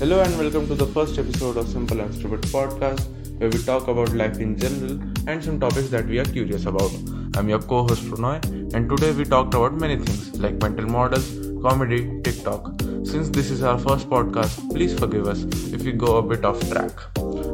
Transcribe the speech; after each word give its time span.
Hello 0.00 0.18
and 0.22 0.38
welcome 0.38 0.66
to 0.66 0.74
the 0.74 0.86
first 0.86 1.18
episode 1.18 1.58
of 1.58 1.68
Simple 1.68 2.00
and 2.00 2.14
Stupid 2.14 2.40
podcast, 2.52 3.02
where 3.38 3.50
we 3.50 3.58
talk 3.58 3.86
about 3.86 4.14
life 4.14 4.38
in 4.38 4.56
general 4.56 4.92
and 5.28 5.44
some 5.44 5.60
topics 5.60 5.90
that 5.90 6.06
we 6.06 6.18
are 6.18 6.24
curious 6.24 6.64
about. 6.64 6.90
I'm 7.36 7.50
your 7.50 7.58
co-host 7.58 8.04
Pranay, 8.04 8.38
and 8.72 8.88
today 8.88 9.12
we 9.12 9.26
talked 9.26 9.52
about 9.52 9.74
many 9.74 9.98
things 9.98 10.40
like 10.40 10.54
mental 10.62 10.86
models, 10.86 11.28
comedy, 11.62 12.18
TikTok. 12.22 12.80
Since 13.04 13.28
this 13.28 13.50
is 13.50 13.62
our 13.62 13.78
first 13.78 14.08
podcast, 14.08 14.70
please 14.70 14.98
forgive 14.98 15.26
us 15.26 15.42
if 15.74 15.82
we 15.82 15.92
go 15.92 16.16
a 16.16 16.22
bit 16.22 16.46
off 16.46 16.58
track. 16.70 16.92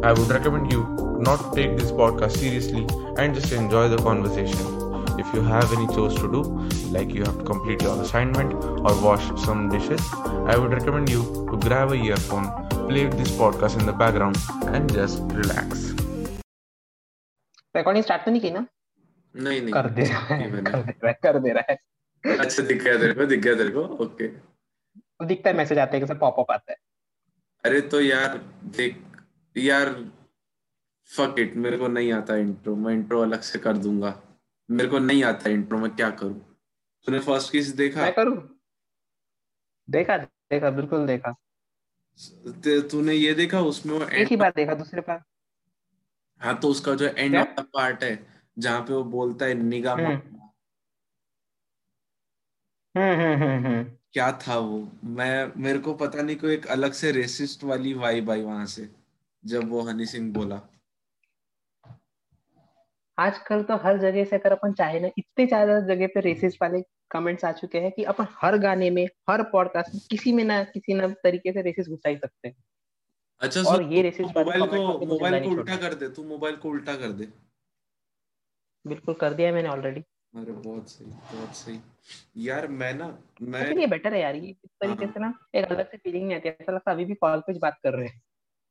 I 0.04 0.12
would 0.12 0.28
recommend 0.28 0.70
you 0.70 0.84
not 1.18 1.52
take 1.52 1.76
this 1.76 1.90
podcast 1.90 2.36
seriously 2.36 2.86
and 3.18 3.34
just 3.34 3.52
enjoy 3.52 3.88
the 3.88 3.96
conversation 3.96 4.85
If 5.23 5.33
you 5.35 5.41
have 5.43 5.73
any 5.77 5.87
chores 5.95 6.15
to 6.21 6.29
do, 6.35 6.41
like 6.95 7.13
you 7.17 7.23
have 7.23 7.37
to 7.39 7.45
complete 7.51 7.81
your 7.87 7.95
assignment 8.03 8.53
or 8.87 8.93
wash 9.05 9.25
some 9.45 9.63
dishes, 9.69 10.01
I 10.53 10.57
would 10.57 10.73
recommend 10.79 11.09
you 11.09 11.23
to 11.51 11.57
grab 11.67 11.91
a 11.91 11.99
earphone, 12.09 12.47
play 12.89 13.05
this 13.21 13.31
podcast 13.41 13.79
in 13.79 13.85
the 13.85 13.97
background, 14.03 14.37
and 14.75 14.93
just 14.99 15.35
relax. 15.41 15.87
Recording 17.75 18.03
start 18.03 18.25
तो 18.25 18.31
नहीं 18.31 18.41
की 18.41 18.49
ना 18.51 18.65
नहीं 19.35 19.61
नहीं 19.61 19.73
कर 19.73 19.89
दे 19.97 20.03
रहा 20.05 20.19
है 20.25 20.39
नहीं 20.39 20.51
मैंने। 20.51 20.71
कर 20.71 20.81
दे 20.83 20.91
रहा 20.91 21.09
है 21.09 21.17
कर 21.23 21.39
दे 21.43 21.51
रहा 21.57 21.71
है 21.71 22.37
अच्छा 22.37 22.63
दिख 22.63 22.81
गया 22.83 22.97
तेरे 22.99 23.13
को 23.19 23.25
दिख 23.25 23.39
गया 23.43 23.53
तेरे 23.61 23.69
को 23.75 23.83
ओके 24.05 24.27
तो 24.27 25.25
दिखता 25.25 25.49
है 25.49 25.55
मैसेज 25.57 25.79
आते 25.79 25.97
हैं 25.97 26.05
कैसे 26.05 26.19
पॉपअप 26.23 26.51
आता 26.51 26.71
है 26.71 26.77
अरे 27.65 27.81
तो 27.93 28.01
यार 28.01 28.37
देख 28.77 28.97
यार 29.55 29.93
फक 31.09 31.39
इट 31.39 31.55
मेरे 31.63 31.77
को 31.77 31.87
नहीं 31.87 32.11
आता 32.13 32.35
इंट्रो 32.43 32.75
मैं 32.83 32.93
इंट्रो 32.93 33.21
अलग 33.21 33.41
से 33.51 33.59
कर 33.59 33.77
दूंगा 33.85 34.11
मेरे 34.70 34.88
को 34.88 34.98
नहीं 34.98 35.24
आता 35.24 35.50
इंट्रो 35.50 35.78
मैं 35.78 35.90
क्या 35.96 36.10
करूँ? 36.10 36.56
तूने 37.06 37.18
फ़र्स्ट 37.18 37.52
किस 37.52 37.68
देखा? 37.68 38.02
मैं 38.02 38.14
करूँ? 38.14 38.36
देखा 39.90 40.16
देखा 40.18 40.70
बिल्कुल 40.70 41.06
देखा। 41.06 41.34
तूने 42.90 43.14
ये 43.14 43.34
देखा 43.34 43.60
उसमें 43.60 43.98
वो 43.98 44.04
एक 44.04 44.28
ही 44.28 44.36
बार 44.36 44.52
देखा 44.56 44.74
दूसरे 44.74 45.00
बार। 45.00 45.22
हाँ 46.38 46.58
तो 46.60 46.68
उसका 46.68 46.94
जो 46.94 47.06
एंड? 47.06 47.36
वाला 47.36 47.62
पार्ट 47.62 48.02
है 48.04 48.26
जहाँ 48.58 48.80
पे 48.80 48.92
वो 48.92 49.04
बोलता 49.04 49.46
है 49.46 49.54
निगाह 49.54 49.96
हम्म। 49.96 50.16
हम्म 52.94 53.66
हम्म 53.66 53.84
क्या 54.12 54.30
था 54.32 54.58
वो? 54.58 54.88
मैं 55.04 55.52
मेरे 55.56 55.78
को 55.78 55.94
पता 55.94 56.22
नहीं 56.22 56.36
कोई 56.36 56.54
एक 56.54 56.66
अलग 56.66 56.92
से 56.92 57.10
रेसिस्ट 57.12 57.64
वाली 57.64 57.94
वाइब 57.94 58.30
आई 58.30 58.42
वहाँ 58.42 58.66
से 58.66 58.88
जब 59.44 59.68
वो 59.68 59.80
हनी 59.82 60.06
सिंह 60.06 60.32
बोला। 60.32 60.60
आजकल 63.18 63.62
तो 63.62 63.76
हर 63.76 63.98
जगह 63.98 64.24
से 64.24 64.36
अगर 64.36 64.52
अपन 64.52 64.72
चाहे 64.72 65.00
ना 65.00 65.08
इतने 65.18 65.46
ज़्यादा 65.46 65.78
जगह 65.86 66.06
पे 66.06 66.20
रेसिस्ट 66.20 66.58
वाले 66.62 66.82
कमेंट्स 67.10 67.44
आ 67.44 67.52
चुके 67.52 67.78
हैं 67.78 67.90
कि 67.92 68.04
अपन 68.04 68.26
हर 68.42 68.56
गाने 68.58 68.90
में 68.90 69.04
हर 69.30 69.42
पॉडकास्ट 69.42 69.94
में 69.94 70.00
किसी 70.10 70.32
में 70.32 70.42
ना 70.44 70.62
किसी 70.64 70.94
ना 70.94 71.08
तरीके 71.24 71.52
से 71.52 71.62
रेसिस्ट 71.62 71.90
घुसा 71.90 72.08
ही 72.08 72.16
सकते 72.16 72.48
हैं। 72.48 72.56
अच्छा 73.40 73.62
और 73.62 73.82
ये 73.92 74.02
रेसिस्ट 74.02 74.36
वाले 74.36 74.58
मोबाइल 74.58 74.86
को 74.88 75.06
मोबाइल 75.06 75.44
को 75.44 75.50
उल्टा 75.50 75.76
कर 75.76 75.94
दे 75.94 76.08
तू 76.08 76.24
मोबाइल 76.24 76.56
को 76.56 76.68
उल्टा 76.68 76.96
कर 76.96 77.12
दे। 77.12 77.28
बिल्कुल 78.84 79.14
कर 79.14 79.34
दिया 79.34 79.52
मैंने 79.52 79.68
ऑलरेडी 79.68 80.00
अरे 80.34 80.52
बहुत 80.52 80.90
सही 80.90 81.06
बहुत 81.06 81.54
सही। 81.56 81.78
यार 82.46 82.66
मैं 82.68 82.92
ना 82.94 83.06
मैं 83.42 83.60
लेकिन 83.60 83.80
ये 83.80 83.86
बेटर 83.86 84.14
है 84.14 84.20
यार 84.20 84.34
ये 84.36 84.50
इस 84.50 84.70
तरीके 84.80 85.04
हाँ। 85.04 85.12
से 85.12 85.20
ना 85.20 85.32
एक 85.54 85.64
अलग 85.64 85.90
से 85.90 85.96
फीलिंग 85.96 86.26
नहीं 86.26 86.36
आती 86.36 86.48
ऐसा 86.48 86.72
लगता 86.72 86.90
है 86.90 86.96
अभी 86.96 87.04
भी 87.04 87.14
कॉल 87.14 87.40
पे 87.40 87.58
बात 87.58 87.78
कर 87.82 87.94
रहे 87.94 88.08
हैं। 88.08 88.20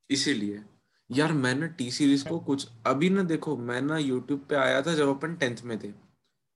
इसीलिए। 0.10 0.64
यार 1.10 1.32
मैं 1.34 1.54
ना 1.56 1.66
टी 1.70 1.90
सीरीज़ 1.92 2.28
को 2.30 2.40
कुछ 2.40 2.68
अभी 2.88 3.10
ना 3.10 3.24
देखो 3.24 3.56
मैं 3.58 3.82
ना 3.82 3.98
यूट्यूब 3.98 4.46
पे 4.50 4.56
आया 4.56 4.82
था 4.82 4.94
जब 4.94 5.10
अपन 5.10 5.36
टेंथ 5.36 5.62
में 5.66 5.78
थे। 5.80 5.92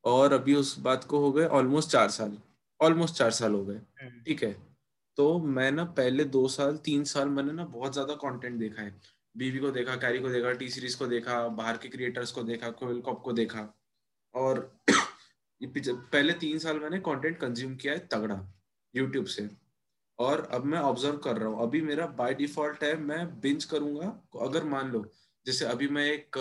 और 0.04 0.34
अभी 0.34 0.54
उस 0.56 0.78
बात 0.80 1.04
को 1.04 1.20
हो 1.20 1.32
गए 1.32 1.46
ऑलमोस्ट 1.48 1.90
चार 1.90 2.10
साल 2.10 2.38
ऑलमोस्ट 2.80 3.16
चार 3.16 3.32
साल 3.32 3.54
हो 3.54 3.64
गए। 3.66 3.80
ठीक 4.26 4.44
है? 4.44 4.52
तो 5.18 5.40
मैं 5.40 5.72
ना 5.72 5.84
पहले 5.94 6.24
दो 6.26 6.48
साल 6.48 6.78
तीन 6.78 7.04
साल 7.04 7.30
मैंने 7.30 7.54
ना 7.54 7.66
बहुत 7.66 7.94
ज़्यादा 7.94 8.14
कंटेंट 8.16 8.60
देखा 8.60 8.82
है। 8.82 8.94
बीवी 9.36 9.60
को 9.60 9.72
देखा 9.72 9.96
कैरी 9.96 10.20
को 10.20 10.30
देखा 10.30 10.52
टी 10.52 10.70
सीरीज़ 10.70 10.98
को 10.98 11.08
देखा 11.08 11.48
बाहर 11.48 11.78
के 11.78 11.90
क्रिएटर्स 11.90 12.32
को 12.32 12.44
देखा 12.44 12.70
कोयल 12.72 13.00
कॉप 13.02 13.22
को 13.22 13.34
देखा। 13.34 13.68
और 14.36 14.60
पहले 15.64 16.34
तीन 16.34 16.60
साल 16.60 16.80
मैंने 16.80 17.00
कंटेंट 17.00 17.38
कंज्यूम 17.40 17.76
किया 17.76 17.94
है 17.94 18.08
तगड़ा 18.12 18.42
यूट्यूब 18.94 19.26
से। 19.26 19.50
और 20.20 20.42
अब 20.42 20.66
मैं 20.66 20.80
ऑब्ज़र्व 20.80 21.18
कर 21.18 21.38
रहा 21.38 21.50
हूँ। 21.50 21.62
अभी 21.62 21.82
मेरा 21.82 22.08
बाय 22.08 22.34
डिफ़ॉल्ट 22.34 22.84
है 22.84 23.00
मैं 23.00 23.40
बिंज 23.40 23.66
करूँगा। 23.66 24.28
अगर 24.42 24.64
मान 24.64 24.92
लो 24.92 25.06
जैसे 25.46 25.66
अभी 25.66 25.88
मैं 25.88 26.06
एक 26.06 26.32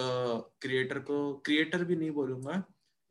क्रिएटर 0.61 0.99
को 0.99 1.35
क्रिएटर 1.35 1.85
भी 1.85 1.97
नहीं 1.97 2.11
बोलूँगा 2.11 2.65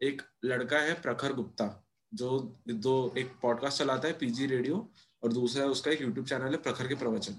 एक 0.03 0.21
लड़का 0.45 0.79
है 0.79 1.01
प्रखर 1.01 1.33
गुप्ता 1.33 1.87
जो 2.13 2.59
दो 2.69 3.13
एक 3.17 3.31
पॉडकास्ट 3.41 3.79
चलाता 3.79 4.07
है 4.07 4.17
पीजी 4.17 4.45
रेडियो 4.45 4.91
और 5.23 5.33
दूसरा 5.33 5.63
है 5.63 5.69
उसका 5.69 5.91
एक 5.91 6.01
यूट्यूब 6.01 6.25
चैनल 6.25 6.51
है 6.51 6.57
प्रखर 6.57 6.87
के 6.87 6.95
प्रवचन। 6.95 7.33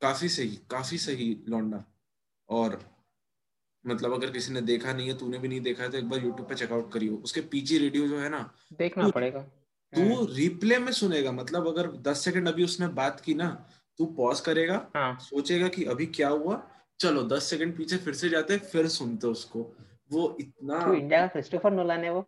काफ़ी 0.00 0.28
सही 0.28 0.56
काफ़ी 0.70 0.98
सही 0.98 1.44
लौंडा। 1.48 1.84
और 2.48 2.90
मतलब 3.86 4.12
अगर 4.12 4.30
किसी 4.30 4.52
ने 4.52 4.60
देखा 4.60 4.92
नहीं 4.92 5.08
है 5.08 5.18
तूने 5.18 5.38
भी 5.38 5.48
नहीं 5.48 5.60
देखा 5.60 5.82
है 5.82 5.90
तो 5.90 5.98
एक 5.98 6.08
बार 6.08 6.24
यूट्यूब 6.24 6.48
पे 6.48 6.54
चेकआउट 6.54 6.92
करियो। 6.92 7.16
उसके 7.16 7.40
पीजी 7.40 7.78
रेडियो 7.78 8.08
जो 8.08 8.18
है 8.18 8.28
ना 8.28 8.54
देखना 8.72 9.04
तू- 9.04 9.14
पड़ेगा। 9.14 9.46
तू 9.92 10.00
हम्म, 10.02 10.26
रिप्ले 10.34 10.78
में 10.78 10.92
सुनेगा 10.92 11.32
मतलब 11.32 11.66
अगर 11.68 11.90
दस 12.02 12.24
सेकंड 12.24 12.48
अभी 12.48 12.64
उसने 12.64 12.86
बात 12.88 13.20
की 13.20 13.34
ना 13.34 13.48
तू 13.98 14.06
पॉज 14.06 14.40
करेगा 14.40 14.90
हाँ। 14.96 15.18
सोचेगा 15.20 15.68
कि 15.68 15.84
अभी 15.84 16.06
क्या 16.06 16.28
हुआ 16.28 16.62
चलो 17.00 17.22
दस 17.22 17.42
सेकंड 17.42 17.76
पीछे 17.76 17.96
फिर 17.96 18.14
से 18.14 18.28
जाते 18.28 18.56
फिर 18.58 18.88
सुनते 18.88 19.26
उसको। 19.26 19.62
वो 20.12 20.36
इतना 20.40 20.86
तो 20.86 20.94
इंडिया 20.94 21.20
का 21.20 21.26
क्रिस्टोफर 21.26 21.70
नोलान 21.70 22.04
है 22.04 22.10
वो? 22.10 22.24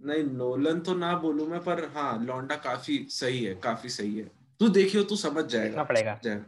नहीं 0.00 0.24
नोलन 0.24 0.80
तो 0.80 0.94
ना 0.94 1.16
बोलूँ 1.18 1.46
मैं 1.46 1.60
पर 1.60 1.84
हाँ 1.96 2.24
लौंडा 2.24 2.56
काफ़ी 2.56 3.06
सही 3.10 3.44
है 3.44 3.54
काफ़ी 3.54 3.88
सही 3.88 4.18
है। 4.18 4.30
तू 4.60 4.68
देखियो 4.68 5.02
तू 5.04 5.16
समझ 5.16 5.44
जाएगा। 5.44 5.82
पड़ेगा। 5.84 6.18
जाएगा 6.24 6.44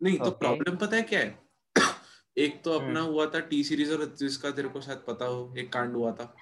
नहीं 0.00 0.18
तो 0.18 0.30
प्रॉब्लम 0.30 0.76
पता 0.76 0.96
है 0.96 1.02
क्या 1.02 1.20
है? 1.20 1.38
एक 2.36 2.62
तो 2.64 2.72
अपना 2.72 3.00
हम्म। 3.00 3.12
हुआ 3.12 3.26
था 3.26 3.40
टी 3.40 3.64
सीरीज़ 3.64 3.92
और 3.92 4.14
जिसका 4.18 4.50
तेरे 4.50 4.68
को 4.68 4.80
शायद 4.80 4.98
पता 4.98 5.24
हो 5.24 5.54
एक 5.58 5.72
कांड 5.72 5.94
हुआ 5.94 6.12
था। 6.12 6.34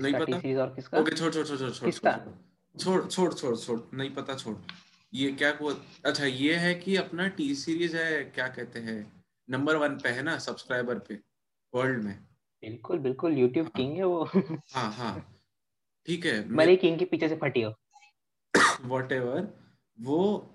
नहीं 0.00 0.14
पता? 0.14 0.62
और 0.62 0.74
किसका? 0.74 0.98
ओके 0.98 1.16
छोड़ 1.16 1.32
छोड़ 1.32 1.46
छोड़ 1.46 1.58
छोड़ 1.58 1.70
छोड़ 1.70 1.84
किसका? 1.84 2.26
छोड़ 2.80 3.06
छोड़ 3.06 3.34
छोड़ 3.34 3.56
छोड़ 3.56 3.96
नहीं 3.96 4.10
पता 4.10 4.34
छोड़। 4.34 4.56
ये 5.14 5.32
क्या 5.32 5.58
हुआ? 5.60 5.74
अच्छा 6.04 6.24
ये 6.24 6.54
है 6.54 6.74
कि 6.74 6.96
अपना 6.96 7.28
टी 7.28 7.54
सीरीज़ 7.54 7.96
है 7.96 8.24
क्या 8.24 8.48
कहते 8.48 8.78
हैं 8.80 9.12
नंबर 9.50 9.76
वन 9.76 9.88
पे 9.88 10.08
है 10.08 10.22
ना 10.22 10.38
सब्सक्राइबर 10.38 10.98
पे 10.98 11.20
वर्ल्ड 11.74 12.04
में। 12.04 12.18
बिल्कुल 12.60 12.98
बिल्कुल 12.98 13.32
यूट्यूब 13.32 13.66
हाँ। 13.66 13.72
किंग 13.76 13.96
है 13.96 14.04
वो। 14.04 14.30
हाँ 14.72 14.92
हाँ। 14.92 15.40
ठीक 16.06 16.26
है 16.26 16.76
किंग 16.76 16.98
के 16.98 17.04
पीछे 17.04 17.28
से 17.28 17.36
फटी 17.36 17.62
हो। 17.62 17.74
वॉट 18.84 19.12
वो 20.00 20.50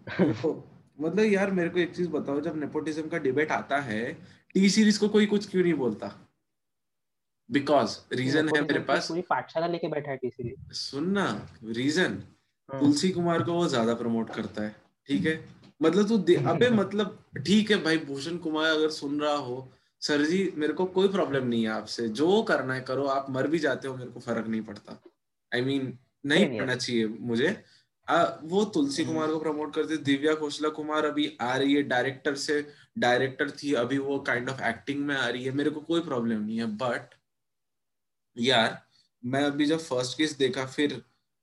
मतलब 1.02 1.20
यार 1.20 1.52
मेरे 1.52 1.70
को 1.70 1.80
एक 1.80 1.96
चीज़ 1.96 2.10
बताओ 2.10 2.42
जब 2.42 2.60
नेपोटिज्म 2.60 3.10
का 3.10 3.18
डिबेट 3.18 3.52
आता 3.52 3.78
है 3.78 4.14
टी 4.54 4.70
सीरीज़ 4.70 5.00
को 5.00 5.10
कोई 5.10 5.26
कुछ 5.26 5.50
क्यों 5.50 5.64
नहीं 5.64 5.74
बोलता? 5.74 6.29
बिकॉज़ 7.50 7.98
रीजन 8.14 8.50
है 8.56 8.62
मेरे 8.62 8.80
पास। 8.80 9.08
पूरी 9.08 9.22
पाठशाला 9.22 9.68
लेके 9.68 9.88
बैठा 9.88 10.12
है 10.12 10.18
सीरीज़ 10.26 10.74
सुन 10.74 11.10
ना 11.10 11.50
रीजन 11.64 12.24
हाँ। 12.70 12.80
तुलसी 12.82 13.10
कुमार 13.10 13.44
को 13.44 13.54
वो 13.54 13.68
ज़्यादा 13.68 13.94
प्रमोट 13.94 14.30
करता 14.30 14.64
है 14.64 14.76
ठीक 15.10 15.26
है? 15.26 15.50
मतलब 15.82 16.08
तू 16.08 16.18
अबे 16.50 16.70
मतलब 16.82 17.26
ठीक 17.38 17.72
है 17.72 17.78
भाई 17.84 17.98
भूषण 17.98 18.38
कुमार 18.38 18.66
अगर 18.66 18.90
सुन 18.90 19.20
रहा 19.22 19.36
हो 19.36 19.72
सर 20.02 20.22
जी 20.26 20.54
मेरे 20.58 20.74
को 20.74 20.86
कोई 20.86 21.08
प्रॉब्लम 21.08 21.48
नहीं 21.48 21.64
है 21.64 21.70
आपसे। 21.70 22.08
जो 22.10 22.42
करना 22.44 22.74
है 22.74 22.82
करो 22.82 23.06
आप 23.06 23.26
मर 23.30 23.48
भी 23.48 23.60
जाते 23.60 23.88
हो 23.88 23.96
मेरे 23.96 24.12
को 24.12 24.20
फ़र्क 24.20 24.48
नहीं 24.48 24.62
पड़ता। 24.62 25.02
आई 25.52 25.62
I 25.62 25.66
मीन 25.66 25.82
mean, 25.82 25.96
नहीं. 26.26 26.60
पढ़ना 26.60 26.76
चाहिए 26.76 27.08
मुझे। 27.08 27.64
आ, 28.08 28.24
वो 28.44 28.66
तुलसी 28.66 29.04
हम्म। 29.04 29.14
कुमार 29.14 29.32
को 29.32 29.40
प्रमोट 29.40 29.74
करते 29.76 29.98
दिव्या 29.98 30.36
खोसला 30.36 30.70
कुमार 30.70 31.06
अभी 31.06 31.38
आ 31.42 31.56
रही 31.58 31.74
है 31.74 31.84
डायरेक्टर 31.84 32.36
से। 32.36 32.66
डायरेक्टर 32.98 33.52
थी 33.52 33.74
अभी 33.74 33.98
वो 33.98 34.20
काइंड 34.20 34.50
ऑफ़ 34.50 34.62
एक्टिंग 34.64 35.06
में 35.06 35.16
आ 35.16 35.28
रही 35.28 35.44
है। 35.44 35.52
मेरे 35.52 35.70
को 35.70 35.80
कोई 35.82 36.02
प्रॉब्लम 36.02 36.42
नहीं 36.42 36.58
है 36.58 36.66
बट 36.66 37.16
यार 38.40 38.82
मैं 39.26 39.44
अभी 39.44 39.66
जब 39.66 39.80
फ़र्स्ट 39.80 40.18
केस 40.18 40.38
देखा 40.38 40.66
फिर 40.66 41.02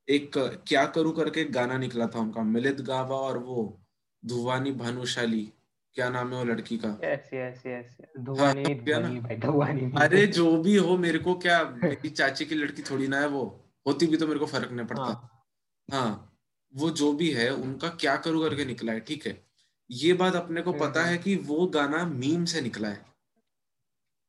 एक 0.09 0.31
क्या 0.69 0.85
करूँ 0.87 1.13
करके 1.17 1.45
गाना 1.45 1.79
निकला 1.79 2.07
था 2.07 2.19
उनका 2.19 2.43
मिलित 2.43 2.81
गावा 2.81 3.17
और 3.17 3.39
वो 3.39 3.81
धुवानी 4.25 4.73
भानुशाली 4.73 5.53
क्या 5.95 6.09
नाम 6.11 6.33
है 6.33 6.39
वो 6.39 6.45
लड़की 6.45 6.79
का? 6.79 6.89
यस 7.05 7.31
यस 7.35 7.63
यस 7.67 7.97
धुआनी 8.21 8.63
हाँ, 8.93 9.21
भाई 9.21 9.37
धुआनी 9.37 9.91
अरे 9.97 10.27
जो 10.27 10.63
भी 10.63 10.77
हो 10.77 10.97
मेरे 10.99 11.19
को 11.19 11.35
क्या 11.35 11.63
मेरी 11.85 12.11
चाची 12.11 12.45
की 12.45 12.55
लड़की 12.55 12.83
थोड़ी 12.83 13.09
ना 13.09 13.21
है 13.21 13.29
वो 13.29 13.65
होती 13.87 14.07
भी 14.07 14.17
तो 14.17 14.27
मेरे 14.27 14.39
को 14.39 14.47
फ़र्क 14.47 14.73
नहीं 14.73 14.87
पड़ता। 14.87 15.03
हाँ। 15.03 15.45
हाँ 15.89 16.33
वो 16.75 16.91
जो 16.91 17.13
भी 17.13 17.31
है 17.31 17.51
उनका 17.51 17.89
क्या 17.89 18.17
करूँ 18.17 18.49
करके 18.49 18.65
निकला 18.65 18.93
है 18.93 19.01
ठीक 19.01 19.27
है? 19.27 19.47
ये 19.91 20.13
बात 20.13 20.35
अपने 20.35 20.63
को 20.63 20.73
पता 20.73 21.01
हम्म। 21.01 21.11
है 21.11 21.19
कि 21.19 21.37
वो 21.37 21.67
गाना 21.67 22.05
मीम 22.05 22.45
से 22.45 22.61
निकला 22.61 22.89
है। 22.89 23.05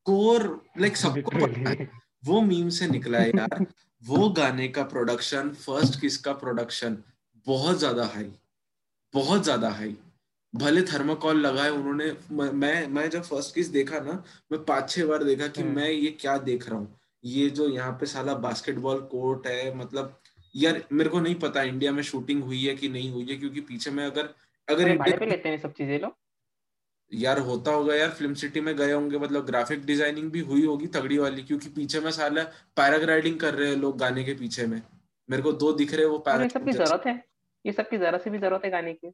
कोर 0.05 0.65
लाइक 0.77 0.97
सबको 0.97 1.31
पता 1.31 1.69
है। 1.69 2.06
वो 2.27 2.41
मीम 2.41 2.69
से 2.69 2.87
निकला 2.87 3.19
है 3.19 3.29
यार। 3.29 3.65
वो 4.03 4.29
गाने 4.31 4.67
का 4.67 4.83
प्रोडक्शन 4.85 5.49
फ़र्स्ट 5.59 5.99
किस 6.01 6.17
का 6.17 6.33
प्रोडक्शन 6.35 6.97
बहुत 7.47 7.79
ज़्यादा 7.79 8.05
हाई 8.05 8.31
बहुत 9.13 9.43
ज़्यादा 9.43 9.69
हाई 9.71 9.95
भले 10.53 10.81
थर्माकोल 10.83 11.39
लगाए 11.39 11.69
उन्होंने 11.69 12.11
मैं 12.31 12.87
मैं 12.89 13.09
जब 13.09 13.23
फ़र्स्ट 13.23 13.53
किस 13.55 13.67
देखा 13.69 13.99
ना 13.99 14.23
मैं 14.51 14.63
पाँच 14.65 14.89
छह 14.89 15.05
बार 15.05 15.23
देखा 15.23 15.47
कि 15.47 15.61
हम्म। 15.61 15.75
मैं 15.75 15.89
ये 15.89 16.11
क्या 16.21 16.37
देख 16.45 16.67
रहा 16.69 16.79
हूँ। 16.79 16.95
ये 17.23 17.49
जो 17.49 17.67
यहाँ 17.69 17.91
पे 17.99 18.05
साला 18.05 18.33
बास्केटबॉल 18.43 18.99
कोर्ट 19.11 19.47
है 19.47 19.75
मतलब 19.77 20.17
यार 20.55 20.81
मेरे 20.91 21.09
को 21.09 21.19
नहीं 21.19 21.35
पता 21.35 21.63
इंडिया 21.63 21.91
में 21.91 22.01
शूटिंग 22.03 22.43
हुई 22.43 22.63
है 22.65 22.75
कि 22.75 22.89
नहीं 22.89 23.11
हुई 23.11 23.25
है 23.29 23.37
क्योंकि 23.37 23.61
पीछे 23.61 23.91
में 23.91 24.05
अगर 24.05 24.29
अगर 24.67 24.95
भाड़े 24.97 25.11
पे 25.11 25.15
इंडिया 25.15 25.29
लेते 25.29 25.49
हैं 25.49 25.57
सब 25.57 25.73
चीज़ें 25.73 25.99
लोग। 25.99 26.15
यार 27.11 27.39
होता 27.39 27.71
होगा 27.71 27.95
यार 27.95 28.09
फ़िल्म 28.09 28.33
सिटी 28.33 28.61
में 28.61 28.75
गए 28.75 28.91
होंगे 28.91 29.17
मतलब 29.17 29.45
ग्राफिक 29.45 29.85
डिज़ाइनिंग 29.85 30.31
भी 30.31 30.39
हुई 30.39 30.65
होगी 30.65 30.87
तगड़ी 30.87 31.17
वाली 31.17 31.43
क्योंकि 31.43 31.69
पीछे 31.69 31.99
में 31.99 32.11
साला 32.11 32.43
पैराग्लाइडिंग 32.75 33.39
कर 33.39 33.53
रहे 33.53 33.69
हैं 33.69 33.75
लोग 33.75 33.97
गाने 33.97 34.23
के 34.23 34.33
पीछे 34.33 34.65
में। 34.67 34.81
मेरे 35.29 35.43
को 35.43 35.51
दो 35.51 35.71
दिख 35.73 35.93
रहे 35.93 36.05
हैं 36.05 36.11
वो 36.11 36.17
की 36.27 36.71
ज़रूरत 36.71 37.03
है। 37.07 37.23
ये 37.65 37.71
सब 37.71 37.89
की 37.89 37.97
जरा 37.97 38.17
सी 38.17 38.29
भी 38.29 38.37
ज़रूरत 38.37 38.65
है 38.65 38.71
गाने 38.71 38.93
की। 38.93 39.11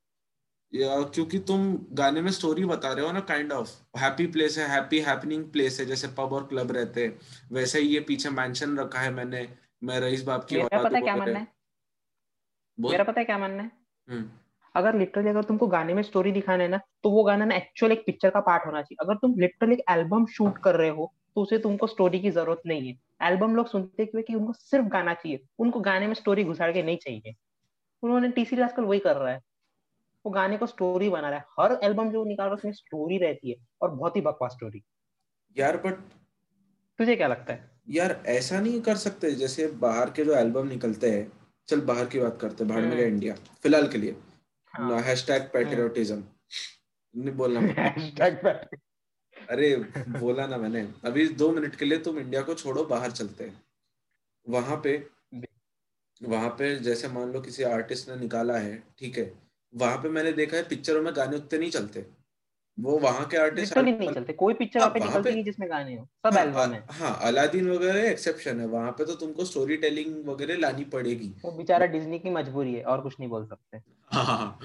या 0.73 1.01
क्योंकि 1.01 1.39
तुम 1.39 1.77
गाने 1.93 2.21
में 2.21 2.31
स्टोरी 2.31 2.65
बता 2.65 2.93
रहे 2.93 3.05
हो 3.05 3.11
ना 3.11 3.19
काइंड 3.19 3.51
ऑफ़ 3.51 3.69
हैप्पी 3.97 4.25
प्लेस 4.27 4.57
है 4.57 4.67
हैप्पी 4.69 4.99
हैपनिंग 4.99 5.43
प्लेस 5.51 5.79
है 5.79 5.85
जैसे 5.85 6.07
पब 6.07 6.33
और 6.33 6.45
क्लब 6.47 6.71
रहते 6.71 7.03
हैं। 7.05 7.17
वैसे 7.51 7.79
ही 7.79 7.87
ये 7.87 7.99
पीछे 7.99 8.29
मेंशन 8.29 8.77
रखा 8.79 8.99
है 8.99 9.11
मैंने 9.13 9.47
मैं 9.83 9.99
रईस 9.99 10.23
बाप 10.23 10.43
की 10.43 10.55
मेरा 10.55 10.83
पता 10.83 10.97
है 10.97 11.01
क्या 11.01 11.15
मानना 11.15 11.39
है। 11.39 11.47
मेरा 12.77 13.03
पता 13.03 13.19
है 13.19 13.25
क्या 13.25 13.37
मानना 13.37 13.63
है? 13.63 13.71
हम्म। 14.09 14.29
अगर 14.75 14.95
लिटरली 14.95 15.29
अगर 15.29 15.43
तुमको 15.43 15.67
गाने 15.67 15.93
में 15.93 16.01
स्टोरी 16.03 16.31
दिखाना 16.31 16.63
है 16.63 16.69
ना 16.69 16.79
तो 17.03 17.09
वो 17.09 17.23
गाना 17.23 17.45
ना 17.45 17.55
एक्चुअल 17.55 17.91
एक 17.91 18.03
पिक्चर 18.05 18.29
का 18.29 18.39
पार्ट 18.41 18.65
होना 18.65 18.81
चाहिए। 18.81 19.05
अगर 19.05 19.15
तुम 19.17 19.35
लिटरली 19.39 19.73
एक 19.73 19.83
एल्बम 19.89 20.25
शूट 20.27 20.57
कर 20.63 20.75
रहे 20.75 20.89
हो 20.89 21.13
तो 21.35 21.41
उसे 21.41 21.57
तुमको 21.59 21.87
स्टोरी 21.87 22.19
की 22.19 22.29
ज़रूरत 22.31 22.61
नहीं 22.65 22.87
है। 22.87 22.97
एल्बम 23.23 23.55
लोग 23.55 23.67
सुनते 23.67 24.05
क्यों 24.05 24.19
है 24.19 24.23
कि 24.23 24.35
उनको 24.35 24.53
सिर्फ़ 24.53 24.85
गाना 24.87 25.13
चाहिए। 25.13 25.39
उनको 25.59 25.79
गाने 25.81 26.07
में 26.07 26.13
स्टोरी 26.13 26.43
घुसाड़ 26.43 26.71
के 26.73 26.83
नहीं 26.83 26.97
चाहिए। 26.97 27.33
उन्होंने 28.03 28.29
टी 28.29 28.45
सीरीज़ 28.45 28.63
आजकल 28.65 28.83
वही 28.83 28.99
कर 28.99 29.15
रहा 29.15 29.31
है। 29.33 29.39
वो 30.25 30.31
गाने 30.31 30.57
को 30.57 30.65
स्टोरी 30.67 31.09
बना 31.09 31.29
रहा 31.29 31.39
है। 31.39 31.45
हर 31.59 31.79
एल्बम 31.83 32.11
जो 32.11 32.23
निकाल 32.25 32.45
रहा 32.47 32.53
है 32.53 32.59
उसमें 32.59 32.71
स्टोरी 32.73 33.17
रहती 33.17 33.51
है 33.51 33.55
और 33.81 33.91
बहुत 33.91 34.15
ही 34.15 34.21
बकवास 34.21 34.51
स्टोरी 34.51 34.83
यार 35.55 35.77
बट 35.77 35.93
तुझे 36.99 37.15
क्या 37.15 37.27
लगता 37.27 37.53
है? 37.53 37.69
यार 37.89 38.21
ऐसा 38.27 38.59
नहीं 38.61 38.81
कर 38.81 38.95
सकते। 38.97 39.31
जैसे 39.35 39.67
बाहर 39.79 40.09
के 40.09 40.25
जो 40.25 40.33
एल्बम 40.35 40.67
निकलते 40.67 41.09
हैं 41.11 41.31
चल 41.67 41.81
बाहर 41.81 42.05
की 42.05 42.19
बात 42.19 42.37
करते 42.41 42.63
हैं 42.63 42.67
बाहर 42.69 42.81
में 42.81 42.91
हम्म। 42.91 43.05
इंडिया 43.05 43.35
फ़िलहाल 43.63 43.87
के 43.87 43.97
लिए। 43.97 44.15
हाँ। 44.73 44.99
हैशटैग 45.01 45.41
पैट्रियोटिज्म 45.53 46.23
नहीं 47.15 47.35
बोलना. 47.35 47.59
अरे 49.49 49.75
बोला 50.19 50.47
ना 50.47 50.57
मैंने। 50.57 50.93
अभी 51.05 51.27
दो 51.27 51.51
मिनट 51.51 51.75
के 51.75 51.85
लिए 51.85 51.97
तुम 51.97 52.19
इंडिया 52.19 52.41
को 52.41 52.53
छोड़ो 52.53 52.83
बाहर 52.83 53.11
चलते 53.11 53.43
हैं। 53.43 53.61
वहाँ 54.49 54.81
पे 54.83 55.07
वहाँ 56.23 56.49
पे 56.49 56.75
जैसे 56.79 57.07
मान 57.07 57.31
लो 57.31 57.41
किसी 57.41 57.63
आर्टिस्ट 57.63 58.09
ने 58.09 58.15
निकाला 58.15 58.57
है 58.57 58.83
ठीक 58.99 59.17
है? 59.17 59.33
वहाँ 59.75 59.97
पे 59.97 60.09
मैंने 60.09 60.31
देखा 60.31 60.57
है 60.57 60.63
पिक्चरों 60.63 61.01
में 61.01 61.13
गाने 61.15 61.37
उतने 61.37 61.59
नहीं 61.59 61.71
चलते। 61.71 62.05
वो 62.79 62.99
वहाँ 62.99 63.27
के 63.27 63.37
आर्टिस्ट 63.37 63.73
Literally 63.73 63.99
नहीं 63.99 64.13
चलते। 64.13 64.33
कोई 64.33 64.53
पिक्चर 64.53 64.79
हाँ, 64.79 64.89
पे 64.89 64.99
वहाँ 64.99 65.09
निकलती 65.09 65.31
नहीं 65.31 65.43
जिसमें 65.43 65.69
गाने 65.69 65.95
हो। 65.95 66.07
सब 66.25 66.37
एल्बम 66.37 66.73
है 66.73 66.85
हाँ। 66.89 67.19
अलादीन 67.21 67.71
वगैरह 67.71 68.09
एक्सेप्शन 68.09 68.59
है। 68.59 68.67
वहाँ 68.67 68.91
पे 68.91 69.05
तो 69.05 69.15
तुमको 69.15 69.45
स्टोरी 69.45 69.77
टेलिंग 69.77 70.25
वगैरह 70.25 70.57
लानी 70.57 70.83
पड़ेगी। 70.83 71.33
वो 71.45 71.51
बेचारा 71.51 71.85
डिज्नी 71.85 72.19
की 72.19 72.29
मजबूरी 72.29 72.73
है 72.73 72.83
और 72.83 73.01
कुछ 73.01 73.15
नहीं 73.19 73.29
बोल 73.29 73.45
सकते। 73.45 73.81
हाँ। 74.05 74.59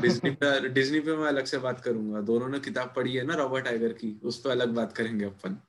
डिज्नी 0.00 0.30
पे 0.30 0.68
डिज्नी 0.68 1.00
पे 1.00 1.16
मैं 1.16 1.28
अलग 1.28 1.44
से 1.44 1.58
बात 1.58 1.80
करूँगा। 1.80 2.20
दोनों 2.20 2.48
ने 2.48 2.60
किताब 2.60 2.92
पढ़ी 2.96 3.14
है 3.14 3.24
ना 3.24 3.34
रॉबर्ट 3.34 3.64
टाइगर 3.64 3.92
की। 3.92 4.20
उस 4.24 4.40
पर 4.40 4.50
अलग 4.50 4.68
बात 4.68 4.92
करेंगे 4.92 5.24
अपन। 5.24 5.60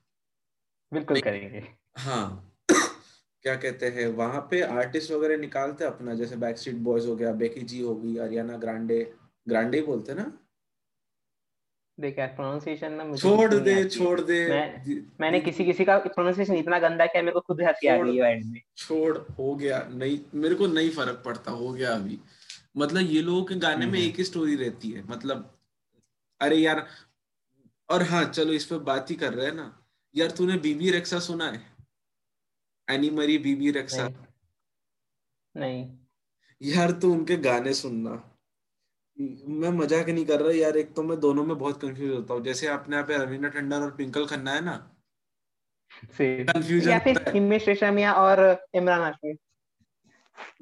बिल्कुल 0.94 1.22
करेंगे। 1.22 1.68
हाँ। 1.98 2.56
क्या 3.42 3.56
कहते 3.56 3.86
हैं 3.86 4.08
वहाँ 4.08 4.48
पे 4.52 4.62
आर्टिस्ट 4.62 5.12
वगैरह 5.12 5.38
निकालते 5.38 5.86
अपना? 5.86 6.14
जैसे 6.14 6.36
बैक 6.36 6.58
स्ट्रीट 6.58 6.76
बॉयज़ 6.76 7.08
हो 7.08 7.16
गया 7.16 7.32
बेकी 7.32 7.62
जी 7.62 7.82
हो 7.82 7.96
गई 7.96 8.18
अरियाना 8.18 8.58
ग्रांडे 8.58 9.14
ग्रांडे 9.48 9.82
बोलते 9.82 10.14
ना? 10.14 10.40
देख 12.00 12.20
यार 12.20 12.28
प्रोनाउंसिएशन 12.28 12.94
ना 12.94 13.04
मुझे 13.04 13.22
छोड़ 13.22 13.54
दे 13.54 13.90
छोड़ 13.90 14.22
दे। 14.22 14.50
मैं- 14.50 15.02
मैंने 15.22 15.40
किसी 15.40 15.66
किसी 15.66 15.86
का 15.86 15.98
प्रोनाउंसिएशन 15.98 16.56
इतना 16.56 16.80
गंदा 16.80 17.06
किया 17.06 17.24
मेरे 17.24 17.34
को 17.34 17.40
खुद 17.40 17.62
हँसी 17.62 17.88
आ। 17.88 17.98
गई 18.04 18.18
है 18.18 18.32
एंड 18.32 18.46
में। 18.46 18.62
छोड़ 18.78 19.18
हो 19.18 19.56
गया। 19.56 19.90
नहीं 19.94 20.20
मेरे 20.36 20.56
को 20.56 20.68
नहीं 20.68 20.90
फ़र्क 20.90 21.22
पड़ता 21.26 21.52
हो 21.52 21.74
गया 21.74 21.92
अभी। 21.94 22.20
मतलब 22.78 23.10
ये 23.10 23.22
लोगों 23.22 23.44
के 23.44 23.56
गाने 23.58 23.86
में। 23.86 24.00
एक 24.00 24.18
ही 24.18 24.24
स्टोरी 24.24 24.56
रहती 24.56 24.92
है 24.92 25.04
मतलब 25.08 25.54
अरे 26.42 26.56
यार 26.58 26.86
और 27.90 28.04
हाँ 28.04 28.24
चलो 28.26 28.54
इस 28.54 28.66
पे 28.66 28.78
बात 28.86 29.12
ही 29.12 29.16
कर 29.16 29.34
रहे 29.34 29.46
हैं 29.46 29.54
ना 29.54 29.72
यार 30.16 30.32
तूने 30.32 30.58
बीबी 30.60 30.92
रेक्सा 30.92 31.20
सुना 31.22 31.50
है? 31.50 31.62
एनी 32.88 33.10
मरी 33.12 33.38
बीबी 33.38 33.72
रेक्सा 33.72 34.04
नहीं। 34.04 34.16
नहीं। 35.56 35.88
यार 36.62 36.92
तू 36.92 37.12
उनके 37.14 37.36
गाने 37.40 37.74
सुनना। 37.74 38.12
मैं 39.18 39.70
मज़ाक 39.72 40.10
नहीं 40.10 40.26
कर 40.26 40.42
रहा 40.42 40.52
यार 40.54 40.78
एक 40.78 40.94
तो 40.96 41.04
मैं 41.04 41.20
दोनों 41.20 41.46
में 41.46 41.58
बहुत 41.58 41.82
कंफ्यूज 41.82 42.12
होता 42.12 42.34
हूँ। 42.34 42.44
जैसे 42.44 42.68
आपने 42.68 42.96
यहाँ 42.96 43.08
पे 43.08 43.18
रवीना 43.18 43.50
टंडन 43.50 43.82
और 43.82 43.92
पिंकल 43.96 44.26
खन्ना 44.26 44.54
है 44.54 44.62
ना? 44.66 44.76
कंफ्यूजन 46.14 46.90
या 46.90 47.00
फिर 47.00 47.24
हिमेश 47.30 47.68
रेशमिया 47.68 48.14
और 48.16 48.40
इमरान 48.76 49.02
हाशमी। 49.02 49.34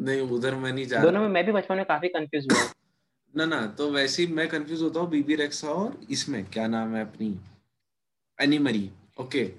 नहीं 0.02 0.22
उधर 0.22 0.56
मैं 0.56 0.72
नहीं 0.74 0.86
जा 0.86 1.02
दोनों 1.02 1.22
में 1.22 1.28
मैं 1.28 1.46
भी 1.46 1.52
बचपन 1.52 1.76
में 1.76 1.86
काफ़ी 1.86 2.08
कंफ्यूज 2.08 2.48
हुआ 2.52 2.68
ना 3.38 3.46
ना 3.46 3.66
तो 3.68 3.90
वैसे 3.92 4.24
ही 4.24 4.34
मैं 4.34 4.48
कंफ्यूज 4.48 4.82
होता 4.82 5.00
हूँ 5.00 5.10
बीबी 5.10 5.36
रेक्सा 5.36 5.70
और 5.70 6.00
इसमें 6.10 6.46
क्या 6.46 6.68
नाम 6.68 6.96
है 6.96 7.02
अपनी? 7.02 7.40
एनी 8.40 8.60
मरी 8.60 8.90
ओके। 9.20 9.52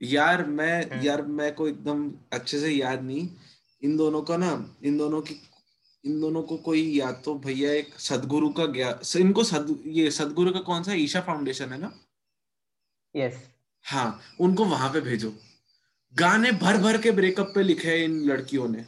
यार 0.00 0.44
मैं 0.46 0.90
हम्म। 0.90 1.04
यार 1.06 1.22
मैं 1.22 1.54
को 1.54 1.68
एकदम 1.68 2.12
अच्छे 2.32 2.60
से 2.60 2.70
याद 2.70 3.02
नहीं। 3.02 3.28
इन 3.82 3.96
दोनों 3.96 4.22
का 4.22 4.36
ना 4.36 4.52
इन 4.84 4.98
दोनों 4.98 5.20
की 5.22 5.40
इन 6.04 6.20
दोनों 6.20 6.42
को 6.42 6.56
कोई 6.56 6.82
या 6.98 7.10
तो 7.12 7.34
भैया 7.38 7.72
एक 7.72 7.98
सदगुरु 7.98 8.48
का 8.48 8.66
गया 8.66 8.98
इनको 9.18 9.44
सद 9.44 9.82
ये 9.86 10.10
सदगुरु 10.10 10.52
का 10.52 10.60
कौन 10.60 10.82
सा 10.82 10.92
ईशा 10.92 11.20
फाउंडेशन 11.20 11.72
है 11.72 11.80
ना? 11.80 11.92
यस 13.16 13.42
हाँ 13.84 14.20
उनको 14.40 14.64
वहाँ 14.64 14.92
पे 14.92 15.00
भेजो। 15.00 15.32
गाने 16.14 16.52
भर 16.52 16.76
भर 16.76 16.98
के 16.98 17.10
ब्रेकअप 17.10 17.52
पे 17.54 17.62
लिखे 17.62 17.88
हैं 17.88 18.04
इन 18.04 18.20
लड़कियों 18.24 18.68
ने। 18.68 18.84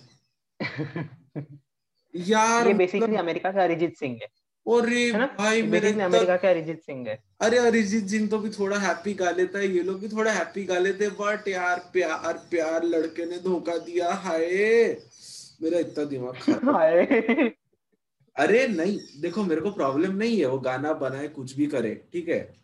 यार 0.60 1.36
ये 1.36 2.60
मतलब- 2.60 2.78
बेसिकली 2.78 3.16
अमेरिका 3.16 3.52
का 3.52 3.62
अरिजीत 3.62 3.96
सिंह 3.98 4.18
है। 4.22 4.28
अरे 4.66 5.12
है 5.12 5.26
भाई 5.26 5.62
मेरे 5.62 5.92
तक- 5.92 6.00
अमेरिका 6.00 6.36
का 6.36 6.48
अरिजीत 6.50 6.82
सिंह 6.82 7.08
है। 7.08 7.22
अरे 7.40 7.58
अरिजीत 7.58 8.06
सिंह 8.06 8.28
तो 8.28 8.38
भी 8.38 8.50
थोड़ा 8.50 8.78
हैप्पी 8.78 9.14
गा 9.14 9.30
लेता 9.30 9.58
है 9.58 9.68
ये 9.68 9.82
लोग 9.82 10.00
भी 10.00 10.08
थोड़ा 10.08 10.32
हैप्पी 10.32 10.64
गा 10.64 10.78
लेते 10.78 11.04
हैं 11.04 11.14
बट 11.14 11.48
यार 11.48 11.78
प्यार 11.92 12.32
प्यार 12.50 12.84
लड़के 12.84 13.24
ने 13.24 13.38
धोखा 13.38 13.76
दिया 13.76 14.12
हाय। 14.14 14.46
मेरा 15.62 15.78
इतना 15.78 16.04
दिमाग 16.04 16.34
हाय। 16.74 17.04
अरे 18.36 18.66
नहीं 18.68 18.98
देखो 19.20 19.42
मेरे 19.44 19.60
को 19.60 19.70
प्रॉब्लम 19.70 20.16
नहीं 20.16 20.38
है 20.40 20.46
वो 20.46 20.58
गाना 20.58 20.92
बनाए 20.92 21.28
कुछ 21.28 21.56
भी 21.56 21.66
करे 21.66 21.94
ठीक 22.12 22.28
है? 22.28 22.56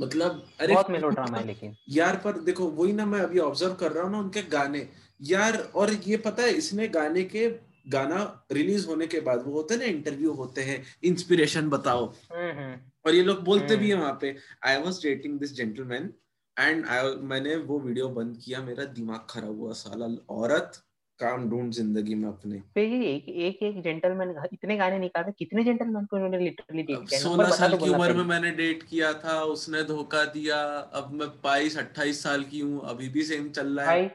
मतलब 0.00 0.46
अरे 0.60 0.74
बहुत 0.74 0.90
मेलोड्रामा 0.90 1.38
है 1.38 1.46
लेकिन। 1.46 1.74
यार 1.88 2.16
पर 2.16 2.38
देखो 2.40 2.64
वही 2.70 2.92
ना 2.92 3.06
मैं 3.06 3.20
अभी 3.20 3.38
ऑब्ज़र्व 3.38 3.74
कर 3.74 3.92
रहा 3.92 4.04
हूँ 4.04 4.12
ना 4.12 4.18
उनके 4.18 4.42
गाने 4.42 4.88
यार 5.20 5.56
और 5.74 5.92
ये 6.06 6.16
पता 6.18 6.42
है 6.42 6.52
इसने 6.54 6.88
गाने 6.90 7.22
के 7.24 7.48
गाना 7.88 8.18
रिलीज़ 8.52 8.86
होने 8.86 9.06
के 9.06 9.20
बाद 9.20 9.42
वो 9.46 9.52
होते 9.52 9.74
हैं 9.74 9.80
ना 9.80 9.86
इंटरव्यू 9.88 10.32
होते 10.34 10.62
हैं 10.62 10.82
इंस्पिरेशन 11.04 11.68
बताओ। 11.70 12.04
हम्म 12.32 12.50
हम्म 12.58 12.74
और 13.06 13.14
ये 13.14 13.22
लोग 13.22 13.42
बोलते 13.44 13.76
भी 13.76 13.90
हम्म। 13.90 13.96
हैं 13.96 14.02
वहाँ 14.02 14.18
पे 14.20 14.36
I 14.66 14.76
was 14.82 15.02
dating 15.02 15.38
this 15.40 15.54
gentleman 15.56 16.12
and 16.56 16.84
मैंने 17.30 17.56
वो 17.56 17.78
वीडियो 17.80 18.08
बंद 18.20 18.36
किया 18.44 18.60
मेरा 18.62 18.84
दिमाग 18.94 19.26
खराब 19.30 19.58
हुआ 19.60 19.72
साला 19.80 20.06
औरत 20.34 20.80
काम 21.20 21.48
ढूंढ 21.50 21.72
ज़िंदगी 21.72 22.14
में 22.14 22.28
अपने। 22.28 22.58
फिर 22.74 22.92
ये 22.92 23.08
एक 23.14 23.28
एक 23.28 23.62
एक 23.62 23.82
जेंटलमैन 23.82 24.34
इतने 24.52 24.76
गाने 24.76 24.98
निकाले 24.98 25.32
कितने 25.38 25.64
जेंटलमैन 25.64 26.04
को 26.04 26.16
उन्होंने 26.16 26.38
लिटरली 26.38 26.82
डेट 26.82 27.08
किया 27.08 27.20
सोलह 27.20 27.50
साल 27.56 27.70
तो 27.70 27.78
की 27.78 27.90
उम्र 27.90 28.12
में 28.14 28.24
मैंने 28.26 28.50
डेट 28.60 28.82
किया 28.84 29.12
था 29.24 29.42
उसने 29.50 29.82
धोखा 29.90 30.24
दिया 30.32 30.62
अब 31.00 31.12
मैं 31.14 31.28
बाईस 31.44 31.76
अट्ठाईस 31.78 32.22
साल 32.22 32.44
की 32.52 32.60
हूँ 32.60 32.80
अभी 32.90 33.08
भी 33.08 33.22
सेम 33.24 33.48
चल 33.50 33.78
रहा 33.80 33.90
है। 33.90 34.08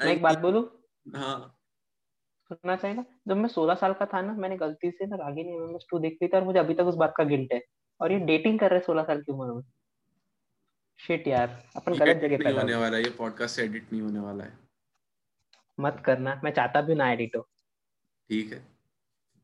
मैं 0.00 0.12
एक 0.12 0.22
बात 0.22 0.38
बोलू? 0.38 0.60
हाँ। 1.06 1.50
सुनना 2.50 2.76
चाहेगा 2.76 3.04
जब 3.28 3.36
मैं 3.36 3.48
सोलह 3.48 3.74
साल 3.74 3.92
का 3.92 4.06
था 4.06 4.20
ना 4.20 4.32
मैंने 4.32 4.56
गलती 4.56 4.90
से 4.90 5.06
ना 5.06 5.16
रागिनी 5.16 5.52
एमएमएस 5.52 5.86
टू 5.90 5.98
देख 5.98 6.18
ली 6.22 6.28
थी 6.28 6.36
और 6.36 6.44
मुझे 6.44 6.58
अभी 6.58 6.74
तक 6.74 6.84
उस 6.84 6.94
बात 6.94 7.14
का 7.16 7.24
गिल्ट 7.24 7.52
है। 7.52 7.60
और 8.00 8.12
ये 8.12 8.18
डेटिंग 8.18 8.58
कर 8.58 8.70
रहे 8.70 8.78
हैं 8.78 8.86
सोलह 8.86 9.02
साल 9.02 9.20
की 9.22 9.32
उम्र 9.32 9.52
में। 9.52 9.62
शिट 11.00 11.28
यार 11.28 11.48
अपन 11.76 11.92
गलत 11.92 12.16
जगह 12.16 12.28
नहीं 12.28 12.38
पैदा 12.38 12.60
होने 12.60 12.74
वाला 12.74 12.96
है 12.96 13.02
ये 13.02 13.10
पॉडकास्ट 13.10 13.58
एडिट 13.58 13.92
नहीं 13.92 14.02
होने 14.02 14.20
वाला 14.20 14.44
है। 14.44 14.58
मत 15.78 16.02
करना 16.04 16.40
मैं 16.44 16.50
चाहता 16.50 16.80
भी 16.80 16.94
ना 16.94 17.10
एडिट 17.12 17.36
हो। 17.36 17.42
ठीक 18.30 18.52
है। 18.52 18.62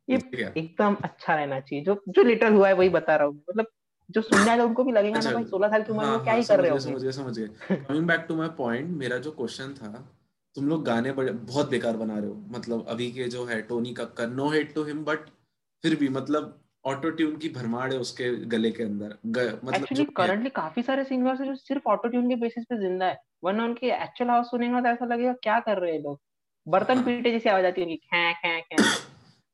ये 0.09 0.16
एकदम 0.57 0.97
अच्छा 1.04 1.35
रहना 1.35 1.61
चाहिए। 1.61 1.85
जो 1.85 2.02
जो 2.09 2.23
लिटरल 2.23 2.52
हुआ 2.52 2.69
है 2.69 2.75
वही 2.75 2.88
बता 2.88 3.16
रहा 3.16 3.26
हूँ। 3.26 3.35
मतलब 3.50 3.66
जो 4.11 4.23
सुनने 4.23 4.50
आएगा 4.50 4.64
उनको 4.64 4.85
भी 4.85 4.92
लगेगा 4.92 5.12
ना 5.12 5.19
अच्छा, 5.19 5.33
भाई 5.33 5.45
सोलह 5.45 5.69
साल 5.69 5.83
की 5.83 5.92
उम्र 5.92 6.04
में 6.04 6.11
हाँ, 6.11 6.23
क्या 6.23 6.33
हाँ, 6.33 6.40
ही 6.40 6.47
कर 6.47 6.61
रहे 6.61 6.71
होंगे। 6.71 6.85
समझ 6.85 7.02
गए 7.02 7.12
समझ 7.12 7.38
गए। 7.38 7.76
Coming 7.76 8.07
back 8.07 8.25
to 8.28 8.37
my 8.37 8.49
point 8.49 8.88
मेरा 8.90 9.19
जो 9.19 9.30
क्वेश्चन 9.33 9.75
था 9.75 9.90
तुम 10.57 10.69
लोग 10.69 10.85
गाने 10.85 11.12
बड़े 11.12 11.33
बहुत 11.33 11.69
बेकार 11.71 11.97
बना 11.97 12.19
रहे 12.19 12.28
हो। 12.28 12.35
मतलब 12.50 12.87
अभी 12.88 13.11
के 13.12 13.28
जो 13.28 13.45
है 13.45 13.61
Tony 13.62 13.92
Kakkar 13.95 14.28
no 14.30 14.49
hate 14.50 14.75
to 14.75 14.85
him 14.85 15.04
but 15.04 15.28
फिर 15.85 15.95
भी 15.97 16.09
मतलब 16.09 16.57
ऑटो 16.85 17.11
ट्यून 17.11 17.37
की 17.37 17.49
भरमार 17.49 17.92
है 17.92 17.99
उसके 17.99 18.30
गले 18.47 18.71
के 18.71 18.83
अंदर। 18.83 19.16
ग, 19.26 19.61
मतलब 19.64 19.75
एक्चुअली 19.75 20.04
करंटली 20.16 20.50
काफ़ी 20.50 20.83
सारे 20.83 21.04
सिंगर्स 21.04 21.40
हैं 21.40 21.47
जो 21.47 21.54
सिर्फ़ 21.57 21.88
ऑटो 21.90 22.09
ट्यून 22.09 22.28
के 22.28 22.37
बेसिस 22.37 22.64
पे 22.64 22.78
ज़िंदा 22.78 23.07
है 23.07 23.19
वरना 23.45 23.64
उनकी 23.64 23.87
एक्चुअल 23.88 24.30
आवाज़ 24.30 24.47
सुनेगा 24.47 24.80
तो 24.80 24.88
ऐसा 24.88 25.07
लगेगा 25.07 25.33
क्या 25.42 25.59
कर 25.61 25.78
रहे 25.78 25.92
हैं 25.92 26.02
लोग? 26.02 26.19
बर्तन 26.66 26.97
हाँ। 26.97 27.04
पीटे 27.04 27.30
जैसी 27.30 27.49
आवाज़ 27.49 27.66
आती 27.66 27.80
है 27.80 27.87
उनकी 27.87 27.97
खे 27.97 28.33
खे 28.35 28.61
खे। 28.61 28.83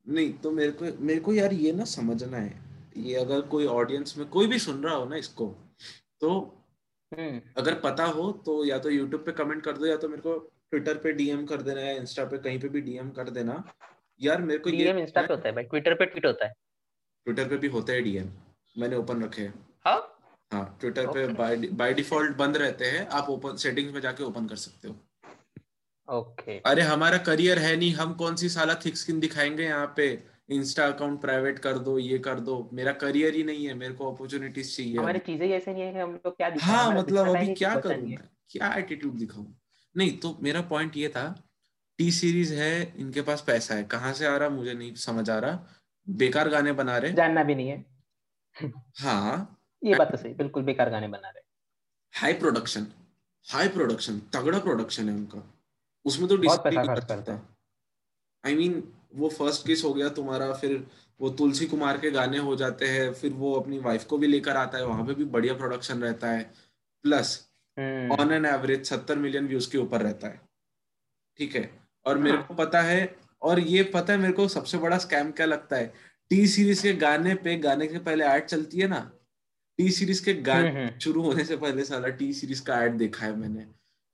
नहीं 0.05 0.31
तो 0.33 0.51
मेरे 0.51 0.71
को 0.71 0.85
मेरे 1.03 1.19
को 1.19 1.33
यार 1.33 1.53
ये 1.53 1.71
ना 1.71 1.83
समझना 1.85 2.37
है। 2.37 2.59
ये 2.97 3.15
अगर 3.15 3.41
कोई 3.47 3.65
ऑडियंस 3.67 4.17
में 4.17 4.27
कोई 4.29 4.47
भी 4.47 4.59
सुन 4.59 4.83
रहा 4.83 4.95
हो 4.95 5.05
ना 5.05 5.15
इसको 5.15 5.45
तो 6.21 6.29
हम्म। 7.11 7.41
अगर 7.57 7.75
पता 7.79 8.05
हो 8.05 8.31
तो 8.45 8.63
या 8.65 8.77
तो 8.79 8.89
यूट्यूब 8.89 9.21
पे 9.25 9.31
कमेंट 9.33 9.63
कर 9.63 9.77
दो 9.77 9.85
या 9.85 9.97
तो 9.97 10.09
मेरे 10.09 10.21
को 10.21 10.35
ट्विटर 10.71 10.97
पे 10.97 11.11
डीएम 11.11 11.45
कर 11.45 11.61
देना 11.61 11.81
या 11.81 11.91
इंस्टा 11.91 12.25
पे 12.25 12.37
कहीं 12.37 12.59
पे 12.59 12.69
भी 12.69 12.81
डीएम 12.81 13.09
कर 13.09 13.29
देना। 13.29 13.63
यार 14.21 14.41
मेरे 14.41 14.59
को 14.59 14.69
ये 14.69 14.77
डीएम 14.77 14.97
इंस्टा 14.97 15.21
पे 15.21 15.33
होता 15.33 15.49
है 15.49 15.55
भाई। 15.55 15.63
ट्विटर 15.63 15.93
पे 15.93 16.05
ट्वीट 16.05 16.25
होता 16.25 16.45
है। 16.45 16.53
ट्विटर 17.25 17.47
पे 17.47 17.57
भी 17.57 17.67
होते 17.67 17.93
हैं 17.93 18.03
डीएम 18.03 18.29
मैंने 18.77 18.95
ओपन 18.95 19.23
रखे 19.23 19.41
हैं। 19.41 19.53
हाँ? 19.85 20.13
हाँ 20.53 20.77
ट्विटर 20.81 21.07
पे 21.07 21.27
बाय 21.27 21.55
बाय 21.55 21.93
डिफ़ॉल्ट 21.93 22.35
बंद 22.37 22.57
रहते 22.57 22.85
हैं। 22.85 23.07
आप 23.07 23.29
ओपन 23.29 23.55
सेटिंग्स 23.55 23.93
में 23.93 24.01
जाके 24.01 24.23
ओपन 24.23 24.47
कर 24.47 24.55
सकते 24.55 24.87
हो। 24.87 24.95
ओके 26.09 26.57
अरे 26.59 26.81
हमारा 26.81 27.17
करियर 27.17 27.59
है 27.59 27.75
नहीं। 27.75 27.93
हम 27.93 28.13
कौन 28.13 28.35
सी 28.35 28.49
साला 28.49 28.75
थिक 28.75 28.97
स्किन 28.97 29.19
दिखाएँगे 29.19 29.63
यहाँ 29.63 29.93
पे? 29.97 30.23
इंस्टा 30.49 30.85
अकाउंट 30.87 31.21
प्राइवेट 31.21 31.59
कर 31.59 31.77
दो 31.77 31.97
ये 31.99 32.17
कर 32.19 32.39
दो। 32.39 32.69
मेरा 32.73 32.91
करियर 32.91 33.33
ही 33.33 33.43
नहीं 33.43 33.65
है। 33.65 33.73
मेरे 33.73 33.93
को 33.93 34.11
अपॉर्चुनिटीज़ 34.11 34.75
चाहिए। 34.77 34.97
हमारी 34.97 35.19
चीज़ें 35.19 35.49
ऐसे 35.49 35.73
नहीं 35.73 35.83
है 35.83 35.93
कि 35.93 35.99
हम 35.99 36.13
लोग 36.13 36.37
क्या 36.37 36.51
हाँ 36.61 36.95
मतलब 36.95 37.35
अभी 37.35 37.53
क्या 37.53 37.75
करूँ 37.75 38.15
क्या 38.49 38.73
एटीट्यूड 38.73 39.13
दिखाऊँ? 39.13 39.55
नहीं 39.97 40.17
तो 40.17 40.37
मेरा 40.41 40.61
पॉइंट 40.61 40.97
ये 40.97 41.09
था 41.09 41.43
टी 41.97 42.11
सीरीज़ 42.11 42.53
है 42.53 42.93
इनके 42.97 43.21
पास 43.21 43.41
पैसा 43.41 43.75
है। 43.75 43.83
कहाँ 43.83 44.13
से 44.13 44.25
आ 44.25 44.37
रहा 44.37 44.49
मुझे 44.49 44.73
नहीं 44.73 44.95
समझ 44.95 45.29
आ 45.29 45.39
रहा। 45.39 45.67
बेकार 46.09 46.49
गाने 46.49 46.71
बना 46.71 46.97
रहे। 46.97 47.13
जानना 47.13 47.43
भी 47.43 47.55
नहीं 47.55 47.69
है। 47.69 47.85
हाँ। 48.99 49.59
ये 49.83 49.95
बात 49.95 50.11
तो 50.11 50.17
सही 50.17 50.33
बिल्कुल 50.33 50.63
बेकार 50.63 50.89
गाने 50.89 51.07
बना 51.07 51.29
रहे। 51.29 51.41
हाई 52.19 52.33
प्रोडक्शन 52.33 52.87
हाई 53.45 53.67
प्रोडक्शन 53.67 54.19
तगड़ा 54.19 54.59
प्रोडक्शन 54.59 55.09
है 55.09 55.15
उनका। 55.15 55.53
उसमें 56.05 56.29
तो 56.29 56.37
बहुत 56.37 56.63
पैसा 56.63 56.81
डिस्प्ले 56.81 56.95
खर्च 56.95 57.07
करते 57.07 57.31
हैं। 57.31 57.57
आई 58.45 58.55
मीन 58.55 58.93
वो 59.15 59.29
फ़र्स्ट 59.29 59.67
किस 59.67 59.83
हो 59.83 59.93
गया 59.93 60.09
तुम्हारा 60.09 60.53
फिर 60.53 60.87
वो 61.21 61.29
तुलसी 61.29 61.65
कुमार 61.65 61.97
के 61.97 62.11
गाने 62.11 62.37
हो 62.37 62.55
जाते 62.55 62.87
हैं 62.87 63.13
फिर 63.13 63.33
वो 63.33 63.53
अपनी 63.53 63.79
वाइफ 63.79 64.05
को 64.05 64.17
भी 64.17 64.27
लेकर 64.27 64.57
आता 64.57 64.77
है 64.77 64.85
वहाँ 64.85 65.05
पे 65.05 65.13
भी 65.13 65.25
बढ़िया 65.25 65.53
प्रोडक्शन 65.53 66.01
रहता 66.01 66.31
है। 66.31 66.53
प्लस 67.03 67.46
ऑन 68.19 68.31
एन 68.31 68.45
एवरेज 68.45 68.85
सत्तर 68.85 69.17
मिलियन 69.17 69.47
व्यूज़ 69.47 69.71
के 69.71 69.77
ऊपर 69.77 70.01
रहता 70.01 70.27
है। 70.27 70.41
ठीक 71.37 71.55
है? 71.55 71.79
और 72.05 72.17
मेरे 72.17 72.37
हाँ। 72.37 72.47
को 72.47 72.53
पता 72.53 72.81
है 72.81 73.15
और 73.41 73.59
ये 73.59 73.83
पता 73.83 74.13
है 74.13 74.19
मेरे 74.19 74.33
को 74.33 74.47
सबसे 74.47 74.77
बड़ा 74.77 74.97
स्कैम 74.97 75.31
क्या 75.31 75.45
लगता 75.45 75.75
है? 75.75 75.93
टी 76.29 76.47
सीरीज़ 76.47 76.83
के 76.83 76.93
गाने 76.93 77.35
पे 77.35 77.57
गाने 77.57 77.87
के 77.87 77.97
पहले 77.97 78.25
ऐड 78.25 78.45
चलती 78.45 78.79
है 78.79 78.87
ना? 78.87 79.11
टी 79.77 79.91
सीरीज़ 79.91 80.25
के 80.25 80.33
गाने 80.33 80.69
हम्म, 80.69 80.79
हम्म। 80.79 80.99
शुरू 80.99 81.21
होने 81.21 81.43
से 81.43 81.57
पहले 81.57 81.83
साला 81.83 82.07
टी 82.07 82.33
सीरीज़ 82.33 82.63
का 82.63 82.83
ऐड 82.83 82.93
देखा 82.93 83.25
है 83.25 83.35
मैंने। 83.35 83.67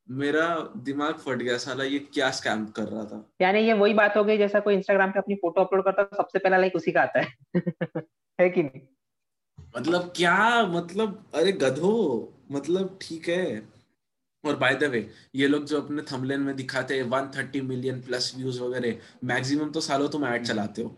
मेरा 0.09 0.73
दिमाग 0.77 1.13
फट 1.13 1.37
गया 1.37 1.57
साला 1.57 1.83
ये 1.83 1.99
क्या 1.99 2.31
स्कैम 2.31 2.65
कर 2.65 2.83
रहा 2.83 3.05
था। 3.05 3.31
यानी 3.41 3.59
ये 3.59 3.73
वही 3.73 3.93
बात 3.93 4.17
हो 4.17 4.23
गई 4.23 4.37
जैसा 4.37 4.59
कोई 4.59 4.75
इंस्टाग्राम 4.75 5.11
पे 5.11 5.19
अपनी 5.19 5.35
फ़ोटो 5.35 5.61
अपलोड 5.61 5.83
करता 5.83 6.01
है 6.01 6.07
तो 6.07 6.17
सबसे 6.17 6.39
पहला 6.39 6.57
लाइक 6.57 6.75
उसी 6.75 6.91
का 6.91 7.01
आता 7.01 7.19
है। 7.19 7.33
है 8.39 8.49
कि 8.49 8.63
नहीं? 8.63 8.81
मतलब 9.77 10.13
क्या? 10.15 10.65
मतलब 10.65 11.31
अरे 11.33 11.51
गधो। 11.51 12.29
मतलब 12.53 12.97
ठीक 13.01 13.27
है। 13.29 13.43
और 14.43 14.55
बाय 14.55 14.75
द 14.75 14.83
वे 14.83 15.09
ये 15.35 15.47
लोग 15.47 15.65
जो 15.65 15.81
अपने 15.81 16.01
थंबनेल 16.01 16.39
में 16.39 16.55
दिखाते 16.55 16.97
हैं 16.97 17.03
130 17.03 17.61
मिलियन 17.61 18.01
प्लस 18.01 18.33
व्यूज़ 18.37 18.61
वगैरह 18.61 18.95
मैक्सिमम 19.23 19.69
तो 19.71 19.81
सालों 19.81 20.09
तुम 20.09 20.25
ऐड 20.25 20.45
चलाते 20.45 20.81
हो। 20.81 20.89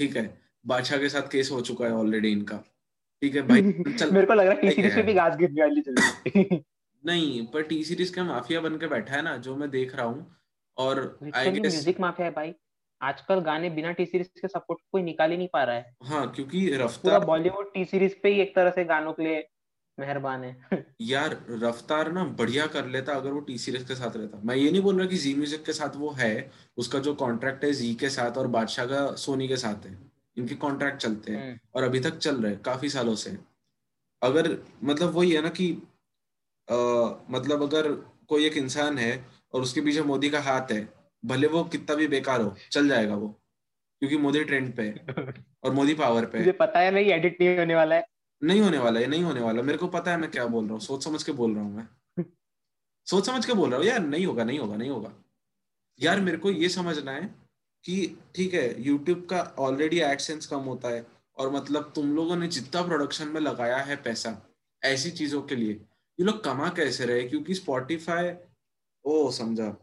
ठीक 0.00 0.16
है? 0.16 0.38
बादशाह 0.64 0.98
के 0.98 1.08
साथ 1.08 1.28
केस 1.32 1.50
हो 1.50 1.60
चुका 1.60 1.84
है 1.84 1.92
ऑलरेडी 1.92 2.30
इनका। 2.32 2.56
ठीक 3.22 3.34
है 3.36 3.42
भाई? 3.42 3.62
चल। 3.98 4.10
मेरे 4.10 4.26
को 4.26 4.34
लग 4.34 4.46
रहा 4.46 4.54
है 4.54 4.60
टी 4.60 4.70
सीरीज़। 4.70 4.94
पे 4.96 5.02
भी 5.02 5.14
घास 5.14 5.36
गिरने 5.36 5.62
वाली 5.62 5.80
चल 5.80 5.94
रही 5.94 6.46
है। 6.52 6.62
नहीं 7.04 7.46
पर 7.46 7.62
टी 7.62 7.82
सीरीज़ 7.84 8.14
का 8.14 8.24
माफिया 8.24 8.60
बन 8.60 8.76
के 8.78 8.86
बैठा 8.86 9.16
है 9.16 9.22
ना 9.22 9.36
जो 9.36 9.56
मैं 9.56 9.70
देख 9.70 9.94
रहा 9.96 10.06
हूँ। 10.06 10.26
और 10.76 11.00
आई 11.34 11.50
गेस 11.50 11.72
म्यूज़िक 11.72 12.00
माफिया 12.00 12.26
है 12.26 12.32
भाई। 12.32 12.54
आजकल 13.00 13.40
गाने 13.40 13.70
बिना 13.70 13.92
टी 13.92 14.06
सीरीज़ 14.06 14.28
के 14.40 14.48
सपोर्ट 14.48 14.80
कोई 14.92 15.02
निकाल 15.02 15.30
ही 15.30 15.36
नहीं 15.36 15.48
पा 15.52 15.62
रहा 15.64 15.76
है। 15.76 15.94
हाँ 16.04 16.30
क्योंकि 16.32 16.68
रफ्तार 16.76 17.24
बॉलीवुड 17.24 17.72
टी 17.74 17.84
सीरीज़ 17.84 18.14
पे 18.22 18.28
ही 18.28 18.40
एक 18.40 18.54
तरह 18.56 18.70
से 18.70 18.84
गानों 18.84 19.12
के 19.12 19.22
लिए 19.22 19.40
मेहरबान 19.98 20.44
है। 20.44 20.84
यार 21.02 21.36
रफ्तार 21.62 22.10
ना 22.12 22.24
बढ़िया 22.38 22.66
कर 22.66 22.86
लेता 22.86 23.12
अगर 23.12 23.30
वो 23.30 23.40
टी 23.40 23.56
सीरीज़ 23.58 23.86
के 23.88 23.94
साथ 23.94 24.16
रहता। 24.16 24.40
मैं 24.44 24.56
ये 24.56 24.70
नहीं 24.70 24.82
बोल 24.82 24.98
रहा 24.98 25.06
कि 25.06 25.16
जी 25.16 25.34
म्यूज़िक 25.34 25.64
के 25.64 25.72
साथ 25.72 25.96
वो 25.96 26.10
है 26.10 26.30
उसका 26.76 26.98
जो 26.98 27.14
कॉन्ट्रैक्ट 27.14 27.64
है 27.64 27.72
जी 27.72 27.94
के 27.94 28.08
साथ 28.10 28.38
और 28.38 28.46
बादशाह 28.48 28.86
का 28.86 29.06
सोनी 29.16 29.48
के 29.48 29.56
साथ 29.56 29.86
है। 29.86 29.96
इनके 30.36 30.54
कॉन्ट्रैक्ट 30.56 30.98
चलते 30.98 31.32
हैं 31.32 31.46
हम्म, 31.48 31.58
और 31.74 31.82
अभी 31.82 32.00
तक 32.00 32.16
चल 32.18 32.36
रहे 32.36 32.52
हैं 32.52 32.60
काफ़ी 32.62 32.88
सालों 32.88 33.14
से। 33.14 33.36
अगर 34.22 34.56
मतलब 34.84 35.14
वही 35.14 35.32
है 35.32 35.42
ना 35.42 35.48
कि 35.50 35.72
आ, 36.68 36.76
मतलब 37.30 37.62
अगर 37.62 37.90
कोई 38.28 38.46
एक 38.46 38.56
इंसान 38.56 38.98
है 38.98 39.12
और 39.54 39.62
उसके 39.62 39.80
पीछे 39.80 40.02
मोदी 40.02 40.30
का 40.30 40.40
हाथ 40.40 40.72
है 40.72 40.88
भले 41.22 41.46
वो 41.46 41.64
कितना 41.64 41.96
भी 41.96 42.06
बेकार 42.08 42.40
हो 42.40 42.54
चल 42.72 42.88
जाएगा 42.88 43.14
वो। 43.14 43.28
क्योंकि 44.02 44.16
मोदी 44.16 44.44
ट्रेंड 44.44 44.74
पे 44.76 44.82
है 44.82 45.06
और 45.64 45.72
मोदी 45.72 45.94
पावर 45.94 46.26
पे 46.26 46.38
है। 46.38 46.44
मुझे 46.44 46.52
पता 46.58 46.80
है 46.80 46.90
नहीं 46.90 47.12
एडिट 47.12 47.36
नहीं 47.40 47.58
होने 47.58 47.74
वाला 47.74 47.96
है। 47.96 48.04
नहीं 48.42 48.60
होने 48.60 48.78
वाला 48.78 49.00
ये 49.00 49.06
नहीं 49.06 49.22
होने 49.22 49.40
वाला 49.40 49.62
मेरे 49.62 49.78
को 49.78 49.88
पता 49.88 50.10
है 50.10 50.16
मैं 50.16 50.30
क्या 50.30 50.46
बोल 50.46 50.64
रहा 50.64 50.72
हूँ 50.72 50.80
सोच 50.80 51.04
समझ 51.04 51.22
के 51.22 51.32
बोल 51.32 51.54
रहा 51.54 51.64
हूँ 51.64 51.76
मैं। 51.76 52.24
सोच 53.06 53.26
समझ 53.26 53.44
के 53.46 53.52
बोल 53.52 53.70
रहा 53.70 53.78
हूँ 53.78 53.86
यार 53.86 54.00
नहीं 54.00 54.26
होगा 54.26 54.44
नहीं 54.44 54.58
होगा 54.58 54.76
नहीं 54.76 54.90
होगा। 54.90 55.12
यार 56.00 56.20
मेरे 56.20 56.36
को 56.38 56.50
ये 56.50 56.68
समझना 56.68 57.12
है 57.12 57.26
कि 57.84 58.18
ठीक 58.34 58.54
है 58.54 58.82
यूट्यूब 58.82 59.26
का 59.30 59.40
ऑलरेडी 59.58 60.00
एडसेंस 60.00 60.46
कम 60.46 60.60
होता 60.60 60.88
है 60.88 61.06
और 61.38 61.50
मतलब 61.52 61.92
तुम 61.94 62.14
लोगों 62.16 62.36
ने 62.36 62.48
जितना 62.48 62.82
प्रोडक्शन 62.82 63.28
में 63.28 63.40
लगाया 63.40 63.76
है 63.76 63.96
पैसा 63.96 64.36
ऐसी 64.82 65.10
चीज़ों 65.10 65.42
के 65.42 65.56
लिए 65.56 65.72
ये 65.72 66.24
लोग 66.24 66.44
कमा 66.44 66.68
कैसे 66.68 67.06
रहे? 67.06 67.22
क्योंकि 67.28 67.54
स्पॉटिफाई 67.54 68.32
ओ 69.04 69.30
समझा। 69.30 69.76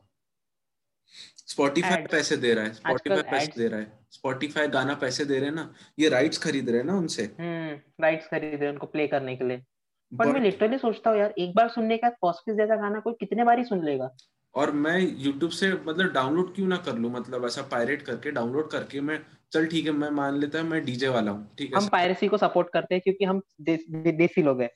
स्पॉटिफाई 1.48 2.06
पैसे 2.08 2.38
दे 2.38 2.54
रहा 2.54 2.66
है 2.66 2.74
स्पॉटिफाई 2.74 3.22
पैसे 3.22 3.62
दे 3.62 3.68
रहा 3.68 3.80
है। 3.80 4.01
स्पॉटिफाई 4.12 4.68
गाना 4.68 4.94
पैसे 5.02 5.26
दे 5.26 5.38
रहे 5.40 5.46
हैं 5.46 5.56
ना 5.56 5.74
ये 6.00 6.10
राइट्स 6.10 6.38
खरीद 6.38 6.70
रहे 6.70 6.78
हैं 6.78 6.86
ना 6.86 6.98
उनसे। 6.98 7.24
हम्म 7.40 8.04
राइट्स 8.04 8.28
खरीद 8.28 8.54
रहे 8.54 8.66
हैं 8.66 8.72
उनको 8.72 8.88
प्ले 8.88 9.08
करने 9.08 9.36
के 9.36 9.48
लिए। 9.48 9.64
पर 10.12 10.28
मैं 10.28 10.42
लिटरली 10.42 10.78
सोचता 10.78 11.10
हूँ 11.10 11.20
यार 11.20 11.34
एक 11.40 11.56
बार 11.56 11.70
सुनने 11.70 11.98
के 11.98 12.10
फॉस्किस 12.22 12.56
जैसा 12.56 12.76
गाना 12.76 13.00
कोई 13.00 13.14
कितने 13.20 13.44
बार 13.44 13.58
ही 13.58 13.64
सुन 13.64 13.86
लेगा। 13.86 14.10
और 14.56 14.72
मैं 14.72 15.00
YouTube 15.24 15.52
से 15.52 15.72
मतलब 15.74 16.12
डाउनलोड 16.14 16.54
क्यों 16.56 16.68
ना 16.68 16.78
कर 16.78 16.98
लूँ? 16.98 17.12
मतलब 17.12 17.46
ऐसा 17.46 17.62
पायरेट 17.62 18.02
करके 18.02 18.32
डाउनलोड 18.32 18.70
करके 18.72 19.02
मैं 19.02 19.20
चल 19.54 19.68
ठीक 19.68 19.86
है 19.86 19.92
मैं 19.92 20.10
मान 20.10 20.40
लेता 20.40 20.58
है 20.58 20.64
मैं 20.64 20.84
डीजे 20.86 21.08
वाला 21.08 21.32
हूँ 21.32 21.56
ठीक 21.58 21.74
है 21.74 21.82
हम 21.82 21.88
पायरेसी 21.88 22.28
को 22.28 22.38
सपोर्ट 22.38 22.70
करते 22.74 22.96
हैं 22.96 23.02
क्योंकि 23.02 23.26
हम 23.26 23.42
देस, 23.62 23.86
दे, 23.90 24.12
देसी 24.12 24.44
लोग 24.44 24.62
हैं। 24.62 24.70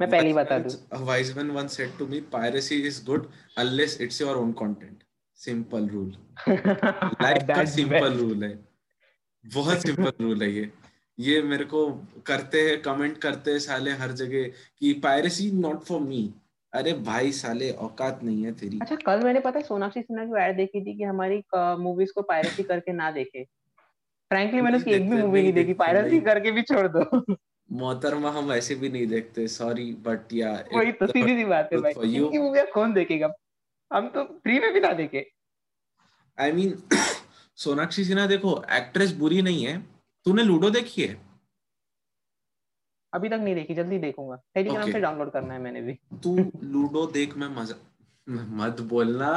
मैं 0.00 0.10
पहले 0.10 0.26
ही 0.26 0.32
बता 0.32 0.58
दूँ। 0.58 0.72
A 0.94 1.02
wise 1.10 1.34
man 1.36 1.52
once 1.54 1.76
said 1.78 1.98
to 1.98 2.06
me, 2.06 2.20
piracy 2.20 2.76
is 2.86 3.00
good 3.00 3.26
unless 3.56 3.96
it's 4.00 4.20
your 4.20 4.36
own 5.38 5.88
rule. 5.90 6.12
Life 7.22 7.42
का 7.42 7.64
सिंपल 7.64 8.12
रूल 8.12 8.44
है। 8.44 8.64
बहुत 9.54 9.78
सिंपल 9.78 10.12
रूल 10.20 10.42
है 10.42 10.50
ये। 10.52 10.70
ये 11.18 11.42
मेरे 11.42 11.64
को 11.64 12.02
करते 12.26 12.60
हैं 12.62 12.82
कमेंट 12.82 13.18
करते 13.18 13.50
हैं 13.50 13.58
साले 13.58 13.90
हर 13.90 14.12
जगह 14.12 14.42
कि 14.78 14.92
पायरेसी 14.92 15.50
नॉट 15.50 15.82
फॉर 15.82 16.00
मी 16.00 16.34
अरे 16.72 16.92
भाई 16.92 17.32
साले 17.32 17.70
औकात 17.70 18.20
नहीं 18.22 18.44
है 18.44 18.52
तेरी। 18.52 18.78
अच्छा 18.82 18.96
कल 18.96 19.20
मैंने 19.20 19.40
पता 19.40 19.58
है 19.58 19.64
सोनाक्षी 19.64 20.02
सिन्हा 20.02 20.24
की 20.24 20.40
ऐड 20.40 20.56
देखी 20.56 20.80
थी 20.80 20.96
कि 20.98 21.04
हमारी 21.04 21.42
मूवीज़ 21.56 22.12
को 22.12 22.22
पायरेसी 22.22 22.62
करके 22.62 22.92
ना 22.92 23.10
देखे। 23.10 23.44
फ्रैंकली 24.30 24.60
मैंने 24.60 24.76
उसकी 24.76 24.90
एक 24.90 25.10
भी 25.10 25.16
मूवी 25.16 25.42
नहीं 25.42 25.52
देखी। 25.52 25.72
पायरेसी 25.72 26.20
करके 26.20 26.50
भी 26.50 26.62
छोड़ 26.62 26.88
दो। 26.88 27.24
मोहतरमा 27.72 28.30
हम 28.30 28.52
ऐसे 28.52 28.74
भी 28.74 28.88
नहीं 28.88 29.06
देखते 29.06 29.48
सॉरी 29.48 29.92
बट 29.92 30.20
या 30.32 30.64
वही 30.74 30.92
तो 30.92 31.06
सीधी 31.06 31.36
सी 31.36 31.44
बात 31.44 31.70
है 31.72 31.78
भाई। 31.78 32.14
इनकी 32.14 32.38
मूवी 32.38 32.60
कौन 32.72 32.92
देखेगा? 32.92 33.32
हम 33.90 34.08
तो 34.08 34.24
फ्री 34.24 34.58
में 34.60 34.72
भी 34.72 34.80
ना 34.80 34.92
देखे। 34.92 35.30
आई 36.38 36.52
मीन 36.52 36.82
सोनाक्षी 37.58 38.04
सिन्हा 38.04 38.26
देखो 38.26 38.62
एक्ट्रेस 38.72 39.12
बुरी 39.14 39.40
नहीं 39.42 39.64
है। 39.66 39.78
तूने 40.26 40.42
लूडो 40.42 40.70
देखी 40.70 41.02
है? 41.02 41.14
अभी 43.12 43.28
तक 43.28 43.34
नहीं 43.34 43.54
देखी 43.54 43.74
जल्दी 43.74 43.98
देखूँगा। 43.98 44.36
Telegram 44.54 44.82
Okay. 44.82 44.92
से 44.92 45.00
डाउनलोड 45.00 45.30
करना 45.32 45.54
है 45.54 45.60
मैंने 45.60 45.80
भी। 45.82 45.92
तू 46.22 46.36
लूडो 46.64 47.06
देख 47.12 47.36
मैं 47.36 47.48
मज़ा 47.54 47.74
मत 48.56 48.80
बोलना। 48.90 49.30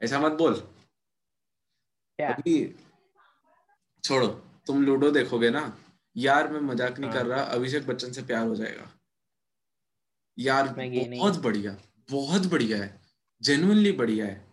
ऐसा 0.00 0.20
मत 0.20 0.32
बोल। 0.32 0.54
क्या? 0.54 2.28
अभी 2.28 2.74
छोड़ो 4.04 4.26
तुम 4.66 4.82
लूडो 4.82 5.10
देखोगे 5.10 5.50
ना? 5.50 5.72
यार 6.16 6.52
मैं 6.52 6.60
मज़ाक 6.62 6.98
नहीं 6.98 7.10
हाँ। 7.10 7.18
कर 7.18 7.26
रहा 7.26 7.42
अभिषेक 7.54 7.86
बच्चन 7.86 8.12
से 8.12 8.22
प्यार 8.22 8.46
हो 8.46 8.54
जाएगा। 8.56 8.90
यार 10.38 10.68
बहुत 10.68 11.38
बढ़िया 11.42 11.76
बहुत 12.10 12.46
बढ़िया 12.46 12.78
है। 12.78 12.88
जेन्युइनली 13.42 13.92
बढ़िया 13.92 14.26
है। 14.26 14.46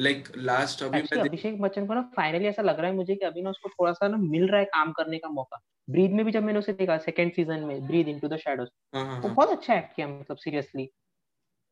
लाइक 0.00 0.28
लास्ट 0.36 0.82
अभी 0.82 1.02
मैं 1.02 1.20
अभिषेक 1.20 1.60
बच्चन 1.60 1.86
को 1.86 1.94
ना 1.94 2.02
फाइनली 2.16 2.46
ऐसा 2.46 2.62
लग 2.62 2.78
रहा 2.78 2.86
है 2.86 2.96
मुझे 2.96 3.14
कि 3.14 3.24
अभी 3.24 3.42
ना 3.42 3.50
उसको 3.50 3.68
थोड़ा 3.68 3.92
सा 3.92 4.08
ना 4.08 4.16
मिल 4.16 4.48
रहा 4.48 4.60
है 4.60 4.64
काम 4.64 4.92
करने 4.92 5.18
का 5.18 5.28
मौका। 5.28 5.60
ब्रीद 5.90 6.10
में 6.10 6.24
भी 6.26 6.32
जब 6.32 6.42
मैंने 6.42 6.58
उसे 6.58 6.72
देखा 6.72 6.98
सेकंड 6.98 7.32
सीज़न 7.32 7.60
में 7.60 7.86
ब्रीद 7.86 8.08
इनटू 8.08 8.28
द 8.28 8.36
शैडोज 8.36 8.68
हाँ 8.94 9.06
हाँ 9.06 9.20
वो 9.20 9.26
हाँ। 9.26 9.36
बहुत 9.36 9.48
अच्छा 9.48 9.74
एक्ट 9.74 9.96
किया 9.96 10.08
मतलब 10.08 10.36
सीरियसली 10.36 10.90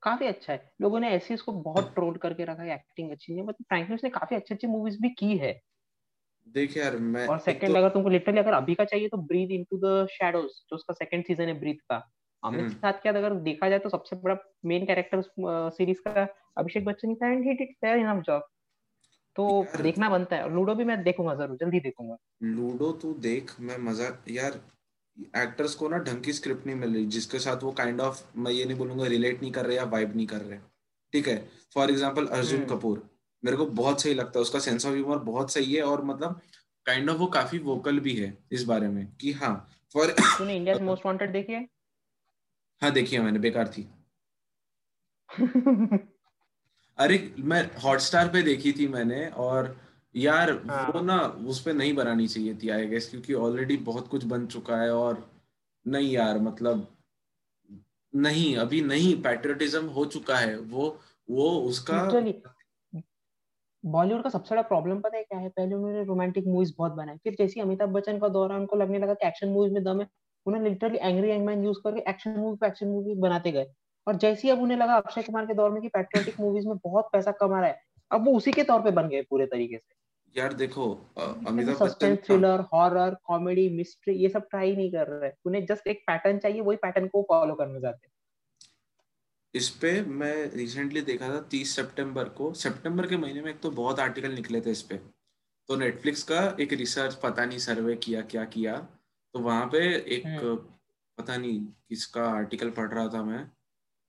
काफ़ी 0.02 0.26
अच्छा 0.26 0.52
है। 0.52 0.72
लोगों 0.80 1.00
ने 1.00 1.08
ऐसे 1.08 1.34
उसको 1.34 1.52
बहुत 1.52 1.94
ट्रोल 1.94 2.16
करके 2.16 2.44
रखा 2.44 2.62
है 2.62 2.75
एक्टिंग 2.75 3.10
अच्छी 3.10 3.32
नहीं 3.32 3.42
है। 3.42 3.49
मतलब 3.49 3.64
फ्रैंकली 3.68 3.94
उसने 3.94 4.10
काफ़ी 4.10 4.37
अच्छी 4.37 4.54
अच्छी 4.54 4.66
मूवीज़ 4.66 5.02
भी 5.02 5.08
की 5.08 5.37
है। 5.37 5.60
देख 6.49 6.76
यार 6.76 6.96
मैं 6.96 7.26
और 7.26 7.38
सेकंड 7.38 7.68
तो- 7.68 7.76
अगर 7.76 7.88
तुमको 7.88 8.08
लिटरली 8.08 8.38
अगर 8.38 8.52
अभी 8.52 8.75
का 8.75 8.84
चाहिए 8.84 9.08
तो 9.08 9.16
ब्रीद 9.16 9.50
इनटू 9.50 9.80
द 9.84 10.06
शैडोज 10.06 10.44
जो 10.44 10.76
उसका 10.76 10.94
सेकंड 10.94 11.25
सीज़न 11.25 11.44
है 11.44 11.60
ब्रीद 11.60 11.80
का। 11.80 12.10
अमित 12.42 12.61
हम्म। 12.61 12.73
साथ 12.73 12.92
के 12.92 13.09
साथ 13.09 13.16
अगर 13.16 13.35
देखा 13.42 13.68
जाए 13.68 13.78
तो 13.78 13.88
सबसे 13.88 14.16
बड़ा 14.16 14.37
मेन 14.64 14.87
कैरेक्टर 14.87 15.23
सीरीज़ 15.70 16.00
का 16.06 16.26
अभिषेक 16.59 16.85
बच्चन 16.85 17.14
था 17.14 17.30
and 17.32 17.44
he 17.44 17.54
did 17.54 17.75
fair 17.75 17.99
enough 17.99 18.23
job 18.26 18.49
तो 19.37 19.82
देखना 19.82 20.09
बनता 20.09 20.37
है 20.37 20.42
और 20.44 20.52
लूडो 20.52 20.75
भी 20.75 20.85
मैं 20.85 21.02
देखूँगा 21.02 21.35
ज़रूर 21.35 21.56
जल्दी 21.56 21.80
देखूँगा। 21.80 22.16
लूडो 22.42 22.90
तू 22.92 23.12
देख 23.20 23.50
मैं 23.61 23.76
मज़ा 23.80 24.09
यार 24.30 24.61
एक्टर्स 25.37 25.75
को 25.75 25.88
ना 25.88 25.99
ढंग 25.99 26.23
की 26.23 26.32
स्क्रिप्ट 26.32 26.66
नहीं 26.66 26.76
मिल 26.76 26.94
रही 26.94 27.06
जिसके 27.09 27.38
साथ 27.38 27.62
वो 27.62 27.70
काइंड 27.73 28.00
ऑफ़ 28.00 28.23
मैं 28.37 28.52
ये 28.52 28.64
नहीं 28.64 28.76
बोलूँगा 28.78 29.06
रिलेट 29.06 29.42
नहीं 29.42 29.52
कर 29.52 29.66
रहे 29.66 29.76
या 29.76 29.85
वाइब 29.87 30.16
नहीं 30.16 30.26
कर 30.26 30.40
रहे। 30.40 30.59
ठीक 31.12 31.28
है? 31.28 31.37
For 31.75 31.90
example 31.90 32.26
Arjun. 32.28 32.64
कपूर 32.66 33.02
मेरे 33.42 33.56
को 33.56 33.66
बहुत 33.75 34.02
सही 34.02 34.14
लगता 34.14 34.38
है 34.38 34.42
उसका 34.42 34.59
सेंस 34.59 34.87
ऑफ़ 34.87 34.94
ह्यूमर 34.94 35.18
बहुत 35.25 35.52
सही 35.52 35.75
है 35.75 35.82
और 35.82 36.04
मतलब 36.04 36.40
काइंड 36.87 37.11
ऑफ़ 37.11 37.18
वो 37.18 37.26
काफ़ी 37.35 37.59
वोकल 37.61 38.00
भी 38.00 38.14
है 38.14 38.37
इस 38.52 38.64
बारे 38.64 38.88
में 38.88 39.06
कि 39.20 39.32
हाँ 39.32 39.54
फॉर 39.94 40.14
तूने 40.18 40.56
इंडिया 40.56 40.78
मोस्ट 40.82 41.06
वांटेड 41.06 41.32
देखी 41.32 41.52
है? 41.52 41.66
हाँ 42.82 42.90
देखिए 42.90 43.20
मैंने 43.20 43.38
बेकार 43.38 43.68
थी। 43.68 43.82
अरे 46.99 47.18
मैं 47.38 47.62
हॉटस्टार 47.82 48.28
पे 48.28 48.42
देखी 48.42 48.72
थी 48.72 48.87
मैंने 48.88 49.26
और 49.38 49.76
यार 50.14 50.50
हाँ। 50.70 50.87
वो 50.88 51.00
ना 51.00 51.18
उस 51.49 51.62
पे 51.62 51.72
नहीं 51.72 51.94
बनानी 51.94 52.26
चाहिए 52.28 52.54
थी 52.54 52.68
आई 52.68 52.87
गेस 52.87 53.08
क्योंकि 53.10 53.34
ऑलरेडी 53.34 53.76
बहुत 53.76 54.08
कुछ 54.08 54.25
बन 54.25 54.46
चुका 54.46 54.76
है 54.76 54.90
और 54.94 55.28
नहीं 55.87 56.10
यार 56.12 56.38
मतलब 56.38 56.87
नहीं 58.14 58.56
अभी 58.56 58.80
नहीं 58.80 59.14
पैट्रियटिज्म 59.22 59.87
हो 59.87 60.04
चुका 60.04 60.37
है। 60.37 60.56
वो 60.58 60.88
वो 61.28 61.50
उसका 61.60 62.02
बॉलीवुड 63.84 64.22
का 64.22 64.30
सबसे 64.30 64.54
बड़ा 64.54 64.62
प्रॉब्लम 64.62 65.00
पता 65.00 65.16
है 65.16 65.22
क्या 65.22 65.38
है? 65.38 65.49
पहले 65.49 65.75
उन्होंने 65.75 66.02
रोमांटिक 66.04 66.46
मूवीज़ 66.46 66.72
बहुत 66.78 66.92
बनाए 66.92 67.16
फिर 67.16 67.34
जैसे 67.38 67.60
अमिताभ 67.60 67.88
बच्चन 67.88 68.18
का 68.18 68.28
दौरा 68.28 68.56
उनको 68.56 68.76
लगने 68.76 68.99
लगा 68.99 69.14
कि 69.14 69.26
एक्शन 69.26 69.49
मूवीज़ 69.49 69.72
में 69.72 69.82
दम 69.84 70.00
है। 70.00 70.06
उन्होंने 70.47 70.68
literally 70.68 70.99
angry 70.99 71.30
young man 71.30 71.64
use 71.64 71.78
करके 71.85 72.11
एक्शन 72.11 72.38
मूवी 72.38 72.56
पे 72.56 72.66
एक्शन 72.66 72.88
मूवी 72.88 73.14
बनाते 73.20 73.52
गए। 73.52 73.66
और 74.06 74.16
जैसे 74.16 74.49
ही 74.49 74.50
अब 74.50 74.62
उन्हें 74.62 74.78
लगा 74.78 74.94
अक्षय 74.97 75.23
कुमार 75.23 75.47
के 75.47 75.54
दौर 75.54 75.70
में 75.70 75.80
कि 75.82 75.88
पैट्रियोटिक 75.88 76.40
मूवीज़ 76.40 76.66
में 76.68 76.76
बहुत 76.85 77.09
पैसा 77.12 77.30
कमा 77.40 77.61
रहा 77.61 77.68
है 77.68 77.82
अब 78.11 78.25
वो 78.26 78.37
उसी 78.37 78.52
के 78.52 78.62
तौर 78.64 78.80
पे 78.82 78.90
बन 78.90 79.09
गए 79.09 79.23
पूरे 79.23 79.47
तरीके 79.47 79.76
से। 79.76 79.94
यार 80.35 80.52
देखो 80.52 80.85
Amitabh 81.18 81.82
Bachchan 81.82 82.16
thriller 82.16 82.61
horror 82.73 83.14
comedy 83.25 83.68
mystery 83.76 84.14
ये 84.14 84.28
सब 84.28 84.47
ट्राई 84.50 84.75
नहीं 84.76 84.90
कर 84.92 85.06
रहे। 85.09 85.30
उन्हें 85.47 85.64
जस्ट 85.66 85.87
एक 85.87 86.02
पैटर्न 86.06 86.38
चाहिए 86.38 86.61
वही 86.61 86.76
पैटर्न 86.76 87.06
को 87.06 87.23
फॉलो 87.23 87.54
करना 87.54 87.80
चाहते 87.80 88.06
हैं। 88.06 88.12
इस 89.54 89.68
पे 89.76 90.00
मैं 90.02 90.35
रिसेंटली 90.50 91.00
देखा 91.02 91.28
था 91.28 91.40
तीस 91.50 91.75
सितंबर 91.76 92.28
को। 92.30 92.52
सितंबर 92.54 93.06
के 93.06 93.16
महीने 93.16 93.40
में 93.42 93.50
एक 93.50 93.61
तो 93.61 93.70
बहुत 93.73 94.00
आर्टिकल 94.00 94.32
निकले 94.32 94.61
थे 94.61 94.70
इस 94.70 94.82
पे। 94.82 94.97
तो 95.68 95.76
नेटफ्लिक्स 95.76 96.23
का 96.23 96.56
एक 96.61 96.73
रिसर्च 96.73 97.14
पता 97.14 97.44
नहीं 97.44 97.59
सर्वे 97.59 97.97
किया 97.97 98.20
क्या 98.30 98.44
किया। 98.47 98.75
तो 99.34 99.40
वहाँ 99.40 99.66
पे 99.66 99.78
एक 100.16 100.26
हम्म। 100.26 100.54
पता 101.18 101.37
नहीं 101.37 101.60
किसका 101.88 102.25
आर्टिकल 102.30 102.70
पढ़ 102.70 102.92
रहा 102.92 103.08
था 103.08 103.22
मैं। 103.25 103.44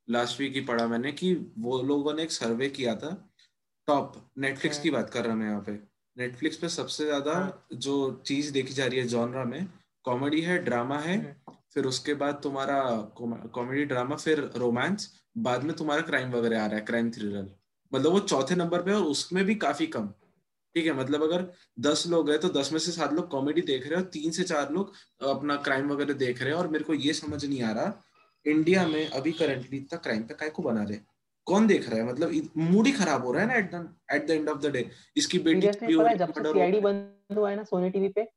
लास्ट 0.07 0.39
वीक 0.39 0.53
ही 0.53 0.61
पढ़ा 0.61 0.87
मैंने 0.87 1.11
कि 1.11 1.33
वो 1.59 1.81
लोगों 1.83 2.13
ने 2.13 2.23
एक 2.23 2.31
सर्वे 2.31 2.69
किया 2.69 2.95
था। 2.95 3.11
टॉप 3.87 4.13
नेटफ्लिक्स 4.37 4.79
की 4.79 4.89
बात 4.91 5.09
कर 5.09 5.25
रहा 5.25 5.35
मैं 5.35 5.47
यहाँ 5.47 5.61
पे। 5.61 5.71
नेटफ्लिक्स 6.17 6.57
पे 6.57 6.69
सबसे 6.69 7.05
ज़्यादा 7.05 7.33
हाँ। 7.33 7.67
जो 7.73 8.23
चीज़ 8.25 8.51
देखी 8.53 8.73
जा 8.73 8.85
रही 8.85 8.99
है 8.99 9.07
जॉनरा 9.07 9.43
में 9.45 9.67
कॉमेडी 10.05 10.41
है 10.41 10.57
ड्रामा 10.63 10.97
है। 10.99 11.17
हम्म। 11.17 11.55
फिर 11.73 11.85
उसके 11.85 12.13
बाद 12.13 12.39
तुम्हारा 12.43 12.81
कॉमेडी 13.53 13.85
ड्रामा 13.85 14.15
फिर 14.15 14.39
रोमांस 14.55 15.11
बाद 15.37 15.63
में 15.63 15.75
तुम्हारा 15.75 16.01
क्राइम 16.01 16.31
वगैरह 16.31 16.63
आ 16.63 16.65
रहा 16.65 16.75
है 16.75 16.85
क्राइम 16.85 17.11
थ्रिलर 17.11 17.47
मतलब 17.91 18.11
वो 18.11 18.19
चौथे 18.21 18.55
नंबर 18.55 18.81
पे 18.81 18.93
और 18.93 19.03
उसमें 19.03 19.43
भी 19.45 19.55
काफ़ी 19.55 19.87
कम। 19.87 20.09
ठीक 20.75 20.85
है 20.85 20.93
मतलब 20.93 21.23
अगर 21.23 21.45
दस 21.79 22.03
लोग 22.07 22.29
हैं 22.29 22.39
तो 22.39 22.49
दस 22.49 22.71
में 22.73 22.79
से 22.79 22.91
सात 22.91 23.13
लोग 23.13 23.27
कॉमेडी 23.29 23.61
देख 23.61 23.83
रहे 23.83 23.95
हैं 23.95 24.03
और 24.03 24.09
तीन 24.09 24.31
से 24.31 24.43
चार 24.43 24.71
लोग 24.71 24.93
अपना 25.29 25.55
क्राइम 25.55 25.91
वगैरह 25.91 26.13
देख 26.13 26.41
रहे 26.41 26.49
हैं 26.49 26.57
और 26.57 26.67
मेरे 26.67 26.83
को 26.83 26.93
ये 26.93 27.13
समझ 27.13 27.45
नहीं 27.45 27.61
आ 27.63 27.71
रहा 27.71 28.03
इंडिया 28.45 28.87
में 28.87 29.07
अभी 29.09 29.31
करंटली 29.31 29.77
इतना 29.77 29.97
क्राइम 29.97 30.23
पे 30.23 30.33
काय 30.33 30.49
को 30.49 30.63
बना 30.63 30.83
रहे 30.83 30.97
कौन 31.47 31.67
देख 31.67 31.89
रहा 31.89 31.99
है? 31.99 32.05
मतलब 32.05 32.31
मूड 32.57 32.85
ही 32.85 32.91
खराब 32.91 33.25
हो 33.25 33.31
रहा 33.31 33.41
है 33.41 33.47
ना 33.47 33.55
at 33.55 33.71
the 33.71 33.95
at 34.13 34.27
the 34.27 34.31
end 34.31 34.49
of 34.49 34.59
the 34.59 34.71
day 34.71 34.89
इसकी 35.17 35.39
बेटी 35.39 35.67
है 35.67 35.71
जब 36.17 36.33
से 36.33 36.43
सीआईडी 36.53 36.79
बंद 36.79 37.37
हुआ 37.37 37.49
है 37.49 37.55
ना 37.55 37.63
सोनी 37.63 37.89
टीवी 37.89 38.09
पे 38.09 38.27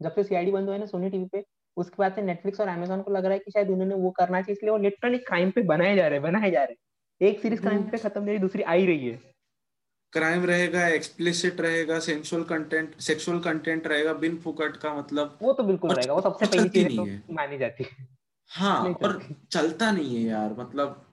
जब 0.00 0.14
से 0.14 0.24
सीआईडी 0.24 0.50
बंद 0.50 0.64
हुआ 0.64 0.74
है 0.74 0.80
ना 0.80 0.86
सोनी 0.86 1.10
टीवी 1.10 1.24
पे 1.24 1.44
उसके 1.76 1.94
बाद 1.98 2.14
से 2.14 2.22
नेटफ्लिक्स 2.22 2.60
और 2.60 2.68
अमेजोन 2.68 3.02
को 3.02 3.10
लग 3.10 3.24
रहा 3.24 3.32
है 3.32 3.38
कि 3.38 3.50
शायद 3.50 3.70
उन्होंने 3.70 3.94
वो 3.94 4.10
करना 4.10 4.40
चाहिए 4.42 4.52
इसलिए 4.52 4.70
वो 4.70 4.78
लिटरली 4.78 5.18
क्राइम 5.18 5.50
पे 5.50 5.62
बनाए 5.62 5.96
जा 5.96 6.06
रहे 6.08 6.18
हैं 6.18 6.22
बनाए 6.22 6.50
जा 6.50 6.64
रहे 6.64 6.72
हैं। 6.72 7.28
एक 7.30 7.40
सीरीज़ 7.40 7.60
क्राइम 7.60 7.82
पे 7.82 7.98
खत्म 7.98 8.22
नहीं 8.22 8.38
दूसरी 8.38 8.62
आ 8.62 8.72
ही 8.72 8.86
रही 8.86 9.08
है। 9.08 9.29
क्राइम 10.12 10.44
रहेगा 10.44 10.86
एक्सप्लिसिट 10.88 11.60
रहेगा 11.60 11.98
सेंसुअल 11.98 12.42
कंटेंट 12.44 12.98
सेक्सुअल 13.00 13.38
कंटेंट 13.40 13.86
रहेगा 13.86 14.12
बिन 14.12 14.36
फुकट 14.36 14.76
का 14.76 14.94
मतलब। 14.94 15.38
वो 15.42 15.52
तो 15.52 15.62
बिल्कुल 15.62 15.90
रहेगा 15.90 16.14
वो 16.14 16.20
सबसे 16.20 16.46
पहली 16.46 16.68
चीज़ 16.68 16.96
तो 16.96 17.02
नहीं 17.02 17.08
है। 17.08 17.22
मानी 17.30 17.58
जाती 17.58 17.84
है। 17.84 18.08
हाँ 18.50 18.78
और 18.84 19.20
चलता। 19.52 19.90
नहीं 19.90 20.16
है 20.16 20.22
यार 20.22 20.56
मतलब 20.58 21.06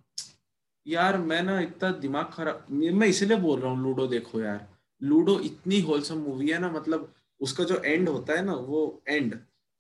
यार 0.86 1.18
मैं 1.18 1.42
ना 1.44 1.60
इतना 1.60 1.92
दिमाग 2.00 2.32
खराब 2.34 2.66
मैं 2.70 3.08
इसलिए 3.08 3.38
बोल 3.38 3.60
रहा 3.60 3.72
हूँ 3.72 3.84
लूडो 3.84 4.08
देखो 4.08 4.42
यार। 4.42 4.68
लूडो 5.02 5.40
इतनी 5.40 5.80
होलसम 5.82 6.18
मूवी 6.18 6.50
है 6.50 6.60
ना 6.60 6.70
मतलब 6.72 7.14
उसका 7.42 7.64
जो 7.64 7.82
एंड 7.86 8.10
होता 8.10 8.34
है 8.34 8.46
ना 8.46 8.54
वो 8.54 8.82
एंड 9.08 9.36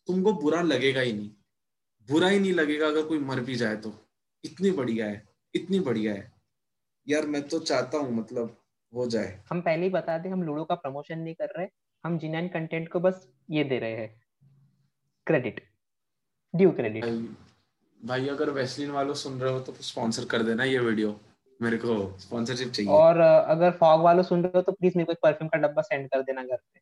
तुमको 0.07 0.33
बुरा 0.33 0.61
लगेगा 0.61 1.01
ही 1.01 1.13
नहीं। 1.13 1.29
बुरा 2.09 2.27
ही 2.27 2.39
नहीं 2.39 2.53
लगेगा 2.53 2.87
अगर 2.87 3.05
कोई 3.05 3.19
मर 3.19 3.39
भी 3.39 3.55
जाए 3.55 3.75
तो। 3.75 3.93
इतनी 4.43 4.71
बढ़िया 4.71 5.05
है 5.05 5.23
इतनी 5.53 5.79
बढ़िया 5.79 6.13
है। 6.13 6.31
यार 7.07 7.25
मैं 7.25 7.41
तो 7.47 7.59
चाहता 7.61 7.97
हूँ 7.97 8.15
मतलब 8.15 8.55
हो 8.97 9.07
जाए। 9.07 9.39
हम 9.49 9.61
पहले 9.61 9.83
ही 9.83 9.89
बता 9.91 10.17
दें 10.17 10.29
हम 10.31 10.43
लूडो 10.43 10.63
का 10.63 10.75
प्रमोशन 10.77 11.19
नहीं 11.19 11.33
कर 11.35 11.53
रहे 11.57 11.67
हम 12.03 12.17
जिनैन 12.19 12.47
कंटेंट 12.47 12.87
को 12.91 12.99
बस 12.99 13.27
ये 13.51 13.63
दे 13.63 13.79
रहे 13.79 13.91
हैं। 13.93 14.09
क्रेडिट 15.27 15.61
ड्यू 16.53 16.71
क्रेडिट 16.71 17.05
भाई 18.01 18.27
अगर 18.29 18.49
वेस्लिन 18.51 18.91
वालों 18.91 19.13
सुन 19.15 19.39
रहे 19.39 19.53
हो 19.53 19.59
तो 19.59 19.73
स्पॉन्सर 19.83 20.25
कर 20.25 20.43
देना 20.43 20.63
ये 20.63 20.79
वीडियो 20.81 21.15
मेरे 21.59 21.77
को 21.77 21.95
स्पॉन्सरशिप 22.19 22.69
चाहिए। 22.69 22.91
और 22.91 23.19
अगर 23.19 23.71
फॉग 23.79 24.01
वालों 24.01 24.23
सुन 24.23 24.43
रहे 24.43 24.51
हो 24.55 24.61
तो 24.61 24.71
प्लीज़ 24.71 24.97
मेरे 24.97 25.05
को 25.05 25.11
एक 25.11 25.19
परफ्यूम 25.23 25.49
का 25.49 25.57
डब्बा 25.57 25.81
सेंड 25.83 26.07
कर 26.09 26.21
देना 26.21 26.43
घर 26.43 26.55
पे। 26.55 26.79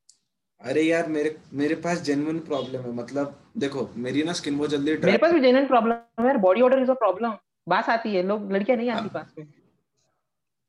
अरे 0.62 0.82
यार 0.82 1.08
मेरे 1.10 1.36
मेरे 1.54 1.76
पास 1.78 2.02
जेन्युइन 2.02 2.40
प्रॉब्लम 2.42 2.82
है। 2.82 2.92
मतलब 2.94 3.36
देखो 3.58 3.90
मेरी 3.98 4.24
ना 4.24 4.34
स्किन 4.34 4.58
बहुत 4.58 4.70
जल्दी 4.70 4.98
मेरे 4.98 5.18
पास 5.18 5.34
भी 5.34 5.40
जेन्युइन 5.40 5.68
प्रॉब्लम 5.68 6.28
है 6.28 6.38
body 6.40 6.62
order 6.62 6.82
is 6.82 6.92
a 6.92 6.94
problem 6.96 7.38
बात 7.70 7.90
आती 7.90 8.16
है 8.16 8.24
लोग 8.24 8.52
लड़कियाँ 8.52 8.78
नहीं 8.78 8.90
आती 8.90 9.10
हाँ। 9.10 9.10
पास 9.14 9.34
में। 9.38 9.46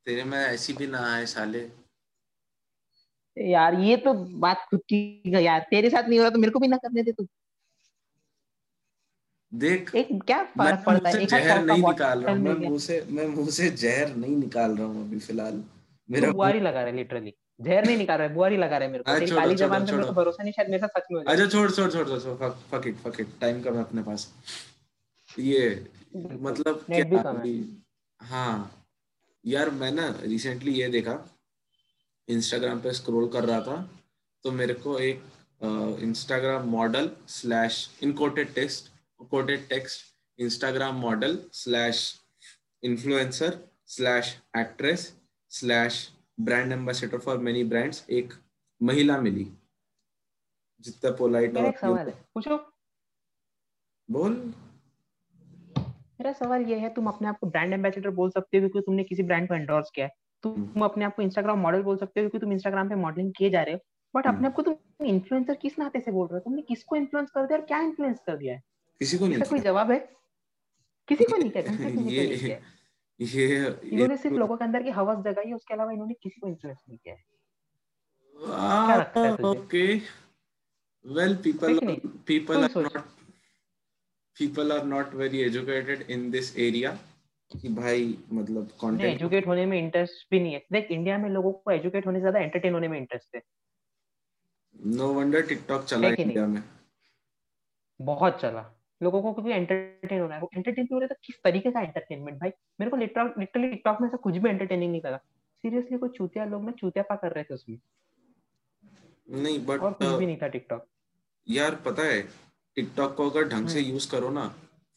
तेरे 0.06 0.24
में 0.24 0.38
ऐसी 0.38 0.72
भी 0.72 0.86
ना 0.86 0.98
आए 1.14 1.24
साले। 1.26 1.68
यार 3.36 3.74
ये 3.80 3.96
तो 3.96 4.12
बात 4.40 4.66
खुद 4.70 4.80
की 4.92 4.98
यार। 5.46 5.66
तेरे 5.70 5.90
साथ 5.90 6.08
नहीं 6.08 6.18
हो 6.18 6.24
रहा 6.24 6.30
तो 6.30 6.38
मेरे 6.38 6.52
को 6.52 6.58
भी 6.58 6.68
ना 6.68 6.76
करने 6.76 7.02
दे 7.02 7.12
तू। 7.12 7.26
देख 9.52 9.94
एक 9.94 10.08
क्या 10.26 10.42
फ़र्क 10.44 10.84
पड़ता 10.86 11.08
है? 11.08 11.26
जहर 11.26 11.64
नहीं 11.64 11.82
निकाल 11.82 12.22
रहा 12.22 12.34
हूँ। 12.34 12.42
मैं 12.42 12.54
मुँह 12.60 12.78
से 12.78 13.04
मैं 13.10 13.26
मुँह 13.26 13.50
से 13.50 13.68
जहर 13.82 14.14
नहीं 14.16 14.36
निकाल 14.36 14.76
रहा 14.76 14.86
हूँ 14.86 15.04
अभी 15.06 15.18
फ़िलहाल। 15.18 15.62
मेरा 16.08 16.30
बुआरी 16.32 16.60
लगा 16.60 16.80
रहा 16.80 16.90
है 16.90 16.96
लिटरली 16.96 17.34
जहर 17.60 17.86
नहीं 17.86 17.96
निकाल 17.96 18.18
रहा 18.18 18.28
है 18.28 18.34
बुआरी 18.34 18.56
लगा 18.56 18.78
रहा 18.78 18.86
है 18.86 18.92
मेरे 18.92 19.04
को। 19.04 19.18
तेरी 19.18 19.30
काली 19.30 19.54
जबान 19.54 19.86
पे 19.86 19.92
मेरे 19.92 20.04
को 20.04 20.12
भरोसा 20.12 20.42
नहीं 20.42 20.52
शायद 20.52 20.68
मेरे 20.70 20.80
साथ 20.80 21.00
सच 21.00 21.06
में 21.10 21.18
हो 21.18 21.24
जाए। 21.24 21.34
अच्छा 21.34 21.46
छोड़ 21.48 21.70
छोड़ 21.70 21.90
छोड़ 21.92 22.20
छोड़ 22.20 22.50
fuck 22.72 22.86
it 22.86 22.96
fuck 22.96 23.20
it 23.20 23.28
time 23.40 23.62
कम 23.62 23.74
है 23.74 23.80
अपने 23.80 24.02
पास। 24.02 24.32
ये 25.30 25.68
मतलब 26.40 26.84
क्या 26.90 27.42
हाँ। 28.20 28.70
यार 29.46 29.70
मैं 29.70 29.90
ना 29.92 30.08
रिसेंटली 30.22 30.72
ये 30.72 30.88
देखा 30.88 31.14
इंस्टाग्राम 32.28 32.80
पे 32.80 32.92
स्क्रॉल 32.92 33.28
कर 33.28 33.44
रहा 33.44 33.60
था 33.60 33.76
तो 34.44 34.50
मेरे 34.52 34.74
को 34.74 34.98
एक 34.98 35.22
Instagram 36.02 36.68
model 36.68 37.10
slash 37.28 37.78
in quoted 38.02 38.54
text 38.54 38.90
quoted 39.30 39.68
text 39.68 40.04
Instagram 40.38 40.94
model 40.94 41.38
slash 41.52 42.02
influencer 42.82 43.58
slash 43.86 44.36
actress 44.56 45.12
slash 45.50 46.08
brand 46.40 46.72
ambassador 46.72 47.18
for 47.18 47.38
many 47.38 47.64
brands 47.64 48.04
एक 48.10 48.32
महिला 48.80 49.20
मिली। 49.20 49.46
जितना 50.80 51.10
पोलाइट 51.10 51.56
है। 51.56 52.10
पूछो। 52.34 52.56
बोल। 54.08 54.34
मेरा 56.20 56.32
सवाल 56.32 56.62
ये 56.62 56.78
है 56.78 56.88
तुम 56.94 57.06
अपने 57.08 57.28
आप 57.28 57.38
को 57.38 57.46
ब्रांड 57.46 57.72
एम्बेसडर 57.72 58.10
बोल 58.10 58.30
सकते 58.30 58.56
हो 58.56 58.60
क्योंकि 58.60 58.80
तुमने 58.86 59.04
किसी 59.04 59.22
ब्रांड 59.22 59.48
को 59.48 59.54
एंडोर्स 59.54 59.90
किया 59.94 60.06
है। 60.06 60.12
तुम 60.44 60.82
अपने 60.84 61.04
आप 61.04 61.14
को 61.16 61.22
इंस्टाग्राम 61.22 61.58
मॉडल 61.58 61.82
बोल 61.82 61.96
सकते 61.96 62.20
हो 62.20 62.28
क्योंकि 62.28 62.38
तुम 62.38 62.52
इंस्टाग्राम 62.52 62.88
पे 62.88 62.94
मॉडलिंग 62.94 63.32
किए 63.36 63.50
जा 63.50 63.62
रहे 63.62 63.74
हो 63.74 63.80
बट। 64.14 64.26
अपने 64.26 64.46
आप 64.48 64.54
को 64.54 64.62
तुम 64.62 65.06
इन्फ्लुएंसर 65.06 65.54
किस 65.54 65.78
नाते 65.78 66.00
से 66.00 66.10
बोल 66.10 66.26
रहे 66.28 66.36
हो 66.36 66.40
तुमने 66.40 66.62
किसको 66.62 66.96
इन्फ्लुएंस 66.96 67.30
कर 67.30 67.46
दिया 67.46 67.58
और 67.58 67.64
क्या 67.64 67.80
इन्फ्लुएंस 67.80 68.18
कर 68.26 68.36
दिया 68.36 68.54
है 68.54 68.62
किसी 69.00 69.18
को 69.18 69.26
नहीं 69.26 69.42
कोई। 69.42 69.58
जवाब 69.60 69.90
है 69.90 69.98
किसी 71.08 71.24
को 71.24 71.36
नहीं 71.36 71.50
किया 71.50 72.58
ये 73.20 73.56
इन्होंने 73.84 74.16
सिर्फ़ 74.16 74.36
लोगों 74.36 74.56
के 74.56 74.64
अंदर 74.64 74.82
की 74.82 74.90
हवस 74.90 75.18
जगाई 75.24 75.46
है 75.46 75.54
उसके 75.54 75.74
अलावा 75.74 75.92
इन्होंने 75.92 76.14
किसी 76.22 76.40
को 76.40 76.48
इन्फ्लुएंस 76.48 76.78
नहीं 76.88 76.98
किया 76.98 77.14
है? 77.14 77.24
Okay 79.44 79.84
well 81.04 81.36
people? 81.36 81.78
People 82.26 82.64
are 82.64 82.70
not 82.76 82.98
people 84.36 84.72
are 84.72 84.84
not 84.84 85.14
very 85.14 85.40
educated 85.42 86.10
in 86.10 86.30
this 86.30 86.56
area 86.58 86.90
कि 87.50 87.68
भाई 87.74 88.06
मतलब 88.32 88.68
कंटेंट 88.80 89.10
एजुकेट 89.10 89.46
होने 89.46 89.66
में 89.66 89.78
इंटरेस्ट 89.78 90.26
भी 90.30 90.40
नहीं 90.40 90.52
है। 90.54 90.62
देख 90.72 90.90
इंडिया 90.90 91.18
में 91.18 91.28
लोगों 91.30 91.52
को 91.52 91.70
एजुकेट 91.70 92.06
होने 92.06 92.18
से 92.18 92.20
ज़्यादा 92.20 92.38
एंटरटेन 92.40 92.74
होने 92.74 92.88
में 92.88 92.98
इंटरेस्ट 92.98 93.34
है। 93.36 93.42
नो 94.96 95.12
वंडर 95.14 95.46
टिकटॉक 95.46 95.84
चला 95.84 96.08
है? 96.08 96.14
इंडिया 96.18 96.46
में। 96.46 96.62
बहुत 98.00 98.40
चला। 98.40 98.64
लोगों 99.00 99.22
को 99.22 99.32
क्योंकि 99.32 99.52
एंटरटेन 99.52 100.20
होना 100.20 100.34
है। 100.34 100.40
वो 100.40 100.50
एंटरटेन 100.56 100.88
हो 100.92 100.98
रहे 100.98 101.08
तो 101.08 101.14
किस 101.24 101.36
तरीके 101.44 101.70
का 101.70 101.80
एंटरटेनमेंट 101.80 102.38
भाई 102.40 102.50
मेरे 102.80 102.90
को 102.90 102.96
लिटरली 102.96 103.68
टिकटॉक 103.68 104.00
में 104.00 104.08
से 104.08 104.16
कुछ 104.16 104.36
भी 104.36 104.48
एंटरटेनिंग 104.48 104.90
नहीं 104.90 105.02
लगा। 105.04 105.16
सीरियसली 105.64 105.98
कोई 105.98 106.08
चूतिया 106.16 106.44
लोग 106.44 106.64
ना 106.64 106.72
चूतियापा 106.72 107.16
कर 107.16 107.32
रहे 107.32 107.44
थे 107.44 107.54
उसमें। 107.54 107.78
नहीं 109.42 109.64
बट 109.66 109.80
और 109.80 109.92
कुछ 109.92 110.08
भी 110.08 110.26
नहीं 110.26 110.36
था 110.36 110.48
टिकटॉक 110.48 110.86
यार 111.46 111.74
पता 111.84 112.02
है 112.02 112.20
टिकटॉक 112.76 113.14
को 113.16 113.28
अगर 113.30 113.48
ढंग 113.48 113.68
से 113.68 113.80
हम्म। 113.80 113.92
यूज़ 113.92 114.10
करो 114.10 114.30
ना 114.30 114.46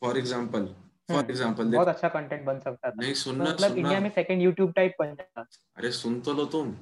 फॉर 0.01 0.17
एग्ज़ाम्पल 0.17 0.65
फॉर 1.09 1.31
एग्जांपल 1.31 1.71
बहुत 1.71 1.87
अच्छा 1.87 2.09
कंटेंट 2.09 2.43
बन 2.45 2.59
सकता 2.59 2.89
था। 2.89 2.95
नहीं 2.95 3.13
सुनना 3.15 3.43
मतलब 3.43 3.67
सुनना। 3.67 3.81
इंडिया 3.81 3.99
में 3.99 4.09
सेकंड 4.15 4.41
यूट्यूब 4.41 4.71
टाइप 4.73 4.95
बन 4.99 5.15
जाता 5.15 5.45
अरे 5.77 5.91
सुन 5.93 6.19
तो 6.21 6.33
लो 6.33 6.45
तुम। 6.47 6.75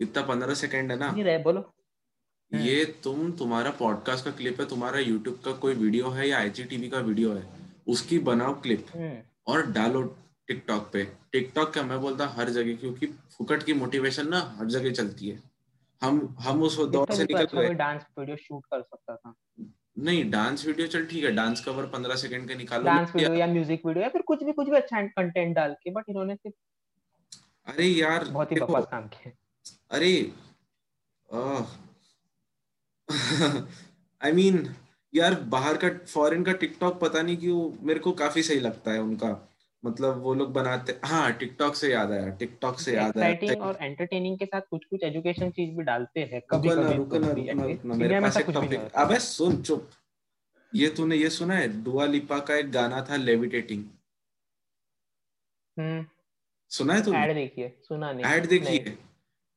इतना 0.00 0.22
पंद्रह 0.26 0.54
सेकंड 0.56 0.90
है 0.90 0.98
ना। 0.98 1.10
नहीं 1.10 1.24
रहे 1.24 1.38
बोलो। 1.38 1.60
हम्म। 1.60 2.62
ये 2.62 2.84
तुम 3.04 3.30
तुम्हारा 3.32 3.70
पॉडकास्ट 3.78 4.24
का 4.24 4.30
क्लिप 4.38 4.60
है 4.60 4.66
तुम्हारा 4.68 4.98
यूट्यूब 5.00 5.40
का 5.44 5.52
कोई 5.58 5.74
वीडियो 5.74 6.10
है 6.10 6.28
या 6.28 6.38
आईजीटीवी 6.38 6.88
का 6.88 6.98
वीडियो 7.02 7.32
है 7.34 7.44
उसकी 7.88 8.18
बनाओ 8.26 8.60
क्लिप 8.62 8.86
हम्म, 8.94 9.16
और 9.46 9.66
डालो 9.72 10.02
टिकटॉक 10.48 10.90
पे। 10.92 11.04
टिकटॉक 11.32 11.72
का 11.74 11.82
मैं 11.82 12.00
बोलता 12.00 12.26
हर 12.36 12.50
जगह 12.50 12.76
क्योंकि 12.76 13.06
फुकट 13.36 13.62
की 13.62 13.72
मोटिवेशन 13.74 14.28
ना 14.28 14.40
हर 14.58 14.66
जगह 14.70 14.92
चलती 14.92 15.28
है। 15.28 15.42
हम 16.02 16.26
हम 16.40 16.62
उस 16.62 16.78
दौर 16.78 17.12
से 17.12 17.24
तो 17.24 17.28
निकल 17.28 17.44
अच्छा 17.44 17.60
गए। 17.60 17.74
डांस 17.74 18.02
वीडियो 18.18 18.36
शूट 18.38 18.64
कर 18.66 18.82
सकता 18.82 19.16
था। 19.16 19.34
नहीं 19.96 20.30
डांस 20.30 20.66
वीडियो 20.66 20.86
चल 20.86 21.06
ठीक 21.06 21.24
है 21.24 21.30
डांस 21.30 21.64
कवर 21.64 21.86
पंद्रह 21.86 22.16
सेकंड 22.16 22.48
का 22.48 22.54
निकालो 22.54 22.84
डांस 22.84 23.14
वीडियो 23.14 23.34
या 23.34 23.46
म्यूज़िक 23.46 23.86
वीडियो 23.86 24.02
या 24.02 24.08
फिर 24.08 24.22
कुछ 24.22 24.42
भी 24.42 24.52
कुछ 24.52 24.68
भी 24.68 24.76
अच्छा 24.76 25.02
कंटेंट 25.02 25.56
डाल 25.56 25.74
के 25.74 25.90
बट 25.90 26.04
इन्होंने 26.08 26.36
सिर्फ़ 26.36 26.56
अरे 27.66 27.86
यार 27.86 28.24
बहुत 28.24 28.52
ही 28.52 28.60
बकवास 28.60 28.86
काम 28.90 29.08
किया 29.08 29.32
अरे 29.90 30.32
आई 34.20 34.32
मीन 34.32 34.74
यार 35.14 35.34
बाहर 35.34 35.76
का 35.76 35.88
फॉरेन 36.06 36.44
का 36.44 36.52
टिकटॉक 36.52 37.00
पता 37.00 37.22
नहीं 37.22 37.36
क्यों 37.36 37.70
मेरे 37.82 38.00
को 38.00 38.12
काफ़ी 38.12 38.42
सही 38.42 38.60
लगता 38.60 38.92
है 38.92 39.00
उनका। 39.02 39.28
मतलब 39.82 40.18
वो 40.22 40.34
लोग 40.34 40.52
बनाते 40.52 40.98
हाँ 41.04 41.32
टिकटॉक 41.32 41.74
से 41.76 41.90
याद 41.92 42.10
आया 42.12 42.28
टिकटॉक 42.40 42.78
से 42.80 42.94
याद 42.94 43.18
आया। 43.18 43.28
एक्साइटिंग 43.28 43.62
और 43.62 43.78
एंटरटेनिंग 43.82 44.38
के 44.38 44.46
साथ 44.46 44.60
कुछ 44.70 44.84
कुछ 44.84 45.02
एजुकेशन 45.04 45.50
चीज़ 45.50 45.76
भी 45.76 45.82
डालते 45.84 46.20
हैं 46.32 46.40
कभी 46.50 46.68
कभी 46.68 46.94
रुको 46.96 47.18
ना 47.18 47.28
तो 47.28 47.34
रुको 47.34 47.54
ना 47.54 47.62
ऐसे। 47.62 47.72
रुको 47.72 47.88
ना 47.88 47.94
मेरे 47.94 48.20
पास 48.20 48.36
एक 48.36 48.50
टॉपिक 48.50 48.90
अबे 48.96 49.18
सुन 49.20 49.62
चुप। 49.62 49.90
ये 50.72 50.88
तूने 50.88 51.16
ये 51.16 51.30
सुना 51.30 51.54
है 51.54 51.68
दुआ 51.82 52.06
लिपा 52.06 52.38
का 52.40 52.56
एक 52.56 52.70
गाना 52.72 53.00
था 53.10 53.16
लेविटेटिंग 53.16 53.84
हम्म। 55.76 56.04
सुना 56.70 56.94
है 56.94 57.02
तूने? 57.04 57.18
ऐड 57.18 57.34
देखिए 57.34 57.68
सुना 57.82 58.12
नहीं। 58.12 58.24
ऐड 58.24 58.46
देखी 58.46 58.64
नहीं। 58.64 58.78
है 58.80 58.96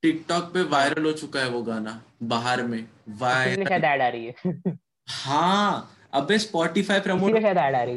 टिकटॉक 0.03 0.43
पे 0.53 0.61
वायरल 0.71 1.05
हो 1.05 1.11
चुका 1.13 1.39
है 1.39 1.49
वो 1.49 1.61
गाना 1.63 2.01
बाहर 2.23 2.63
में। 2.63 2.81
वायरल 3.19 3.65
शायद 3.65 3.83
ऐड 3.85 4.01
आ 4.01 4.07
रही 4.07 4.25
है? 4.25 4.77
हाँ 5.07 5.91
अबे 6.15 6.37
स्पॉटिफाई 6.39 6.99
प्रमोट 7.01 7.35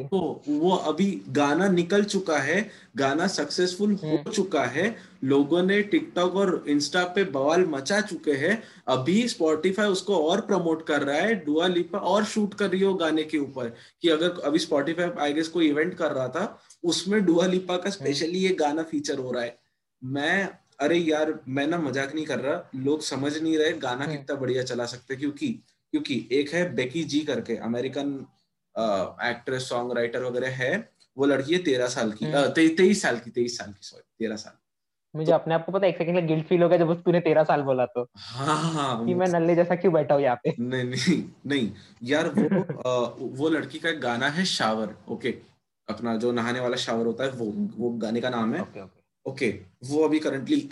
तो 0.07 0.21
वो 0.49 0.75
अभी 0.87 1.07
गाना 1.33 1.69
निकल 1.71 2.05
चुका 2.07 2.39
है 2.41 2.59
गाना 2.97 3.27
सक्सेसफुल 3.29 3.93
हो 3.95 4.09
हम्म। 4.09 4.31
चुका 4.31 4.65
है 4.69 4.95
लोगों 5.25 5.63
ने 5.63 5.81
टिकटॉक 5.89 6.37
और 6.37 6.65
इंस्टा 6.69 7.05
पे 7.15 7.25
बवाल 7.31 7.65
मचा 7.69 8.01
चुके 8.03 8.33
हैं 8.37 8.63
अभी 8.89 9.17
स्पॉटिफाई 9.29 9.87
उसको 9.89 10.17
और 10.25 10.41
प्रमोट 10.43 10.87
कर 10.87 11.03
रहा 11.03 11.17
है 11.19 11.35
डुआ 11.45 11.67
लिपा 11.69 11.99
और 12.07 12.25
शूट 12.27 12.55
कर 12.55 12.71
रही 12.71 12.81
हो 12.83 12.95
गाने 12.97 13.25
के 13.25 13.39
ऊपर 13.41 13.73
कि 14.03 14.09
अगर 14.11 14.41
अभी 14.43 14.59
स्पॉटिफाई 14.61 15.11
आई 15.21 15.33
गेस 15.33 15.49
कोई 15.49 15.69
इवेंट 15.69 15.95
कर 15.95 16.13
रहा 16.13 16.29
था 16.31 16.47
उसमें 16.85 17.25
डुआ 17.25 17.47
लिपा 17.49 17.77
का 17.77 17.91
स्पेशली 17.93 18.39
ये 18.39 18.55
गाना 18.57 18.83
फीचर 18.85 19.19
हो 19.19 19.33
रहा 19.33 19.43
है 19.43 19.59
मैं 20.03 20.49
अरे 20.81 20.97
यार 20.97 21.33
मैं 21.49 21.67
ना 21.67 21.79
मज़ाक 21.79 22.15
नहीं 22.15 22.25
कर 22.27 22.39
रहा 22.41 22.63
लोग 22.77 23.01
समझ 23.03 23.37
नहीं 23.37 23.57
रहे 23.59 23.73
गाना 23.79 24.05
हम्म। 24.05 24.17
कितना 24.17 24.37
बढ़िया 24.37 24.63
चला 24.65 24.85
सकते 24.87 25.17
क्योंकि 25.17 25.59
क्योंकि 25.93 26.27
एक 26.33 26.53
है 26.53 26.63
बेकी 26.75 27.03
जी 27.05 27.21
करके 27.25 27.57
अमेरिकन 27.65 28.15
एक्ट्रेस 29.27 29.69
सॉन्ग 29.69 29.93
राइटर 29.97 30.23
वगैरह 30.25 30.57
है 30.57 30.73
वो 31.17 31.27
लड़की 31.27 31.53
है 31.53 31.59
तेरह 31.65 31.87
साल 31.89 32.13
की 32.13 32.25
हम्म। 32.25 32.49
ते, 32.49 32.69
तेईस 32.71 33.03
साल 33.03 33.19
की 33.19 33.31
तेईस 33.31 33.59
साल 33.59 33.73
की 33.73 33.87
सॉरी 33.87 34.03
तेरह 34.19 34.37
साल। 34.37 34.57
मुझे 35.15 35.33
अपने 35.33 35.55
आप 35.55 35.65
को 35.67 35.73
पता 35.73 35.87
एक 35.87 35.97
सेकंड 35.99 36.17
के 36.17 36.23
गिल्ट 36.27 36.47
फील 36.47 36.63
हो 36.63 36.69
गया 36.69 36.79
जब 36.79 36.93
तूने 37.03 37.21
तेरह 37.21 37.45
साल 37.45 37.63
बोला 37.63 37.87
तो। 37.87 38.03
हाँ 38.17 38.57
हाँ 38.73 39.07
कि 39.07 39.15
मैं 39.15 39.27
नल्ले 39.29 39.55
जैसा 39.55 39.75
क्यों 39.77 39.93
बैठा 39.93 40.15
हूँ 40.15 40.23
यहाँ 40.23 40.41
पे? 40.45 40.55
नहीं 40.61 40.85
नहीं 40.85 41.23
नहीं 41.47 41.71
यार 42.03 42.29
वो 42.29 43.29
वो 43.37 43.49
लड़की 43.49 43.79
का 43.79 43.89
एक 43.89 44.01
गाना 44.01 44.29
है 44.29 44.45
शावर 44.47 44.95
ओके 45.09 45.35
अपना 45.89 46.15
जो 46.17 46.33
नहाने 46.33 46.61
वाला 46.61 46.77
शावर 46.79 47.07
होता 47.07 47.25
है 47.25 47.31
वो 47.33 47.53
वो 47.77 47.91
गाने 47.99 48.21
का 48.21 48.31
नाम 48.31 48.55
है। 48.55 48.61
Okay 48.63 48.81
okay. 48.81 49.01
ओके 49.27 49.49
वो 49.85 50.05
अभी 50.05 50.19
करंटली 50.19 50.69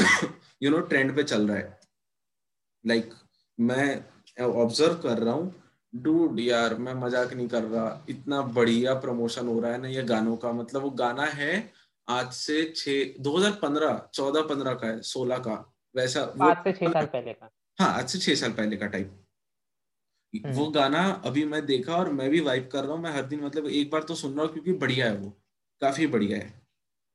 यू 0.63 0.71
नो 0.71 0.81
ट्रेंड 0.93 1.15
पे 1.17 1.23
चल 1.25 1.49
रहा 1.49 1.57
है। 1.57 1.79
लाइक 2.85 3.15
मैं 3.59 4.05
ऑब्ज़र्व 4.39 4.95
कर 4.95 5.19
रहा 5.19 5.35
हूँ। 5.35 5.55
डूड 5.93 6.41
यार 6.41 6.75
मैं 6.75 6.95
मज़ाक 6.95 7.33
नहीं 7.33 7.49
कर 7.49 7.63
रहा। 7.63 8.05
इतना 8.09 8.41
बढ़िया 8.43 8.95
प्रमोशन 8.95 9.47
हो 9.47 9.61
रहा 9.61 9.73
है 9.73 9.81
ना 9.83 9.89
ये 9.89 10.03
गानों 10.03 10.37
का। 10.37 10.53
मतलब 10.53 10.83
वो 10.83 10.91
गाना 10.91 11.25
है 11.25 11.73
आज 12.09 12.33
से 12.33 12.63
छः 12.77 13.15
2015 13.21 14.01
14 14.15 14.43
15 14.43 14.75
का 14.75 14.87
है 14.87 15.01
16 15.03 15.39
का। 15.39 15.55
वैसा 15.95 16.23
वो 16.23 16.39
पाँच 16.39 16.65
से 16.65 16.73
छह 16.73 16.93
साल 16.93 17.07
पहले 17.07 17.33
का। 17.33 17.51
हाँ 17.79 17.93
आज 17.93 18.09
से 18.09 18.19
छह 18.19 18.35
साल 18.35 18.53
पहले 18.53 18.77
का 18.77 18.87
टाइप 18.87 19.13
हम्म। 20.35 20.55
वो 20.55 20.67
गाना 20.71 21.03
अभी 21.25 21.45
मैं 21.45 21.65
देखा 21.67 21.97
और 21.97 22.13
मैं 22.13 22.29
भी 22.31 22.41
वाइब 22.41 22.69
कर 22.73 22.85
रहा 22.85 22.93
हूँ। 22.93 23.03
मैं 23.03 23.13
हर 23.13 23.23
दिन 23.23 23.45
मतलब 23.45 23.67
एक 23.67 23.91
बार 23.91 24.03
तो 24.03 24.15
सुन 24.15 24.33
रहा 24.33 24.45
हूँ 24.45 24.53
क्योंकि 24.53 24.73
बढ़िया 24.73 25.07
है 25.07 25.17
वो। 25.17 25.31
काफ़ी 25.83 26.07
बढ़िया 26.07 26.39
है। 26.39 26.53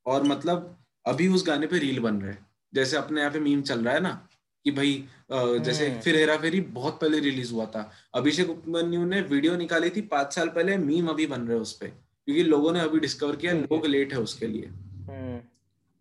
और 0.06 0.24
मतलब 0.24 0.78
अभी 1.06 1.28
उस 1.28 1.48
गाने 1.48 1.68
पे 1.68 1.80
रील 1.80 2.00
बन 2.00 2.22
रहे 2.22 2.32
है। 2.32 2.46
जैसे 2.74 2.98
अपने 2.98 3.22
यहाँ 3.22 3.34
पे 3.34 3.40
मीम 3.40 3.62
चल 3.62 3.84
रहा 3.84 3.94
है 3.94 4.00
ना 4.00 4.28
कि 4.66 4.72
भाई 4.72 5.04
जैसे 5.32 5.88
हम्म। 5.90 6.00
फिर 6.02 6.16
हेरा 6.16 6.38
फेरी 6.38 6.62
बहुत 6.72 7.00
पहले 7.02 7.20
रिलीज़ 7.20 7.54
हुआ 7.54 7.66
था। 7.66 7.90
अभिषेक 8.16 8.50
उपमन्यु 8.50 9.06
ने 9.06 9.22
वीडियो 9.22 9.56
निकाली 9.58 9.90
थी 9.90 10.02
पाँच 10.10 10.34
साल 10.34 10.50
पहले 10.50 10.78
मीम 10.80 11.08
अभी 11.10 11.26
बन 11.28 11.42
रहे 11.42 11.56
हैं 11.56 11.62
उस 11.62 11.74
पे 11.74 11.88
क्योंकि 11.88 12.44
लोगों 12.44 12.72
ने 12.74 12.80
अभी 12.80 13.00
डिस्कवर 13.00 13.36
किया 13.36 13.54
लोग 13.54 13.86
लेट 13.86 14.14
है 14.14 14.20
उसके 14.20 14.48
लिए। 14.48 14.66
हम्म 14.66 15.40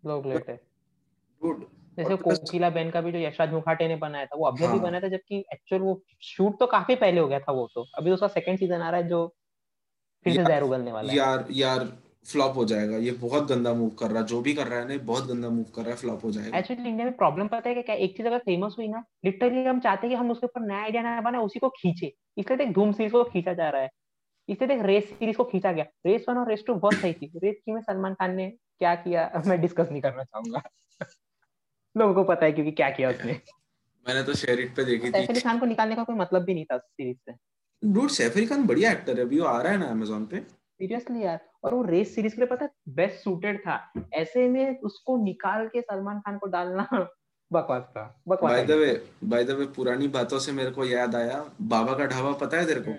लोग 0.03 0.27
लेट 0.27 0.49
है। 0.49 0.59
जैसे 1.97 2.15
कोकिला 2.17 2.69
बेन 2.69 2.89
का 2.91 3.01
भी 3.01 3.11
जो 3.11 3.17
यशराज 3.17 3.51
मुखाटे 3.53 3.87
ने 3.87 3.95
बनाया 3.97 4.25
था 4.25 4.37
वो 4.37 4.45
अभी 4.47 4.65
हाँ। 4.65 4.79
बनाया 4.79 5.01
था 5.01 5.07
जबकि 5.07 5.43
एक्चुअल 5.53 5.81
वो 5.81 6.01
शूट 6.23 6.59
तो 6.59 6.67
काफ़ी 6.67 6.95
पहले 6.95 7.19
हो 7.21 7.27
गया 7.27 7.39
था 7.39 7.51
वो 7.51 7.67
तो। 7.75 7.85
अभी 7.97 8.11
उसका 8.11 8.27
सेकंड 8.29 8.59
सीज़न 8.59 8.81
आ 8.81 8.89
रहा 8.89 8.99
है 9.01 9.07
जो 9.07 9.27
फिर 10.25 10.35
से 10.35 10.43
जहर 10.43 10.63
उगलने 10.63 10.91
वाला 10.91 11.11
है। 11.11 11.17
यार 11.17 11.45
यार 11.51 11.91
फ्लॉप 12.25 12.55
हो 12.55 12.65
जाएगा। 12.65 12.97
ये 12.97 13.11
बहुत 13.11 13.47
गंदा 13.47 13.73
मूव 13.73 13.89
कर 13.89 14.11
रहा 14.11 14.21
है। 14.21 14.27
जो 14.27 14.41
भी 14.41 14.53
कर 14.53 14.67
रहा 14.67 14.79
है 14.79 14.87
ना 14.87 14.97
बहुत 15.03 15.27
गंदा 15.27 15.49
मूव 15.49 15.63
कर 15.63 15.81
रहा 15.81 15.91
है 15.91 15.97
फ्लॉप 15.97 16.25
हो 16.25 16.31
जाएगा। 16.31 16.57
एक्चुअली 16.57 16.89
इंडिया 16.89 17.05
में 17.05 17.15
प्रॉब्लम 17.17 17.47
पता 17.47 17.69
है 17.69 17.75
कि 17.75 17.81
क्या? 17.81 17.95
एक 17.95 18.17
चीज़ 18.17 18.27
अगर 18.27 18.37
फ़ेमस 18.37 18.75
हुई 18.77 18.87
ना 18.87 19.03
लिटरली 19.25 19.63
हम 19.63 19.79
चाहते 19.79 20.07
हैं 20.07 20.15
कि 20.15 20.19
हम 20.19 20.31
उसके 20.31 20.45
ऊपर 20.45 20.61
नया 20.61 20.81
आइडिया 20.81 21.03
ना 21.03 21.21
बनाए 21.21 21.41
उसी 21.41 21.59
को 21.59 21.69
खींचे। 21.69 22.13
इसलिए 22.37 22.57
देख 22.57 22.69
धूम 22.69 22.91
सीरीज़ 22.91 23.11
को 23.11 23.23
खींचा 23.23 23.53
जा 23.53 23.69
रहा 23.69 23.81
है। 23.81 23.89
इसलिए 24.49 24.67
देख 24.67 24.85
रेस 24.85 25.09
सीरीज़ 25.09 25.37
को 25.37 25.43
खींचा 25.43 25.71
गया। 25.71 25.85
रेस 26.05 26.25
वन 26.29 26.37
और 26.37 26.49
रेस 26.49 26.63
टू 26.67 26.75
बहुत 26.75 26.93
सही 26.93 27.13
थी। 27.13 27.31
रेस 27.43 27.55
थ्री 27.55 27.73
में 27.73 27.81
सलमान 27.81 28.13
खान 28.13 28.35
ने 28.35 28.49
क्या 28.49 28.95
किया 28.95 29.31
मैं 29.47 29.61
डिस्कस 29.61 29.87
नहीं 29.91 30.01
करना 30.01 30.23
चाहूँगा। 30.23 30.61
लोगों 31.97 32.13
को 32.13 32.23
पता 32.23 32.45
है 32.45 32.51
क्योंकि 32.51 32.71
क्या 32.71 32.89
किया 32.89 33.09
उसने। 33.09 33.31
मैंने 34.07 34.23
तो 34.23 34.33
शेरिट 34.33 34.75
पे 34.75 34.83
देखी 34.83 35.11
सैफ 35.11 35.29
अली 35.29 35.39
खान 35.39 35.59
को 35.59 35.65
निकालने 35.65 35.95
का 35.95 36.03
कोई 36.03 36.15
मतलब 36.15 36.43
भी 36.43 36.53
नहीं 36.53 36.65
था 36.65 36.77
सीरीज़ 36.77 37.17
से। 37.17 37.33
डूड 37.83 38.09
सैफ 38.09 38.37
अली 38.37 38.45
खान 38.45 38.67
बढ़िया 38.67 38.91
एक्टर 38.91 39.19
है। 39.19 39.25
अभी 39.25 39.39
वो 39.39 39.45
आ 39.45 39.61
रहा 39.61 39.71
है 39.71 39.77
ना 39.77 39.85
अमेजोन 39.85 40.25
पे। 40.25 40.39
सीरियसली 40.39 41.23
यार। 41.23 41.50
और 41.63 41.73
वो 41.73 41.81
रेस 41.83 42.15
सीरीज़ 42.15 42.35
के 42.35 42.41
लिए 42.41 42.47
पता 42.47 42.65
है 42.65 42.71
बेस्ट 42.89 43.23
सूटेड 43.23 43.59
था। 43.59 43.93
ऐसे 44.13 44.47
में 44.49 44.79
उसको 44.79 45.17
निकाल 45.23 45.67
के 45.67 45.81
सलमान 45.81 46.19
खान 46.19 46.37
को 46.37 46.47
डालना। 46.47 46.87
बकवास 47.51 47.83
था 47.83 48.21
बकवास 48.27 48.51
by 48.51 48.63
the 48.65 48.71
way 48.71 49.05
by 49.23 49.43
the 49.43 49.49
way 49.51 49.65
पुरानी 49.65 50.07
बातों 50.07 50.39
से 50.39 50.51
मेरे 50.51 50.71
को 50.71 50.85
याद 50.85 51.15
आया 51.15 51.51
बाबा 51.61 51.93
का 51.93 52.05
ढाबा 52.05 52.31
पता 52.33 52.57
है 52.57 52.65
तेरे 52.65 52.81
को? 52.81 52.91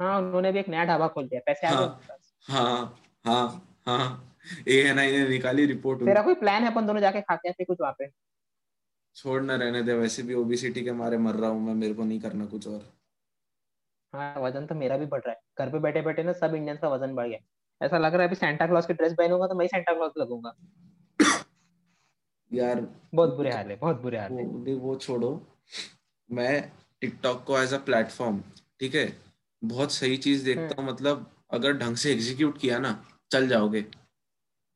हाँ 0.00 0.18
उन्होंने 0.18 0.52
भी 0.52 0.58
एक 0.58 0.68
नया 0.68 0.84
ढाबा 0.84 1.08
खोल 1.08 1.28
दिया 1.28 1.40
पैसे 1.46 1.66
आ 1.66 1.70
गए 1.70 1.76
हाँ। 1.76 1.86
पास। 2.08 2.32
हाँ 2.48 2.98
हाँ 3.26 3.66
हाँ 3.86 4.34
ए 4.68 4.82
आई 4.88 5.12
ने 5.12 5.28
निकाली 5.28 5.66
रिपोर्ट 5.66 6.00
तेरा 6.04 6.22
कोई 6.22 6.34
प्लान 6.34 6.62
है 6.62 6.70
अपन 6.70 6.86
दोनों 6.86 7.00
जाके 7.00 7.20
खा 7.20 7.36
के 7.36 7.48
आते 7.48 7.64
कुछ 7.64 7.80
वहाँ 7.80 7.92
पे? 7.92 8.08
छोड़ 9.16 9.42
ना 9.42 9.56
रहने 9.56 9.82
दे 9.82 9.94
वैसे 9.94 10.22
भी 10.22 10.34
ओबेसिटी 10.34 10.84
के 10.84 10.92
मारे 10.92 11.18
मर 11.18 11.34
रहा 11.34 11.50
हूँ 11.50 11.60
मैं 11.66 11.74
मेरे 11.74 11.94
को 11.94 12.04
नहीं 12.04 12.20
करना 12.20 12.46
कुछ 12.46 12.68
और। 12.68 12.92
हाँ 14.14 14.40
वज़न 14.40 14.66
तो 14.66 14.74
मेरा 14.74 14.96
भी 14.96 15.06
बढ़ 15.06 15.20
रहा 15.20 15.30
है। 15.30 15.40
घर 15.58 15.70
पे 15.72 15.78
बैठे 15.78 16.00
बैठे 16.02 16.22
ना 16.22 16.32
सब 16.32 16.54
इंडियंस 16.54 16.78
का 16.80 16.88
वज़न 16.88 17.14
बढ़ 17.14 17.28
गया। 17.28 17.38
ऐसा 17.80 17.98
लग 17.98 18.12
रहा 18.12 18.22
है 18.22 18.28
अभी 18.28 18.36
सेंटा 18.36 18.66
क्लॉज 18.66 18.86
की 18.86 18.92
ड्रेस 18.92 19.12
पहनूँगा 19.12 19.46
तो 19.46 19.54
मैं 19.54 19.66
सेंटा 19.66 19.92
क्लॉज 19.92 20.10
लगूँगा। 20.18 20.54
यार 22.52 22.80
बहुत 23.14 23.34
बुरे 23.36 23.50
हाल 23.50 23.66
है 23.66 23.76
बहुत 23.76 24.00
बुरे 24.02 24.18
हाल 24.18 24.32
है। 24.32 24.44
वो 24.44 24.76
वो 24.78 24.96
छोड़ो। 24.96 25.30
मैं 26.30 26.70
टिकटॉक 27.00 27.42
को 27.44 27.58
एज 27.58 27.74
अ 27.74 27.78
प्लेटफॉर्म 27.84 28.40
ठीक 28.80 28.94
है 28.94 29.12
बहुत 29.62 29.92
सही 29.92 30.16
चीज़ 30.16 30.44
देखता 30.44 30.80
हूँ 30.80 30.88
मतलब 30.88 31.30
अगर 31.52 31.72
ढंग 31.78 31.96
से 31.96 32.12
एग्जीक्यूट 32.12 32.58
किया 32.58 32.78
ना 32.78 32.92
चल 33.30 33.48
जाओगे। 33.48 33.84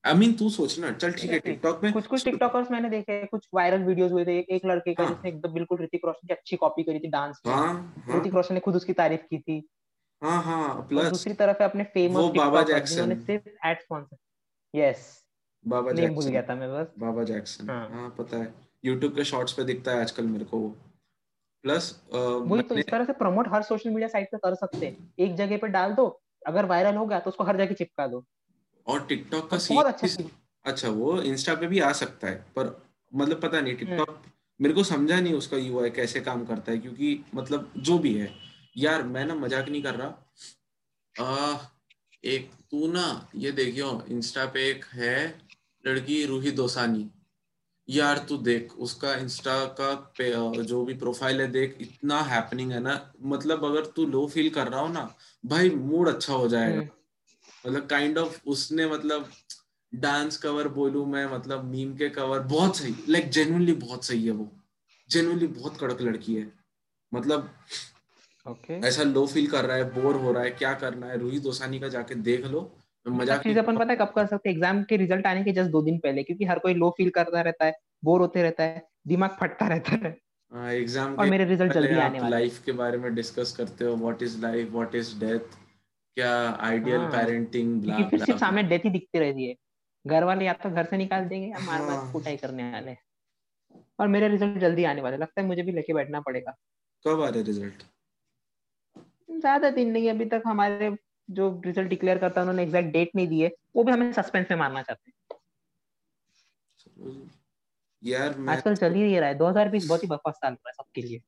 आई 0.06 0.14
मीन 0.14 0.32
तू 0.36 0.48
सोचना 0.50 0.90
चल 0.94 1.12
ठीक 1.12 1.30
है 1.30 1.38
टिकटॉक 1.40 1.82
में 1.84 1.92
कुछ 1.92 2.06
कुछ 2.06 2.24
टिकटॉकर्स 2.24 2.70
मैंने 2.70 2.90
देखे 2.90 3.12
हैं, 3.12 3.26
कुछ 3.26 3.48
वायरल 3.54 3.82
वीडियोस 3.84 4.12
हुए 4.12 4.24
थे 4.24 4.38
एक, 4.38 4.46
एक 4.50 4.66
लड़के 4.66 4.94
का 4.94 5.04
हाँ। 5.04 5.12
जिसने 5.12 5.30
एकदम 5.30 5.52
बिल्कुल 5.52 5.82
ऋतिक 5.82 6.04
रोशन 6.04 6.26
की 6.28 6.34
अच्छी 6.34 6.56
कॉपी 6.56 6.82
करी 6.82 6.98
थी 6.98 7.08
डांस 7.10 7.40
में 7.46 7.52
हाँ 7.54 8.02
हाँ। 8.06 8.18
ऋतिक 8.20 8.34
रोशन 8.34 8.54
ने 8.54 8.60
खुद 8.60 8.76
उसकी 8.76 8.92
तारीफ़ 8.92 9.22
की 9.30 9.38
थी। 9.38 9.62
हाँ 10.22 10.42
हाँ 10.42 10.86
प्लस 10.88 11.10
दूसरी 11.10 11.32
तरफ़ 11.34 11.62
है 11.62 11.68
अपने 11.68 11.84
फ़ेमस 11.84 12.16
वो 12.16 12.28
बाबा 12.30 12.62
जैक्सन। 12.64 13.14
सिर्फ़ 13.20 13.48
ad 13.66 13.80
sponsor 13.80 14.16
yes 14.74 15.12
Baba 15.64 15.92
name 15.92 16.14
भूल 16.14 16.24
गया 16.24 16.42
था 16.42 16.54
मैं 16.54 16.72
बस। 16.72 16.92
बाबा 16.98 17.24
जैक्सन। 17.24 17.68
हाँ। 17.70 17.88
हाँ 17.90 18.08
पता 18.18 18.36
है। 18.36 18.52
यूट्यूब 18.84 19.14
के 19.14 19.24
शॉर्ट्स 19.24 19.52
पे 19.52 19.64
दिखता 19.64 19.92
है 19.92 20.00
आजकल 20.00 20.26
मेरे 20.26 20.44
को 20.44 20.58
वो। 20.58 20.68
प्लस 21.64 21.90
वही 22.12 22.62
तो 22.62 22.74
इस 22.74 22.86
तरह 22.86 23.04
से 23.04 23.12
प्रमोट 23.14 23.48
हर 23.48 23.62
सोशल 23.62 23.90
मीडिया 23.90 24.08
साइट 24.08 24.28
पे 24.32 24.38
कर 24.38 24.54
सकते 24.54 24.86
हैं। 24.86 25.12
एक 25.18 25.34
जगह 25.34 25.58
पे 25.58 25.68
डाल 25.68 25.92
दो 25.94 26.06
अगर 26.46 26.64
वायरल 26.66 26.96
हो 26.96 27.06
गया 27.06 27.18
तो 27.20 27.30
उसको 27.30 27.44
हर 27.44 27.56
जगह 27.56 27.74
चिपका 27.74 28.06
दो। 28.06 28.24
और 28.86 29.06
टिकटॉक 29.06 29.50
का 29.50 29.56
बहुत 29.70 29.86
अच्छा 29.86 30.06
सीन 30.06 30.30
अच्छा 30.64 30.88
वो 30.88 31.20
इंस्टा 31.22 31.54
पे 31.54 31.66
भी 31.66 31.80
आ 31.80 31.92
सकता 31.92 32.28
है 32.28 32.44
पर 32.56 32.76
मतलब 33.12 33.40
पता 33.40 33.60
नहीं 33.60 33.76
टिकटॉक 33.76 34.22
मेरे 34.60 34.74
को 34.74 34.82
समझा 34.84 35.20
नहीं 35.20 35.34
उसका 35.34 35.56
यूआई 35.56 35.90
कैसे 35.90 36.20
काम 36.20 36.44
करता 36.44 36.72
है 36.72 36.78
क्योंकि 36.78 37.18
मतलब 37.34 37.72
जो 37.78 37.98
भी 37.98 38.14
है 38.14 38.32
यार 38.76 39.02
मैं 39.02 39.24
ना 39.24 39.34
मज़ाक 39.34 39.68
नहीं 39.68 39.82
कर 39.82 39.94
रहा। 39.94 40.14
आ, 41.16 41.58
एक 42.24 42.50
तू 42.70 42.86
ना 42.92 43.28
ये 43.36 43.52
देखियो 43.52 43.90
इंस्टा 44.10 44.44
पे 44.46 44.68
एक 44.70 44.84
है 44.92 45.18
लड़की 45.84 46.24
रूही 46.26 46.50
दोसानी। 46.50 47.06
यार 47.88 48.18
तू 48.28 48.36
देख 48.36 48.72
उसका 48.78 49.14
इंस्टा 49.14 49.64
का 49.64 49.94
पे, 50.18 50.30
जो 50.64 50.84
भी 50.84 50.94
प्रोफ़ाइल 50.94 51.40
है 51.40 51.46
देख 51.52 51.76
इतना 51.80 52.20
हैपनिंग 52.22 52.72
है 52.72 52.80
ना। 52.80 52.94
मतलब 53.22 53.64
अगर 53.64 53.86
तू 53.86 54.06
लो 54.06 54.26
फील 54.26 54.50
कर 54.50 54.68
रहा 54.68 54.80
हो 54.80 54.88
ना 54.88 55.14
भाई 55.44 55.70
मूड 55.70 56.08
अच्छा 56.08 56.32
हो 56.32 56.48
जाएगा। 56.48 56.78
हम्म, 56.78 56.88
मतलब 57.66 57.86
काइंड 57.86 58.18
ऑफ़ 58.18 58.40
उसने 58.48 58.86
मतलब 58.86 59.28
डांस 59.92 60.36
कवर 60.38 60.68
बोलू 60.70 61.04
मैं 61.06 61.24
मतलब 61.32 61.64
मीम 61.64 61.94
के 61.96 62.08
कवर 62.10 62.40
बहुत 62.50 62.76
सही 62.76 62.94
लाइक 63.08 63.30
जेन्युइनली 63.30 63.72
बहुत 63.74 64.04
सही 64.04 64.24
है 64.26 64.32
वो। 64.32 64.48
जेन्युइनली 65.10 65.46
बहुत 65.48 65.76
कड़क 65.80 66.00
लड़की 66.02 66.34
है। 66.34 66.46
मतलब 67.12 67.48
ओके 68.46 68.74
ऐसा 68.88 69.02
लो 69.02 69.26
फील 69.26 69.46
कर 69.50 69.64
रहा 69.64 69.76
है 69.76 69.84
बोर 69.92 70.16
हो 70.16 70.32
रहा 70.32 70.42
है 70.42 70.50
क्या 70.52 70.72
करना 70.76 71.06
है? 71.06 71.18
रूही 71.18 71.38
दोसानी 71.40 71.78
का 71.80 71.88
जाके 71.88 72.14
देख 72.14 72.44
लो 72.46 72.70
मज़ाक 73.06 73.42
चीज़ 73.42 73.58
अपन 73.58 73.76
पता 73.78 73.90
है 73.90 73.96
कब 73.96 74.12
कर 74.14 74.26
सकते 74.26 74.50
एग्ज़ाम 74.50 74.82
के 74.84 74.96
रिज़ल्ट 74.96 75.26
आने 75.26 75.42
के 75.44 75.52
जस्ट 75.52 75.70
दो 75.70 75.82
दिन 75.82 75.98
पहले 75.98 76.22
क्योंकि 76.22 76.44
हर 76.44 76.58
कोई 76.58 76.74
लो 76.74 76.90
फील 76.96 77.10
करता 77.10 77.40
रहता 77.40 77.64
है 77.64 77.74
बोर 78.04 78.20
होते 78.20 78.42
रहता 78.42 78.64
है 78.64 78.82
दिमाग 79.08 79.36
फटता 79.40 79.68
रहता 79.68 79.98
है। 80.06 80.16
एग्ज़ाम 80.72 81.14
और 81.14 81.30
मेरे 81.30 81.44
रिज़ल्ट 81.44 81.72
जल्दी 81.72 81.94
आने 82.00 82.20
वाले 82.20 82.30
लाइफ 82.30 82.62
के 82.64 82.72
बारे 82.74 82.98
में 82.98 83.14
डिस्कस 83.14 83.52
करते 83.56 83.84
हो 83.84 83.94
what 83.96 84.22
is 84.22 84.40
life 84.42 84.70
what 84.72 84.94
is 84.94 85.14
death 85.20 85.56
क्या 86.16 86.32
आइडियल 86.66 87.00
पेरेंटिंग 87.10 87.80
ब्ला 87.82 87.96
फिर 88.08 88.24
सिर्फ़ 88.24 88.38
सामने 88.40 88.62
डेथ 88.62 88.84
ही 88.84 88.90
दिखती 88.90 89.18
रहती 89.18 89.48
है। 89.48 89.54
घर 90.04 90.24
वाले 90.24 90.44
या 90.44 90.52
तो 90.52 90.70
घर 90.70 90.84
से 90.84 90.96
निकाल 90.96 91.24
देंगे 91.24 91.46
या 91.46 91.58
मार 91.58 91.80
मार 91.80 91.96
हाँ। 91.96 92.12
कुटाई 92.12 92.36
करने 92.36 92.70
वाले। 92.72 92.96
और 94.00 94.08
मेरे 94.08 94.28
रिज़ल्ट 94.28 94.58
जल्दी 94.58 94.84
आने 94.84 95.02
वाले। 95.02 95.16
लगता 95.16 95.40
है 95.40 95.46
मुझे 95.46 95.62
भी 95.62 95.72
लेके 95.72 95.94
बैठना 95.94 96.20
पड़ेगा। 96.20 96.56
कब 97.04 97.22
आ 97.22 97.28
रहे 97.28 97.42
रिज़ल्ट 97.42 97.82
ज़्यादा 99.40 99.70
दिन 99.70 99.90
नहीं 99.90 100.10
अभी 100.10 100.24
तक 100.24 100.42
हमारे 100.46 100.96
जो 101.28 101.62
रिज़ल्ट 101.66 101.88
डिक्लेयर 101.88 102.18
करता 102.18 102.40
है 102.40 102.42
उन्होंने 102.42 102.62
एग्जैक्ट 102.62 102.92
डेट 102.92 103.10
नहीं 103.16 103.28
दी 103.28 103.40
है। 103.40 103.50
वो 103.76 103.84
भी 103.84 103.92
हमें 103.92 104.12
सस्पेंस 104.12 104.46
में 104.50 104.58
मारना 104.58 104.82
चाहते 104.82 105.10
हैं। 105.10 105.14
यार 108.02 108.38
मैं 108.38 108.54
आजकल 108.54 108.76
चल 108.76 108.94
ही 108.94 109.12
ये 109.12 109.20
रहा 109.20 109.28
है। 109.28 109.34
2020 109.38 109.86
बहुत 109.88 110.02
ही 110.02 110.08
बकवास 110.08 110.34
साल 110.34 110.52
रहा 110.52 110.68
है 110.68 110.72
सबके 110.72 111.02
लिए। 111.02 111.20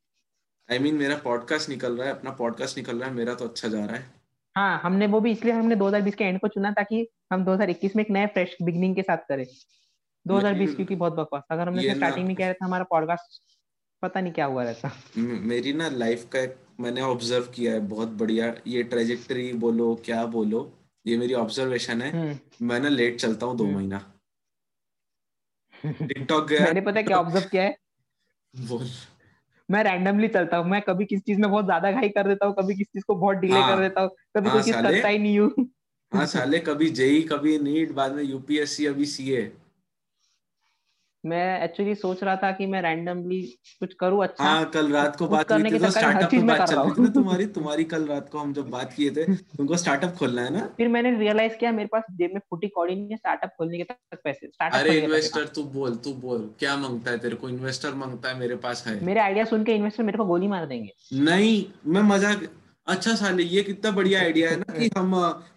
आई 0.69 0.79
I 0.79 0.83
मीन 0.83 0.91
mean, 0.91 1.03
मेरा 1.03 1.17
पॉडकास्ट 1.17 1.69
निकल 1.69 1.97
रहा 1.97 2.07
है। 2.09 2.15
अपना 2.15 2.31
पॉडकास्ट 2.31 2.77
निकल 2.77 2.99
रहा 2.99 3.09
है। 3.09 3.15
मेरा 3.15 3.35
तो 3.35 3.49
अच्छा 3.49 3.69
जा 3.69 3.85
रहा 3.85 3.97
है। 3.97 4.18
हाँ 4.59 4.81
हमने 4.85 5.07
वो 5.07 5.21
भी 5.21 5.31
इसलिए 5.31 5.55
हमने 5.55 5.77
2020 5.77 6.15
के 6.15 6.25
एंड 6.25 6.41
को 6.41 6.49
चुना 6.49 6.71
ताकि 6.71 7.09
हम 7.33 7.45
2021 7.45 7.97
में 7.97 8.05
एक 8.05 8.11
नए 8.11 8.27
फ्रेश 8.27 8.57
बिगिनिंग 8.63 8.97
के 8.97 9.03
साथ 9.03 9.17
करें। 9.17 9.47
2020 10.27 10.75
क्योंकि 10.75 10.97
बहुत 10.97 11.13
बकवास 11.13 11.43
अगर 11.51 11.69
हमने 11.69 11.95
स्टार्टिंग 11.95 12.27
में 12.27 12.37
किया 12.37 12.49
रहता 12.49 12.65
हमारा 12.65 12.85
पॉडकास्ट 12.85 13.43
पता 14.03 14.21
नहीं 14.21 14.33
क्या 14.33 14.45
हुआ 14.45 14.65
रहता। 14.65 14.91
मेरी 15.17 15.73
ना 15.73 15.89
लाइफ 15.89 16.29
का 16.29 16.39
एक 16.39 16.57
मैंने 16.81 17.01
ऑब्ज़र्व 17.01 17.45
किया 17.45 17.73
है 17.73 17.81
बहुत 17.81 18.09
बढ़िया। 18.09 18.55
ये 18.67 18.83
ट्रेजेक्टरी 18.83 19.53
बोलो 19.53 20.03
क्या 20.05 20.27
बोलो 20.27 20.79
ये 21.07 21.19
मेरी 21.19 21.35
ऑब्जर्वेशन 21.35 22.03
है। 22.03 22.11
हम्म। 22.11 22.67
मैं 22.67 22.81
ना 22.81 22.89
लेट 22.89 23.17
चलता 23.17 23.47
हूँ 23.47 23.57
दो 23.57 23.65
हम्म। 23.65 23.77
महीना। 23.77 24.13
टिकटॉक 25.87 26.49
गया। 26.49 26.61
मैंने 26.61 26.81
पता 26.81 27.03
क्या 27.03 27.17
ऑब्ज़र्व 27.17 27.49
किया 27.49 27.63
है? 27.63 27.77
बोल। 28.61 28.87
मैं 29.69 29.83
रैंडमली 29.85 30.29
चलता 30.29 30.57
हूँ 30.57 30.67
मैं 30.71 30.81
कभी 30.83 31.05
किस 31.05 31.21
चीज़ 31.21 31.41
में 31.41 31.51
बहुत 31.51 31.65
ज़्यादा 31.65 31.91
घाई 31.93 32.09
कर 32.09 32.29
देता 32.29 32.47
हूँ 32.47 32.55
कभी 32.55 32.75
किस 32.75 32.87
चीज़ 32.87 33.05
को 33.05 33.15
बहुत 33.15 33.37
डिले 33.37 33.55
कर 33.55 33.61
हाँ। 33.61 33.81
देता 33.81 34.01
हूँ 34.01 34.11
कभी 34.37 34.49
हाँ 34.49 34.53
कोई 34.55 34.63
चीज़ 34.63 34.83
करता 34.83 35.09
ही 35.09 35.19
नहीं 35.19 35.39
हूँ। 35.39 35.69
हाँ 36.13 36.27
साले 36.27 36.59
कभी 36.59 36.89
जेई 36.91 37.23
कभी 37.23 37.59
नीट 37.59 37.93
बाद 37.93 38.13
में 38.13 38.23
यूपीएससी 38.23 38.87
अभी 38.87 39.07
सीए 39.07 39.43
मैं 41.25 41.63
एक्चुअली 41.65 41.95
सोच 41.95 42.23
रहा 42.23 42.37
था 42.37 42.51
कि 42.53 42.67
मैं 42.67 42.83
रैंडमली 42.83 43.41
कुछ 43.81 43.95
करूँ 43.95 44.23
अच्छा। 44.25 44.45
हाँ 44.45 44.65
कल 44.71 44.91
रात 44.93 45.17
को 45.17 45.27
बात 45.29 45.49
करने 45.49 45.71
के 45.71 45.79
तो 45.79 45.91
स्टार्टअप 45.91 46.31
पे 46.31 46.39
बात 46.43 46.69
चल 46.69 46.79
रही 46.79 46.91
थी 46.91 47.03
ना 47.03 47.09
तुम्हारी 47.09 47.47
तुम्हारी 47.47 47.85
कल 47.85 48.07
रात 48.07 48.29
को 48.33 48.39
हम 48.39 48.53
जब 48.53 48.69
बात 48.71 48.93
किए 48.93 49.11
थे 49.11 49.25
तुमको 49.57 49.77
स्टार्टअप 49.77 50.15
खोलना 50.15 50.43
है 50.43 50.53
ना? 50.53 50.67
फिर 50.77 50.89
मैंने 50.89 51.19
रियलाइज़ 51.19 51.57
किया 51.57 51.73
मेरे 51.73 51.89
पास 51.93 52.03
जेब 52.13 52.31
में 52.35 52.41
फुटी 52.51 52.69
कौड़ी 52.69 52.95
नहीं 52.95 53.11
है 53.11 53.17
स्टार्टअप 53.17 53.51
खोलने 53.59 53.79
के 53.79 53.85
तक 53.85 54.21
पैसे 54.25 54.47
स्टार्टअप 54.47 54.81
अरे 54.81 54.91
के 54.91 54.99
इन्वेस्टर 54.99 55.45
तू 55.47 55.63
बोल 55.65 55.97
तू 55.97 56.13
बोल 56.15 56.51
क्या 56.59 56.77
माँगता 56.77 57.11
है 57.11 57.19
तेरे 57.19 57.37
को? 57.37 57.49
इन्वेस्टर 57.49 57.95
माँगता 57.95 58.29
है 58.29 58.39
मेरे 58.39 58.57
पास 58.57 58.85
है। 58.87 59.05
मेरे 59.05 59.21
आइडिया 59.21 59.45
सुन 59.45 59.65
के 59.65 59.75
इन्वेस्टर 59.75 60.03
मेरे 60.03 60.19
को 60.19 60.25
गोली 60.25 60.49
मार 60.49 60.67
देंगे। 60.67 60.93
नहीं 61.23 61.65
मैं 61.87 62.03
मज़ाक 62.03 62.49
अच्छा 62.87 63.15
साले 63.15 63.43
ये 63.43 63.63
कितना 63.63 63.91
बढ़िया 63.91 64.21
आइडिया 64.21 64.51
है 64.51 64.57
ना 64.57 64.79
कि 64.79 64.89
हम 64.99 65.13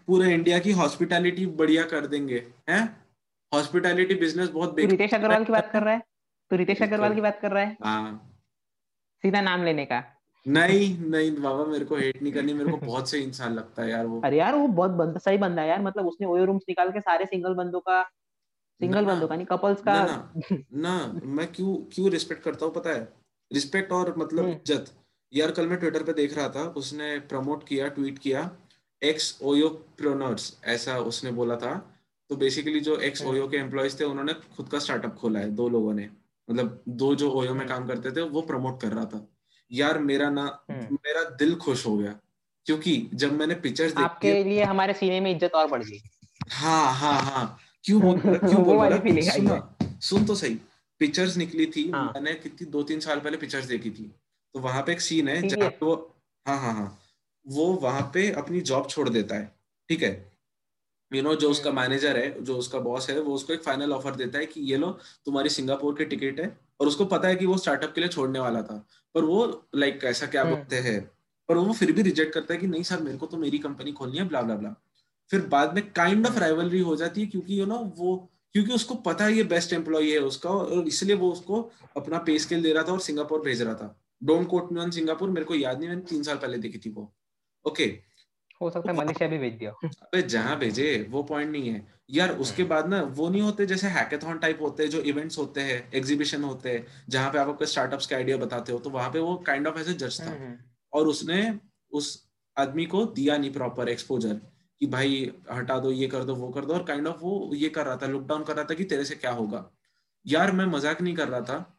पूरे 0.07 0.33
इंडिया 0.33 0.59
की 0.59 0.71
हॉस्पिटैलिटी 0.71 1.45
बढ़िया 1.45 1.83
कर 1.83 2.07
देंगे 2.07 2.43
हैं? 2.69 3.00
हॉस्पिटैलिटी 3.51 4.15
बिज़नेस 4.15 4.49
बहुत 4.49 4.79
रितेश 4.79 5.13
अग्रवाल 5.13 5.43
की 5.45 5.51
बात 5.51 5.69
कर 5.71 5.83
रहा 5.83 5.93
है? 5.93 6.01
तू 6.51 6.55
रितेश 6.55 6.81
अग्रवाल 6.81 7.15
की 7.15 7.21
बात 7.21 7.39
कर 7.41 7.51
रहा 7.51 7.63
है? 7.63 7.77
हाँ। 7.83 8.27
सीधा 9.23 9.41
नाम 9.41 9.63
लेने 9.63 9.85
का। 9.85 10.03
नहीं 10.45 10.97
नहीं 11.09 11.31
बाबा 11.33 11.65
मेरे 11.65 11.85
को 11.85 11.95
हेट 11.95 12.21
नहीं 12.21 12.31
करनी 12.33 12.53
मेरे 12.53 12.71
को 12.71 12.77
बहुत 12.77 13.09
सही 13.09 13.21
इंसान 13.23 13.53
लगता 13.53 13.81
है 13.83 13.89
यार 13.89 14.05
वो। 14.05 14.21
अरे 14.25 14.37
यार 14.37 14.55
वो 14.55 14.67
बहुत 14.69 14.91
बंदा 14.91 15.19
सही 15.19 15.37
बंदा 15.37 15.61
है 15.61 15.67
यार 15.69 15.81
मतलब 15.81 16.07
उसने 16.07 16.27
ओयो 16.27 16.45
रूम्स 16.45 16.63
निकाल 16.69 16.91
के 16.91 16.99
सारे 17.01 17.25
सिंगल 17.25 17.53
बंदों 17.53 17.79
का 17.79 18.01
सिंगल 18.81 19.05
बंदों 19.05 19.27
का 19.27 19.35
नहीं 19.35 19.45
कपल्स 19.45 19.81
का 19.81 19.93
ना 20.05 20.31
ना 20.77 20.95
मैं 21.35 21.47
क्यों 21.53 21.75
क्यों 21.93 22.09
रिस्पेक्ट 22.11 22.43
करता 22.43 22.65
हूँ 22.65 22.73
पता 22.73 22.89
है? 22.89 23.07
रिस्पेक्ट 23.51 23.91
और 23.91 24.13
मतलब 24.17 24.43
हम्म। 24.43 24.53
इज़्ज़त। 24.53 24.91
यार 25.33 25.51
कल 25.51 25.67
मैं 25.67 25.79
ट्विटर 25.79 26.03
पे 26.03 26.13
देख 26.13 26.37
रहा 26.37 26.49
था 26.49 26.63
उसने 26.77 27.17
प्रमोट 27.29 27.67
किया 27.67 27.87
ट्वीट 27.89 28.17
किया 28.19 28.49
एक्स 29.01 29.37
ओयो 29.43 29.69
प्रोनर्स 29.97 30.53
ऐसा 30.67 30.97
उसने 31.11 31.31
बोला 31.33 31.55
था। 31.57 31.73
तो 32.31 32.35
बेसिकली 32.35 32.79
जो 32.79 32.97
एक्स 32.97 33.21
ओयो 33.21 33.47
के 33.47 33.57
एम्प्लॉयज़ 33.57 33.99
थे 33.99 34.03
उन्होंने 34.03 34.33
खुद 34.33 34.69
का 34.69 34.79
स्टार्टअप 34.79 35.15
खोला 35.15 35.39
है 35.39 35.49
दो 35.49 35.69
लोगों 35.69 35.93
ने। 35.93 36.09
मतलब 36.49 36.83
दो 36.87 37.15
जो 37.15 37.31
ओयो 37.31 37.53
में 37.53 37.59
हम्म 37.59 37.69
काम 37.69 37.87
करते 37.87 38.11
थे 38.11 38.21
वो 38.21 38.41
प्रमोट 38.41 38.81
कर 38.81 38.87
रहा 38.87 39.05
था। 39.05 39.27
यार 39.71 39.99
मेरा 39.99 40.29
ना 40.29 40.65
हम्म 40.71 40.95
मेरा 40.95 41.23
दिल 41.23 41.55
खुश 41.55 41.85
हो 41.85 41.97
गया 41.97 42.19
क्योंकि 42.65 43.09
जब 43.13 43.33
मैंने 43.33 43.55
पिक्चर्स 43.55 43.91
देखी 43.91 44.03
आपके 44.03 44.43
लिए 44.43 44.63
हमारे 44.63 44.93
सीने 44.93 45.19
में 45.19 45.31
इज़्ज़त 45.31 45.51
और 45.51 45.67
बढ़ 45.67 45.83
गई। 45.83 46.01
हाँ 46.51 46.93
हाँ 46.93 47.21
हाँ। 47.21 47.59
क्यों 47.83 48.01
बोल 48.01 48.19
रहा 48.25 48.47
क्यों 48.49 48.63
बोल 48.63 48.77
रहा? 48.77 49.31
सुना 49.31 49.75
सुन 50.01 50.25
तो 50.25 50.35
सही। 50.35 50.55
पिक्चर्स 50.99 51.37
निकली 51.37 51.65
थी 51.65 51.91
हाँ। 51.91 52.11
मैंने 52.15 52.33
कितनी 52.33 52.67
दो 52.67 52.83
तीन 52.83 52.99
साल 52.99 53.19
पहले 53.19 53.37
पिक्चर्स 53.37 53.65
देखी 53.65 53.89
थी। 53.89 54.15
तो 54.53 54.59
वहाँ 54.59 54.81
पे 54.81 54.91
एक 54.91 55.01
सीन 55.01 55.27
है 55.27 55.41
जहाँ 55.41 55.69
पे 55.69 55.85
वो 55.85 56.15
हाँ 56.47 56.59
हाँ 56.59 56.73
हाँ। 56.73 56.99
वो 57.47 57.65
वहाँ 57.73 58.11
पे 58.13 58.31
अपनी 58.31 58.61
जॉब 58.61 58.89
छोड़ 58.89 59.09
देता 59.09 59.35
है 59.35 59.55
ठीक 59.89 60.03
है? 60.03 60.30
यू 61.13 61.21
नो 61.23 61.35
जो 61.35 61.49
उसका 61.51 61.71
मैनेजर 61.71 62.17
है 62.17 62.43
जो 62.43 62.57
उसका 62.57 62.79
बॉस 62.79 63.09
है 63.09 63.19
वो 63.19 63.33
उसको 63.33 63.53
एक 63.53 63.63
फाइनल 63.63 63.93
ऑफ़र 63.93 64.15
देता 64.15 64.39
है 64.39 64.45
कि 64.45 64.61
ये 64.61 64.77
लो 64.77 64.91
तुम्हारी 65.25 65.49
सिंगापुर 65.49 65.95
की 65.95 66.05
टिकट 66.05 66.39
है 66.39 66.57
और 66.79 66.87
उसको 66.87 67.05
पता 67.05 67.27
है 67.27 67.35
कि 67.35 67.45
वो 67.45 67.57
स्टार्टअप 67.57 67.93
के 67.93 68.01
लिए 68.01 68.09
छोड़ने 68.09 68.39
वाला 68.39 68.61
था। 68.61 68.87
पर 69.15 69.23
वो 69.23 69.67
लाइक 69.75 69.93
like, 69.93 70.07
ऐसा 70.07 70.25
क्या 70.25 70.41
हम्म 70.41 70.55
बोलते 70.55 70.75
हैं? 70.75 71.11
पर 71.49 71.57
वो 71.57 71.73
फिर 71.73 71.91
भी 71.91 72.01
रिजेक्ट 72.01 72.33
करता 72.33 72.53
है 72.53 72.59
कि 72.59 72.67
नहीं 72.67 72.83
सर 72.83 73.01
मेरे 73.01 73.17
को 73.17 73.25
तो 73.25 73.37
मेरी 73.37 73.57
कंपनी 73.59 73.91
खोलनी 73.91 74.17
है 74.17 74.27
ब्ला 74.27 74.41
ब्ला 74.41 74.55
ब्ला 74.55 74.75
फिर 75.31 75.41
बाद 75.47 75.73
में 75.75 75.91
काइंड 75.93 76.27
ऑफ़ 76.27 76.39
राइवलरी 76.39 76.79
हो 76.79 76.95
जाती 76.95 77.21
है 77.21 77.27
क्योंकि 77.27 77.59
यू 77.59 77.65
नो 77.65 77.93
वो 77.97 78.29
क्योंकि 78.53 78.73
उसको 78.73 78.95
पता 78.95 79.25
है 79.25 79.33
ये 79.33 79.43
बेस्ट 79.43 79.73
एम्प्लॉय 79.73 80.11
है 80.11 80.19
उसका 80.19 80.49
और 80.49 80.87
इसलिए 80.87 81.15
वो 81.15 81.31
उसको 81.31 81.61
अपना 81.97 82.17
पे 82.17 82.39
स्केल 82.39 82.61
दे 82.63 82.73
रहा 82.73 82.83
था 82.83 82.91
और 82.91 82.99
सिंगापुर 82.99 83.41
भेज 83.41 83.61
रहा 83.61 83.73
था। 83.73 84.01
Don't 84.23 84.47
quote 84.47 84.71
me 84.71 84.79
on 84.79 84.91
Singapore 84.91 85.29
मेरे 85.29 85.45
को 85.45 85.55
याद 85.55 85.79
नहीं 85.79 85.89
मैंने 85.89 86.01
तीन 86.01 86.23
साल 86.23 86.37
पहले 86.37 86.57
देखी 86.57 86.77
थी 86.77 86.89
वो। 86.89 87.13
ओके 87.67 87.85
हो 88.61 88.69
सकता 88.69 88.91
है 88.91 88.97
मलेशिया 88.97 89.29
भी 89.29 89.37
भेज 89.37 89.53
दिया 89.53 89.71
अबे 89.83 90.21
जहाँ 90.23 90.57
भेजे 90.59 91.07
वो 91.09 91.23
पॉइंट 91.23 91.51
नहीं 91.51 91.69
है। 91.69 91.85
यार 92.11 92.31
उसके 92.37 92.63
बाद 92.63 92.87
ना 92.87 93.01
वो 93.11 93.29
नहीं 93.29 93.41
होते 93.41 93.65
जैसे 93.65 93.87
हैकेथॉन 93.89 94.37
टाइप 94.37 94.61
होते 94.61 94.83
हैं 94.83 94.89
जो 94.89 95.01
इवेंट्स 95.03 95.37
होते 95.37 95.61
हैं 95.61 95.77
एग्जीबिशन 95.93 96.43
होते 96.43 96.69
हैं 96.69 96.85
जहाँ 97.09 97.31
पे 97.31 97.39
आप 97.39 97.49
आपके 97.49 97.65
स्टार्टअप्स 97.65 98.07
के 98.07 98.15
आइडिया 98.15 98.37
बताते 98.37 98.71
हो 98.71 98.79
तो 98.79 98.89
वहाँ 98.89 99.09
पे 99.11 99.19
वो 99.19 99.35
काइंड 99.47 99.67
ऑफ़ 99.67 99.79
ऐसे 99.79 99.93
जज 99.95 100.19
था। 100.21 100.31
हम्म 100.31 100.55
और 100.93 101.07
उसने 101.07 101.41
उस 101.91 102.09
आदमी 102.57 102.85
को 102.85 103.05
दिया 103.15 103.37
नहीं 103.37 103.51
प्रॉपर 103.53 103.89
एक्सपोजर 103.89 104.33
कि 104.81 104.87
भाई 104.87 105.31
हटा 105.51 105.79
दो 105.79 105.91
ये 105.91 106.07
कर 106.07 106.23
दो 106.23 106.35
वो 106.35 106.49
कर 106.49 106.65
दो 106.65 106.73
और 106.73 106.83
काइंड 106.83 107.07
ऑफ़ 107.07 107.17
वो 107.21 107.51
ये 107.55 107.69
कर 107.69 107.85
रहा 107.85 107.97
था 107.97 108.07
लुक 108.07 108.27
डाउन 108.27 108.43
कर 108.43 108.55
रहा 108.55 108.65
था 108.65 108.73
कि 108.73 108.83
तेरे 108.83 109.05
से 109.05 109.15
क्या 109.15 109.31
होगा। 109.31 109.69
यार 110.25 110.51
मैं 110.51 110.65
मज़ाक 110.67 111.01
नहीं 111.01 111.15
कर 111.15 111.27
रहा 111.27 111.41
था। 111.41 111.77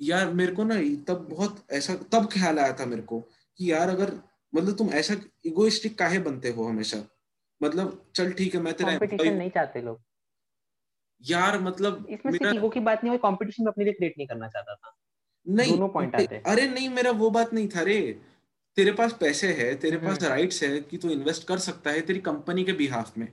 यार 0.00 0.32
मेरे 0.32 0.52
को 0.52 0.64
ना 0.64 0.74
तब 1.08 1.26
बहुत 1.30 1.64
ऐसा 1.72 1.94
तब 2.12 2.28
ख्याल 2.32 2.58
आया 2.58 2.72
था 2.72 2.86
मेरे 2.86 3.02
को 3.02 3.20
कि 3.58 3.70
यार 3.72 3.88
अगर 3.88 4.12
मतलब 4.54 4.76
तुम 4.76 4.90
ऐसा 4.90 5.14
इगोइस्टिक 5.44 5.98
काहे 5.98 6.18
बनते 6.18 6.48
हो 6.48 6.64
हमेशा? 6.64 7.02
मतलब 7.62 8.10
चल 8.14 8.32
ठीक 8.32 8.54
है 8.54 8.60
मैं 8.60 8.74
तेरा 8.74 8.98
कंपटीशन 8.98 9.34
नहीं 9.34 9.50
चाहते 9.50 9.82
लोग। 9.82 10.02
यार 11.22 11.60
मतलब 11.60 12.06
इसमें 12.10 12.32
मेरा 12.32 12.50
ईगो 12.50 12.68
की 12.68 12.80
बात 12.80 13.04
नहीं 13.04 13.10
हुई 13.10 13.18
कंपटीशन 13.18 13.66
अपने 13.66 13.84
लिए 13.84 13.92
क्रिएट 13.92 14.14
नहीं 14.18 14.26
करना 14.28 14.48
चाहता 14.48 14.74
था। 14.74 14.96
नहीं 15.46 15.72
दोनों 15.72 15.88
पॉइंट 15.88 16.14
आते 16.14 16.34
हैं। 16.34 16.42
अरे 16.42 16.68
नहीं 16.68 16.88
मेरा 16.88 17.10
वो 17.10 17.30
बात 17.30 17.54
नहीं 17.54 17.68
था 17.68 17.82
रे। 17.82 18.20
तेरे 18.76 18.92
पास 18.92 19.12
पैसे 19.12 19.52
है 19.52 19.74
तेरे 19.74 19.96
पास 19.96 20.18
हम्म। 20.20 20.28
राइट्स 20.28 20.62
है 20.62 20.80
कि 20.80 20.96
तू 20.96 21.10
इन्वेस्ट 21.10 21.46
कर 21.48 21.58
सकता 21.58 21.90
है 21.90 22.00
तेरी 22.00 22.18
कंपनी 22.18 22.64
के 22.64 22.72
बिहाफ 22.72 23.18
में। 23.18 23.28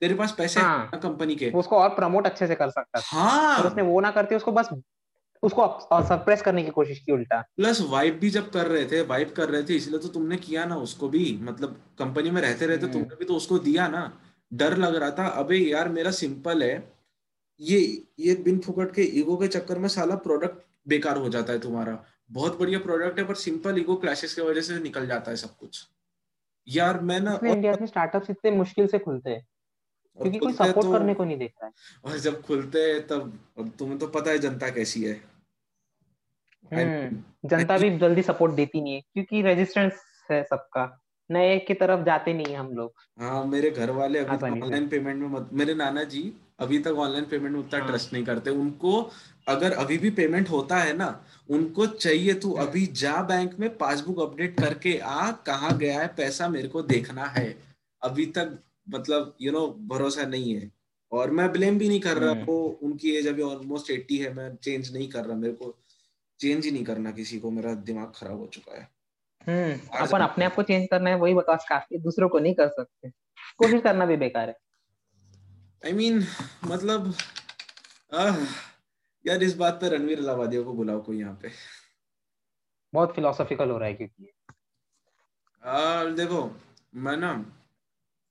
तेरे 0.00 0.14
पास 0.14 0.34
पैसे 0.38 0.60
हाँ 0.60 1.00
कंपनी 1.02 1.36
के। 1.36 1.50
उसको 1.50 1.76
और 1.76 1.88
प्रमोट 1.88 2.26
अच्छे 2.26 2.46
से 2.46 2.54
कर 2.54 2.70
सकता 2.70 3.00
हाँ। 3.04 3.64
उसने 3.64 3.82
वो 3.82 4.00
ना 4.00 4.10
करते 4.10 4.36
उसको 4.36 4.52
बस 4.52 4.68
उसको 5.42 5.66
सरप्रेस 6.08 6.42
करने 6.42 6.62
की 6.62 6.70
कोशिश 6.70 6.98
की 6.98 7.12
उल्टा। 7.12 7.40
प्लस 7.56 7.80
वाइप 7.80 8.18
भी 8.20 8.30
जब 8.30 8.50
कर 8.50 8.66
रहे 8.66 8.84
थे 8.84 9.00
वाइप 9.02 9.34
कर 9.36 9.48
रहे 9.48 9.62
थे 9.62 9.76
इसलिए 9.76 9.98
तो 9.98 10.08
तुमने 10.08 10.36
किया 10.36 10.64
ना 10.64 10.76
उसको 10.76 11.08
भी। 11.08 11.38
मतलब 11.42 11.80
कंपनी 11.98 12.30
में 12.30 12.40
रहते 12.42 12.66
रहते 12.66 12.82
हम्म। 12.82 12.92
तुमने 12.92 13.16
भी 13.16 13.24
तो 13.24 13.34
उसको 13.34 13.58
दिया 13.58 13.88
ना। 13.88 14.02
डर 14.52 14.76
लग 14.76 14.94
रहा 14.94 15.10
था 15.10 15.26
अबे 15.40 15.58
यार 15.58 15.88
मेरा 15.88 16.10
सिंपल 16.10 16.62
है। 16.62 16.92
ये 17.60 17.80
ये 18.18 18.34
बिन 18.34 18.58
फुकट 18.58 18.94
के 18.94 19.02
ईगो 19.20 19.36
के 19.36 19.48
चक्कर 19.48 19.78
में 19.78 19.88
साला 19.88 20.14
प्रोडक्ट 20.16 20.62
बेकार 20.88 21.16
हो 21.16 21.28
जाता 21.28 21.52
है 21.52 21.58
तुम्हारा। 21.58 21.98
बहुत 22.30 22.58
बढ़िया 22.58 22.78
प्रोडक्ट 22.78 23.18
है 23.18 23.24
पर 23.26 23.34
सिंपल 23.34 23.78
ईगो 23.78 23.96
क्लैशेस 23.96 24.34
की 24.34 24.42
वजह 24.42 24.60
से 24.60 24.78
निकल 24.78 25.06
जाता 25.06 25.30
है 25.30 25.36
सब 25.36 25.56
कुछ। 25.56 25.86
यार 26.68 27.00
मैं 27.00 27.20
ना 27.20 27.38
इंडिया 27.44 27.76
में 27.80 27.86
स्टार्टअप्स 27.86 28.30
इतने 28.30 28.50
मुश्किल 28.50 28.86
से 28.86 28.98
खुलते 28.98 29.30
हैं। 29.30 29.46
क्योंकि 30.18 30.38
कोई 30.38 30.52
सपोर्ट 30.52 30.86
तो, 30.86 30.92
करने 30.92 31.14
को 31.14 31.24
नहीं 31.24 31.36
देख 31.38 31.52
रहा 31.62 31.66
है। 31.66 31.72
और 32.04 32.18
जब 32.18 32.40
खुलते 32.42 32.78
हैं 32.82 33.06
तब 33.06 33.72
तुम्हें 33.78 33.98
तो 33.98 34.06
पता 34.06 34.30
है 34.30 34.38
जनता 34.38 34.68
कैसी 34.70 35.02
है। 35.04 35.20
हम्म 36.72 37.48
जनता 37.48 37.78
भी 37.78 37.90
जल्दी 37.98 38.22
सपोर्ट 38.22 38.52
देती 38.52 38.80
नहीं 38.80 38.94
है 38.94 39.00
क्योंकि 39.00 39.42
रेजिस्टेंस 39.42 40.02
है 40.30 40.42
सबका। 40.44 40.84
नए 41.30 41.58
की 41.58 41.74
तरफ़ 41.74 42.04
जाते 42.04 42.32
नहीं 42.34 42.54
हम 42.56 42.72
लोग। 42.72 42.92
हाँ 43.20 43.44
मेरे 43.44 43.70
घर 43.70 43.90
वाले 43.90 44.18
अभी 44.18 44.50
ऑनलाइन 44.50 44.88
पेमेंट 44.88 45.20
में 45.20 45.28
मत 45.28 45.50
मेरे 45.52 45.74
नाना 45.74 46.02
जी 46.04 46.22
अभी 46.60 46.78
तक 46.78 46.98
ऑनलाइन 46.98 47.24
पेमेंट 47.24 47.52
में 47.52 47.60
उतना 47.60 47.78
हाँ. 47.78 47.88
ट्रस्ट 47.88 48.12
नहीं 48.12 48.24
करते। 48.24 48.50
उनको 48.50 49.10
अगर 49.48 49.72
अभी 49.72 49.98
भी 49.98 50.10
पेमेंट 50.10 50.50
होता 50.50 50.76
है 50.76 50.96
ना 50.96 51.08
उनको 51.50 51.86
चाहिए 51.86 52.34
तू 52.34 52.54
हाँ। 52.56 52.66
अभी 52.66 52.86
जा 52.86 53.22
बैंक 53.22 53.58
में 53.60 53.76
पासबुक 53.76 54.20
अपडेट 54.20 54.60
करके 54.60 54.96
आ 54.98 55.30
कहा 55.46 55.70
गया 55.72 56.00
है 56.00 56.06
पैसा 56.08 56.48
मेरे 56.48 56.68
को 56.68 56.82
देखना 56.82 57.24
है। 57.26 57.48
अभी 58.02 58.26
तक 58.26 58.58
मतलब 58.86 59.36
यू 59.40 59.52
नो 59.52 59.66
भरोसा 59.88 60.24
नहीं 60.24 60.54
है। 60.54 60.70
और 61.12 61.30
मैं 61.30 61.50
ब्लेम 61.52 61.78
भी 61.78 61.88
नहीं 61.88 62.00
कर 62.00 62.16
रहा 62.16 62.34
हाँ। 62.34 62.44
वो 62.44 62.78
उनकी 62.82 63.14
एज 63.16 63.26
अभी 63.26 63.42
ऑलमोस्ट 63.42 63.90
एट्टी 63.90 64.18
है 64.18 64.32
मैं 64.34 64.54
चेंज 64.56 64.92
नहीं 64.92 65.08
कर 65.08 65.24
रहा। 65.24 65.36
मेरे 65.36 65.52
को 65.52 65.74
चेंज 66.40 66.64
ही 66.64 66.70
नहीं 66.70 66.84
करना 66.84 67.10
किसी 67.10 67.38
को 67.40 67.50
मेरा 67.50 67.74
दिमाग 67.74 68.12
खराब 68.16 68.38
हो 68.38 68.46
चुका 68.46 68.76
है। 68.78 68.88
हम्म 69.46 69.98
अपन 69.98 70.20
अपने 70.20 70.44
आप 70.44 70.54
को 70.54 70.62
चेंज 70.62 70.86
करना 70.90 71.10
है 71.10 71.16
वही 71.16 71.34
बकवास 71.34 71.66
काफ़ी 71.68 71.98
दूसरों 71.98 72.28
को 72.28 72.38
नहीं 72.38 72.54
कर 72.54 72.68
सकते। 72.68 73.10
कोशिश 73.58 73.82
करना 73.82 74.06
भी 74.06 74.16
बेकार 74.16 74.48
है। 74.48 74.56
आई 75.84 75.92
I 75.92 75.96
मीन 75.96 76.20
mean, 76.20 76.70
मतलब 76.70 77.14
आ, 78.14 78.36
यार 79.24 79.42
इस 79.42 79.56
बात 79.56 79.74
पे 79.80 79.88
रणवीर 79.88 80.20
लावादियों 80.20 80.64
को 80.64 80.72
बुलाओ 80.72 81.02
कोई 81.02 81.18
यहाँ 81.18 81.38
पे। 81.42 81.50
बहुत 82.92 83.14
फिलोसॉफिकल 83.14 83.70
हो 83.70 83.78
रहा 83.78 83.88
है 83.88 83.94
क्योंकि 83.94 84.32
आ, 85.62 86.04
देखो 86.04 86.50
मैं 86.94 87.16
ना 87.16 87.32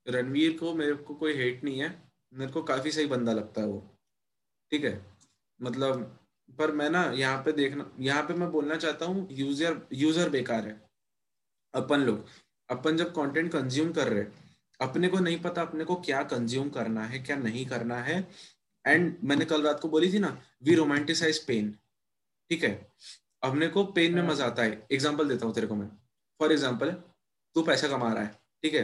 रणवीर 0.05 0.57
को 0.57 0.73
मेरे 0.73 0.93
को 0.95 1.13
कोई 1.15 1.33
हेट 1.33 1.63
नहीं 1.63 1.79
है। 1.79 1.89
मेरे 2.33 2.51
को 2.51 2.61
काफ़ी 2.63 2.91
सही 2.91 3.05
बंदा 3.07 3.33
लगता 3.33 3.61
है 3.61 3.67
वो। 3.67 3.79
ठीक 4.71 4.83
है? 4.83 5.01
मतलब 5.59 6.03
पर 6.49 6.71
मैं 6.71 6.89
ना 6.89 7.03
यहाँ 7.15 7.41
पे 7.43 7.51
देखना 7.51 7.89
यहाँ 7.99 8.23
पे 8.23 8.33
मैं 8.33 8.51
बोलना 8.51 8.75
चाहता 8.77 9.05
हूँ 9.05 9.27
यूज़र 9.31 9.81
यूज़र 9.93 10.29
बेकार 10.29 10.67
है। 10.67 10.81
अपन 11.73 11.99
लोग 12.01 12.25
अपन 12.69 12.97
जब 12.97 13.11
कंटेंट 13.13 13.51
कंज्यूम 13.51 13.91
कर 13.91 14.07
रहे 14.07 14.25
अपने 14.79 15.07
को 15.07 15.19
नहीं 15.19 15.39
पता 15.41 15.61
अपने 15.61 15.83
को 15.85 15.95
क्या 16.01 16.21
कंज्यूम 16.25 16.69
करना 16.69 17.03
है 17.03 17.19
क्या 17.19 17.35
नहीं 17.37 17.65
करना 17.65 17.95
है। 18.01 18.19
एंड 18.85 19.15
मैंने 19.23 19.45
कल 19.45 19.63
रात 19.63 19.79
को 19.79 19.89
बोली 19.89 20.11
थी 20.13 20.19
ना 20.19 20.37
वी 20.63 20.75
रोमांटिसाइज 20.75 21.45
पेन 21.45 21.71
ठीक 22.51 22.63
है? 22.63 22.71
अपने 23.43 23.67
को 23.67 23.83
पेन 23.85 24.13
में 24.13 24.21
हाँ। 24.21 24.29
मज़ा 24.29 24.45
आता 24.45 24.63
है। 24.63 24.87
एग्ज़ाम्पल 24.91 25.27
देता 25.29 25.45
हूँ 25.45 25.53
तेरे 25.55 25.67
को 25.67 25.75
मैं। 25.75 25.87
फॉर 26.39 26.51
एग्ज़ाम्पल 26.51 26.91
तू 27.55 27.61
पैसा 27.63 27.87
कमा 27.87 28.11
रहा 28.13 28.23
है। 28.23 28.39
ठीक 28.63 28.73
है? 28.73 28.83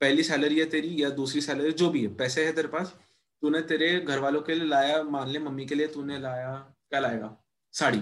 पहली 0.00 0.22
सैलरी 0.22 0.58
है 0.58 0.64
तेरी 0.70 0.94
या 1.02 1.10
दूसरी 1.12 1.40
सैलरी 1.40 1.72
जो 1.74 1.88
भी 1.90 2.02
है 2.02 2.14
पैसे 2.16 2.44
है 2.46 2.52
तेरे 2.52 2.68
पास 2.68 2.94
तूने 3.42 3.60
तेरे 3.62 3.88
घर 4.00 4.18
वालों 4.18 4.40
के 4.40 4.54
लिए 4.54 4.68
लाया 4.68 5.02
मान 5.04 5.28
ले 5.28 5.38
मम्मी 5.38 5.66
के 5.66 5.74
लिए 5.74 5.86
तूने 5.88 6.18
लाया 6.18 6.52
क्या 6.90 7.00
लाएगा? 7.00 7.36
साड़ी 7.74 8.00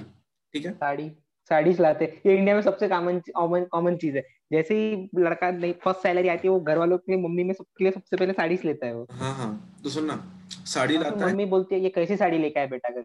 ठीक 0.55 0.67
है? 0.67 0.73
साड़ी 0.75 1.11
साड़ीज 1.51 1.81
लाते 1.81 2.05
ये 2.27 2.37
इंडिया 2.37 2.55
में 2.55 2.63
सबसे 2.63 2.89
कॉमन 2.89 3.65
कॉमन 3.73 3.97
चीज़ 3.97 4.17
है। 4.17 4.23
जैसे 4.53 4.75
ही 4.75 5.09
लड़का 5.19 5.51
नहीं 5.51 5.73
फ़र्स्ट 5.85 6.03
सैलरी 6.03 6.29
आती 6.29 6.49
है 6.49 6.53
वो 6.53 6.61
घर 6.61 6.79
वालों 6.79 6.99
के 6.99 7.13
लिए 7.13 7.23
मम्मी 7.23 7.45
में 7.45 7.53
सबके 7.55 7.85
लिए 7.85 7.93
सबसे 7.93 8.17
पहले 8.17 8.33
साड़ीज 8.33 8.65
लेता 8.65 8.87
है 8.87 8.95
वो। 8.95 9.07
हाँ 9.13 9.35
हाँ 9.35 9.81
तो 9.85 9.91
सुनना 9.91 10.17
साड़ी 10.51 10.95
हाँ, 10.97 11.05
तो 11.05 11.11
लाता 11.11 11.25
है। 11.25 11.31
मम्मी 11.31 11.45
बोलती 11.47 11.75
है 11.75 11.81
ये 11.81 11.89
कैसी 11.91 12.17
साड़ी 12.17 12.39
लेके 12.39 12.61
आए 12.61 12.67
बेटा 12.67 12.89
घर? 12.91 13.05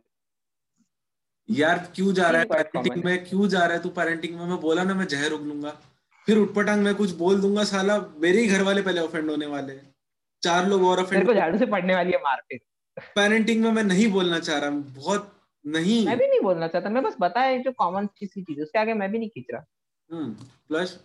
यार 1.50 1.92
क्यों 1.96 2.14
जा 2.14 2.30
रहा 2.30 2.42
है 2.42 2.48
पेरेंटिंग 2.48 3.06
में? 3.06 3.26
क्यों 3.26 3.48
जा 3.48 3.66
रहा 3.66 3.78
है 3.78 3.84
तू 3.84 3.90
पेरेंटिंग 3.92 4.40
में? 4.40 4.46
मैं 4.46 4.60
बोला 4.60 4.84
ना 4.84 4.94
मैं 4.94 5.08
जहर 5.08 5.32
उग 5.32 5.46
लूँगा। 5.48 5.80
फिर 6.32 6.40
उठपटांग 6.40 6.84
में 6.84 6.94
कुछ 6.96 7.12
बोल 7.16 7.42
दूँगा 7.42 7.64
साला 7.70 7.98
मेरे 8.20 8.42
ही 8.42 8.48
घर 8.48 8.62
वाले 8.64 8.82
पहले 8.82 9.02
ऑफेंड 9.02 9.30
होने 9.30 9.46
वाले 9.46 9.74
चार 10.44 10.68
लोग 10.68 10.84
और 10.84 11.00
ऑफेंड 11.00 11.26
को 11.26 11.34
झाड़ू 11.34 11.58
से 11.58 11.66
पड़ने 11.74 11.96
वाली 11.96 12.12
है 12.12 12.18
मार 12.24 12.42
फिर 12.50 12.60
पेरेंटिंग 13.16 13.64
में 13.64 13.72
मैं 13.72 13.84
नहीं 13.84 14.08
बोलना 14.12 14.40
चाह 14.40 14.58
रहा 14.60 14.70
बहुत 14.70 15.28
नहीं। 15.66 16.06
मैं 16.06 16.18
भी 16.18 16.28
नहीं 16.28 16.40
बोलना 16.42 16.68
चाहता 16.68 16.90
मैं 16.90 17.04
बस 17.04 17.16
बताया 17.20 17.58
जो 17.58 17.72
कॉमन 17.72 18.08
चीज़ 18.20 18.30
की 18.36 18.44
चीज़ 18.44 18.62
उसके 18.62 18.80
आगे 18.80 18.94
मैं 18.94 19.12
भी 19.12 19.20
नहीं 19.20 19.30
खींच 19.30 19.46
रहा। 19.54 19.64
Hmm 20.10 20.32
plus 20.68 20.98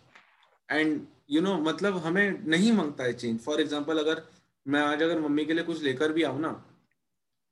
and 0.69 1.01
you 1.31 1.41
know 1.41 1.57
मतलब 1.61 1.97
हमें 2.07 2.47
नहीं 2.47 2.73
माँगता 2.73 3.05
है 3.05 3.13
चेंज 3.13 3.39
फॉर 3.41 3.61
एग्जांपल 3.61 3.99
अगर 3.99 4.23
मैं 4.67 4.81
आज 4.81 5.03
अगर 5.03 5.21
मम्मी 5.21 5.45
के 5.45 5.55
लिए 5.55 5.65
कुछ 5.65 5.83
लेकर 5.83 6.13
भी 6.13 6.23
आऊँ 6.23 6.41
ना 6.41 6.55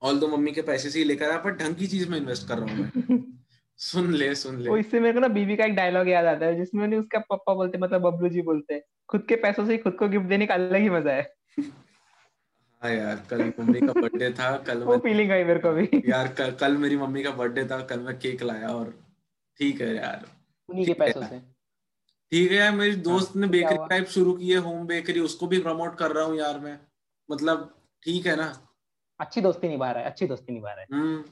ऑल 0.02 0.18
दो 0.20 0.28
मम्मी 0.28 0.52
के 0.52 0.62
पैसे 0.62 0.90
से 0.90 0.98
ही 0.98 1.04
लेकर 1.04 1.30
आया 1.30 1.38
पर 1.38 1.56
ढंग 1.56 1.76
की 1.76 1.86
चीज़ 1.86 2.08
में 2.10 2.18
इन्वेस्ट 2.18 2.48
कर 2.48 2.58
रहा 2.58 2.74
हूँ 2.74 2.82
मैं। 2.82 3.18
सुन 3.78 4.12
ले 4.12 4.34
सुन 4.34 4.58
ले। 4.58 4.70
वो 4.70 4.76
इससे 4.76 5.00
मेरे 5.00 5.12
को 5.14 5.20
ना 5.20 5.28
बीबी 5.28 5.56
का 5.56 5.64
एक 5.64 5.74
डायलॉग 5.74 6.08
याद 6.08 6.26
आता 6.26 6.46
है 6.46 6.56
जिसमें 6.56 6.86
नहीं 6.86 6.98
उसका 7.00 7.18
पापा 7.28 7.54
बोलते 7.54 7.78
मतलब 7.78 8.02
बबलू 8.02 8.28
जी 8.28 8.42
बोलते 8.42 8.74
हैं 8.74 8.82
खुद 9.08 9.24
के 9.28 9.36
पैसों 9.36 9.66
से 9.66 9.78
खुद 9.78 9.94
को 9.94 10.08
गिफ्ट 10.08 10.26
देने 10.26 10.46
का 10.46 10.54
अलग 10.54 10.80
ही 10.80 10.90
मज़ा 10.90 11.12
है। 11.12 11.32
हाँ 12.82 12.92
यार 12.92 13.22
कल 13.30 13.42
मम्मी 13.58 13.80
का 13.80 13.92
बर्थडे 13.92 14.30
था 14.30 14.56
कल 14.66 14.82
वो 14.82 14.96
फीलिंग 14.98 15.30
आई 15.32 15.44
मेरे 15.44 15.60
को 15.60 15.72
भी। 15.72 15.88
यार 16.06 16.28
कल 16.38 16.50
कल 16.60 16.76
मेरी 16.76 16.96
मम्मी 16.96 17.22
का 17.22 17.30
बर्थडे 17.32 17.64
था 17.64 17.80
कल 17.84 18.00
मैं 18.00 18.18
केक 18.18 18.42
लाया 18.42 18.68
और 18.68 18.94
ठीक 19.60 19.80
है 19.80 19.94
यार। 19.96 20.26
उन्हीं 20.68 20.86
के 20.86 20.94
पैसों 20.94 21.22
से। 21.22 21.38
ठीक 22.32 22.50
है 22.50 22.56
यार 22.56 22.72
मेरी 22.72 22.92
हाँ, 22.92 23.00
दोस्त 23.02 23.36
ने 23.36 23.46
बेकरी 23.48 23.76
टाइप 23.88 24.06
शुरू 24.08 24.32
की 24.34 24.50
है 24.50 24.58
होम 24.58 24.86
बेकरी 24.86 25.20
उसको 25.20 25.46
भी 25.46 25.58
प्रमोट 25.60 25.96
कर 25.98 26.12
रहा 26.12 26.24
हूँ 26.24 26.36
यार 26.38 26.58
मैं। 26.58 26.78
मतलब 27.28 27.72
ठीक 28.02 28.26
है 28.26 28.36
ना? 28.36 28.52
अच्छी 29.20 29.40
दोस्ती 29.40 29.68
निभा 29.68 29.90
रहा 29.90 30.02
है 30.02 30.10
अच्छी 30.10 30.26
दोस्ती 30.26 30.52
निभा 30.52 30.72
रहा 30.72 30.80
है। 30.80 30.86
हम्म। 30.92 31.24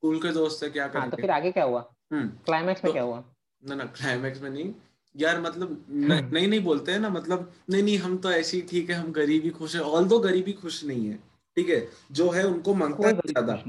स्कूल 0.00 0.18
के 0.20 0.30
दोस्त 0.32 0.62
है 0.64 0.68
क्या 0.70 0.86
करेंगे 0.88 1.00
हाँ, 1.00 1.10
तो 1.10 1.16
फिर 1.16 1.30
आगे 1.30 1.50
क्या 1.52 1.64
हुआ? 1.64 1.80
क्लाइमैक्स 2.12 2.84
में 2.84 2.88
तो 2.88 2.92
क्या 2.92 3.02
हुआ? 3.02 3.22
ना 3.62 3.74
ना 3.74 3.84
क्लाइमैक्स 3.96 4.40
में 4.42 4.48
नहीं। 4.50 4.72
यार 5.14 5.40
मतलब 5.40 5.86
नहीं 5.90 6.46
नहीं 6.48 6.60
बोलते 6.64 6.92
हैं 6.92 6.98
ना 7.00 7.08
मतलब 7.10 7.52
नहीं 7.70 7.82
नहीं 7.82 7.98
हम 7.98 8.16
तो 8.18 8.30
ऐसे 8.32 8.56
ही 8.56 8.62
ठीक 8.70 8.90
है 8.90 8.96
हम 8.96 9.10
गरीबी 9.12 9.50
खुश 9.50 9.74
है। 9.76 9.82
ऑल 9.82 10.04
दो 10.08 10.18
गरीबी 10.18 10.52
खुश 10.62 10.84
नहीं 10.84 11.06
है 11.06 11.16
ठीक 11.56 11.68
है? 11.68 11.88
जो 12.12 12.28
है 12.30 12.44
उनको 12.46 12.74
माँगता 12.74 13.08
है 13.08 13.14
ज़्यादा। 13.26 13.62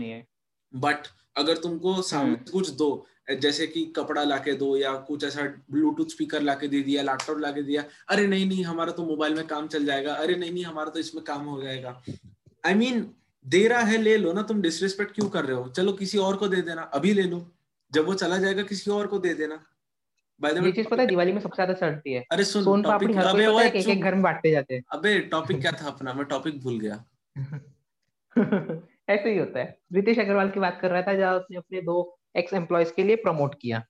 बट 0.73 1.07
अगर 1.37 1.57
तुमको 1.57 2.01
सामने 2.01 2.33
हम्म। 2.33 2.51
कुछ 2.51 2.69
दो 2.81 2.89
जैसे 3.39 3.67
कि 3.67 3.85
कपड़ा 3.95 4.23
लाके 4.23 4.53
दो 4.55 4.75
या 4.77 4.93
कुछ 5.07 5.23
ऐसा 5.23 5.43
ब्लूटूथ 5.71 6.05
स्पीकर 6.09 6.41
लाके 6.41 6.67
दे 6.67 6.81
दिया 6.83 7.03
लैपटॉप 7.03 7.39
लाके 7.39 7.63
दिया 7.63 7.83
अरे 8.09 8.27
नहीं 8.27 8.45
नहीं 8.45 8.63
हमारा 8.65 8.91
तो 8.91 9.03
मोबाइल 9.05 9.35
में 9.35 9.45
काम 9.47 9.67
चल 9.67 9.85
जाएगा। 9.85 10.13
अरे 10.13 10.35
नहीं 10.35 10.51
नहीं 10.51 10.63
हमारा 10.65 10.89
तो 10.89 10.99
इसमें 10.99 11.23
काम 11.23 11.45
हो 11.45 11.61
जाएगा। 11.61 12.01
आई 12.65 12.73
I 12.73 12.77
मीन 12.77 12.93
mean, 12.93 13.09
दे 13.45 13.67
रहा 13.67 13.81
है 13.81 13.97
ले 13.97 14.17
लो 14.17 14.33
ना 14.33 14.41
तुम 14.41 14.61
डिसरिस्पेक्ट 14.61 15.15
क्यों 15.15 15.29
कर 15.29 15.45
रहे 15.45 15.55
हो? 15.55 15.69
चलो 15.69 15.91
किसी 15.91 16.17
और 16.17 16.35
को 16.35 16.47
दे 16.47 16.61
देना 16.61 16.81
अभी 16.81 17.13
ले 17.13 17.23
लो। 17.23 17.51
जब 17.91 18.05
वो 18.05 18.13
चला 18.13 18.37
जाएगा 18.37 18.63
किसी 18.63 18.91
और 18.91 19.07
को 19.07 19.19
दे 19.19 19.33
देना। 19.33 19.65
ये 20.41 20.71
चीज़ 20.71 20.87
पता 20.87 21.01
है 21.01 21.07
दिवाली 21.07 21.31
में 21.31 21.39
सबसे 21.39 21.55
ज़्यादा 21.55 21.73
चढ़ती 21.73 22.13
है। 22.13 22.23
अरे 22.31 22.43
सुन 22.43 22.63
सोन 22.63 22.83
पापड़ी 22.83 23.13
हर 23.13 23.31
कोई 23.31 23.45
पता 23.45 23.63
एक 23.63 23.75
एक 23.75 24.01
घर 24.01 24.13
में 24.13 24.23
बांटते 24.23 24.51
जाते 24.51 24.75
हैं। 24.75 24.83
अबे 24.91 25.19
टॉपिक 25.19 25.61
क्या 25.61 25.71
था 25.71 25.87
अपना? 25.87 26.13
मैं 26.13 26.25
टॉपिक 26.25 26.61
भूल 26.61 26.79
गया। 26.79 27.03
ऐसे 29.09 29.29
ही 29.29 29.37
होता 29.37 29.59
है। 29.59 29.77
रितेश 29.93 30.19
अग्रवाल 30.19 30.49
की 30.49 30.59
बात 30.59 30.79
कर 30.81 30.91
रहा 30.91 31.01
था 31.01 31.13
जहाँ 31.13 31.35
उसने 31.35 31.57
अपने 31.57 31.81
दो 31.81 32.17
एक्स 32.35 32.53
एम्प्लॉयज़ 32.53 32.93
के 32.95 33.03
लिए 33.03 33.15
प्रमोट 33.15 33.55
किया। 33.61 33.83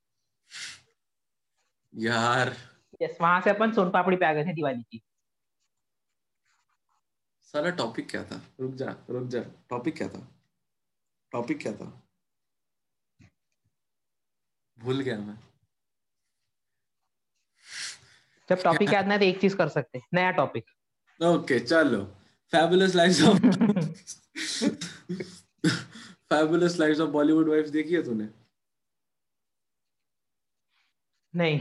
यार। 1.94 2.56
यस 3.02 3.18
वहाँ 3.22 3.42
से 3.42 3.50
अपन 3.50 3.72
सोन 3.72 3.90
पापड़ी 3.90 4.18
पे 4.18 4.26
आ 4.26 4.34
गए 4.34 4.46
थे 4.46 4.54
दिवाली 4.54 4.82
की। 4.82 5.02
सारा 7.54 7.70
टॉपिक 7.70 8.10
क्या 8.10 8.24
था? 8.24 8.42
रुक 8.60 8.74
जा 8.74 8.92
रुक 9.10 9.28
जा। 9.28 9.42
टॉपिक 9.70 9.96
क्या 9.98 10.08
था? 10.08 10.20
टॉपिक 11.32 11.62
क्या 11.62 11.74
था? 11.74 11.86
भूल 14.80 15.02
गया 15.02 15.18
मैं। 15.20 15.38
जब 18.50 18.64
टॉपिक 18.64 18.94
याद 18.94 19.08
ना 19.08 19.18
तो 19.18 19.26
एक 19.26 19.42
चीज़ 19.42 19.56
कर 19.56 19.70
सकते 19.70 19.98
हैं। 19.98 20.08
नया 20.14 20.32
टॉपिक 20.32 20.66
ओके 21.22 21.60
चलो। 21.60 22.04
Fabulous 22.54 22.96
lives 22.96 23.22
of 23.24 23.38
fabulous 26.30 26.78
lives 26.80 27.00
of 27.00 27.10
Bollywood 27.10 27.50
wives 27.50 27.70
देखी 27.70 27.94
है 27.96 28.04
तूने? 28.04 28.30
नहीं 31.36 31.60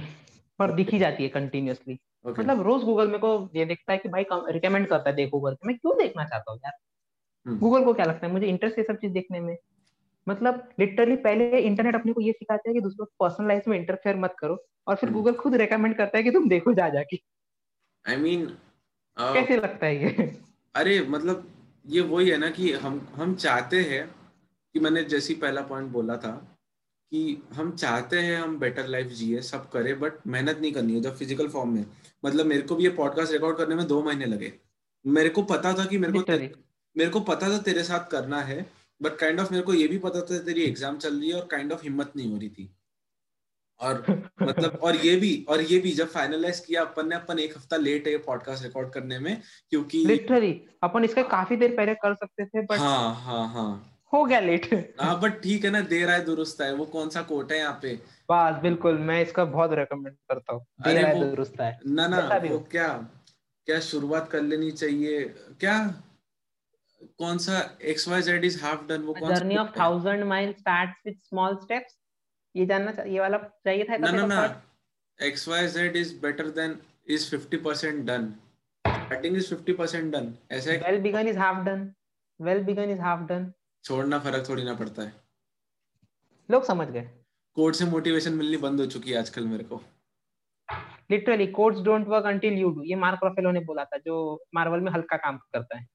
पर 0.59 0.75
दिखी 0.75 0.99
जाती 0.99 1.23
है 1.23 1.29
कंटिन्यूअसली 1.29 2.01
okay. 2.25 2.39
मतलब 2.39 2.63
रोज 2.63 2.83
गूगल 2.83 3.07
मेरे 3.07 3.19
को 3.19 3.51
ये 3.55 3.65
देखता 3.65 3.93
है 3.93 3.99
कि 3.99 4.09
भाई 4.09 4.25
रिकमेंड 4.33 4.87
करता 4.87 5.11
है 5.11 5.17
देखो 5.17 5.41
करके 5.41 5.67
मैं 5.67 5.77
क्यों 5.79 5.97
देखना 5.99 6.25
चाहता 6.25 6.53
हूँ 6.53 6.61
यार 6.65 7.57
गूगल 7.59 7.77
hmm. 7.77 7.87
को 7.87 7.95
क्या 7.95 8.07
लगता 8.07 8.27
है 8.27 8.33
मुझे 8.33 8.47
इंटरेस्ट 8.47 8.79
है 8.79 8.85
सब 8.85 8.97
चीज़ 8.97 9.13
देखने 9.13 9.41
में 9.41 9.57
मतलब 10.29 10.69
लिटरली 10.81 11.17
पहले 11.17 11.61
इंटरनेट 11.61 11.95
अपने 11.95 12.13
को 12.13 12.21
ये 12.21 12.33
सिखाते 12.33 12.71
हैं 12.71 12.75
कि 12.75 12.81
दूसरों 12.81 13.07
पर्सनल 13.21 13.49
लाइफ 13.49 13.69
में 13.69 13.79
इंटरफेयर 13.79 14.17
मत 14.17 14.35
करो 14.39 14.65
और 14.87 14.97
फिर 14.97 15.11
गूगल 15.11 15.33
hmm. 15.33 15.41
खुद 15.41 15.55
रेकमेंड 15.55 15.97
करता 15.97 16.19
है 16.19 16.25
कि 16.25 16.31
तुम 16.31 16.49
देखो 16.49 16.73
जा 16.73 16.89
जाके 16.89 17.21
I 18.09 18.17
I 18.17 18.19
mean 18.19 18.45
mean, 18.45 18.55
uh, 19.21 19.33
कैसे 19.35 19.57
लगता 19.57 19.87
है 19.87 20.03
ये 20.03 20.37
अरे 20.75 21.01
मतलब 21.01 21.51
ये 21.87 22.01
वही 22.01 22.31
है 22.31 22.37
ना 22.37 22.51
कि 22.51 22.73
हम 22.73 23.09
हम 23.15 23.35
चाहते 23.35 23.81
हैं 23.81 24.15
कि 24.75 24.81
मैंने 24.81 25.05
जैसी 25.05 25.35
पहला 25.35 25.61
पॉइंट 25.61 25.91
बोला 25.91 26.17
था 26.17 26.60
कि 27.13 27.43
हम 27.55 27.71
चाहते 27.77 28.19
हैं 28.19 28.37
हम 28.43 28.59
बेटर 28.59 28.87
लाइफ 28.87 29.07
जिए 29.07 29.43
सब 29.43 29.71
करें 29.71 30.01
बट 30.01 30.13
मेहनत 30.27 30.59
नहीं 30.61 30.73
करनी 30.73 30.95
है 30.95 31.01
जब 31.01 31.17
फ़िज़िकल 31.17 31.49
फॉर्म 31.49 31.71
में। 31.75 31.87
मतलब 32.25 32.47
मेरे 32.47 32.63
को 32.63 32.77
भी 32.77 32.85
ये 32.85 32.91
पॉडकास्ट 32.91 33.33
रिकॉर्ड 33.33 33.57
करने 33.57 33.75
में 33.75 33.87
दो 33.87 34.03
महीने 34.03 34.25
लगे। 34.27 34.53
मेरे 35.07 35.29
को 35.29 35.43
पता 35.43 35.73
था 35.73 35.85
कि 35.85 35.99
मेरे 35.99 36.13
को 36.13 36.25
मेरे 36.97 37.11
को 37.11 37.21
पता 37.21 37.49
था 37.49 37.59
तेरे 37.59 37.85
साथ 37.85 38.11
करना 38.11 38.41
है 38.41 38.67
बट 39.03 39.17
काइंड 39.17 39.41
ऑफ़ 39.41 39.53
मेरे 39.53 39.65
को 39.65 39.75
ये 39.75 39.89
भी 39.89 39.99
पता 39.99 40.21
था 40.21 40.39
तेरी 40.39 40.63
एग्ज़ाम 40.63 40.99
चल 40.99 41.21
रही 41.21 41.29
है 41.29 41.35
और 41.35 41.47
काइंड 41.47 41.65
kind 41.65 41.75
ऑफ़ 41.75 41.81
of 41.81 41.85
हिम्मत 41.85 42.13
नहीं 42.17 42.33
हो 42.33 42.39
रही 42.39 42.49
थी। 42.49 42.77
और 43.81 44.05
मतलब 44.43 44.79
और 44.83 44.97
ये 44.97 45.17
भी 45.17 45.47
और 45.49 45.61
ये 45.61 45.79
भी 45.79 45.93
जब 45.93 46.09
फाइनलाइज 46.09 46.61
किया 46.61 46.83
अपन 46.83 47.09
ने 47.09 47.15
अपन 47.15 47.39
एक 47.39 47.57
हफ़्ता 47.57 47.77
लेट 47.77 48.09
है 48.09 48.19
पॉडकास्ट 48.19 48.63
रिकॉर्ड 48.63 48.93
करने 48.93 49.19
में 49.19 49.43
क्योंकि 49.71 50.05
लिटरली 50.05 50.61
अपन 50.83 51.05
इसके 51.05 51.23
काफ़ी 51.23 51.57
देर 51.57 51.77
पहले 51.77 51.95
कर 51.95 52.15
सकते 52.15 52.47
थे 52.47 52.63
बट 52.63 52.79
हाँ 52.79 53.15
हाँ 53.15 53.49
हाँ। 53.49 54.00
हो 54.13 54.25
गया 54.25 54.41
लेट 54.41 54.69
हाँ 55.01 55.19
बट 55.21 55.41
ठीक 55.43 55.65
है 55.65 55.71
ना 55.71 55.81
देर 55.91 56.11
आए 56.11 56.21
दुरुस्त 56.25 56.61
है। 56.61 56.73
वो 56.75 56.85
कौन 56.95 57.09
सा 57.11 57.23
कोट 57.23 57.53
है 57.53 57.59
यहाँ 57.59 57.79
पे? 57.83 57.95
बस 58.31 58.61
बिल्कुल 58.63 58.99
मैं 59.09 59.21
इसका 59.23 59.45
बहुत 59.47 59.73
रेकमेंड 59.73 60.17
करता 60.31 60.53
हूँ। 60.53 60.65
अरे 60.85 60.95
देर 60.95 61.07
है 61.07 61.31
दुरुस्त 61.31 61.61
है। 61.61 61.79
ना 61.87 62.07
ना 62.09 62.21
वो 62.39 62.59
क्या 62.71 62.89
क्या 63.67 63.79
शुरुआत 63.89 64.29
कर 64.31 64.43
लेनी 64.43 64.71
चाहिए? 64.71 65.23
क्या? 65.61 65.77
कौन 67.19 67.39
सा 67.39 67.59
X 67.91 68.09
Y 68.09 68.23
Z 68.23 68.45
is 68.45 68.61
half 68.65 68.85
done 68.87 69.03
वो 69.03 69.15
कौन 69.15 69.35
journey 69.35 69.57
of 69.57 69.71
thousand 69.79 70.25
mile 70.33 70.53
starts 70.53 71.07
with 71.07 71.17
small 71.19 71.57
steps 71.63 71.97
ये 72.55 72.67
जानना 72.67 73.03
ये 73.03 73.21
वाला 73.21 73.39
चाहिए 73.39 73.85
था 73.91 73.97
ना 73.97 74.11
ना 74.11 74.27
ना। 74.27 74.43
X 75.21 75.49
Y 75.49 75.69
Z 75.69 75.97
is 75.97 76.15
better 76.23 76.51
than 76.59 76.79
is 77.17 77.31
fifty 77.31 77.57
percent 77.69 78.05
done 78.07 78.29
starting 78.85 79.37
is 79.37 79.49
fifty 79.49 79.73
percent 79.81 80.13
done 80.13 80.33
ऐसे 80.53 80.79
well 80.85 81.01
begun 81.07 81.33
is 81.33 81.41
half 81.45 81.65
done 81.71 81.89
well 82.41 82.63
begun 82.69 82.95
is 82.97 83.01
half 83.07 83.25
done 83.33 83.49
छोड़ना 83.85 84.19
फ़र्क 84.19 84.49
थोड़ी 84.49 84.65
ना 84.65 84.75
पड़ता 84.75 85.03
है। 85.03 85.13
लोग 86.51 86.65
समझ 86.65 86.89
गए। 86.89 87.11
कोड 87.55 87.75
से 87.75 87.85
मोटिवेशन 87.85 88.33
मिलनी 88.33 88.57
बंद 88.57 88.81
हो 88.81 88.87
चुकी 88.87 89.11
है 89.11 89.19
आजकल 89.19 89.47
मेरे 89.47 89.65
को। 89.65 89.81
Literally 91.11 91.47
codes 91.47 91.81
don't 91.81 92.09
work 92.09 92.25
until 92.25 92.53
you 92.53 92.71
do 92.71 92.83
ये 92.83 92.95
मार्क 92.95 93.21
रफेलो 93.25 93.51
ने 93.51 93.61
बोला 93.61 93.85
था 93.85 93.99
जो 93.99 94.45
मार्वल 94.55 94.81
में 94.81 94.93
हल्का 94.93 95.17
काम 95.17 95.37
करता 95.37 95.79
है। 95.79 95.87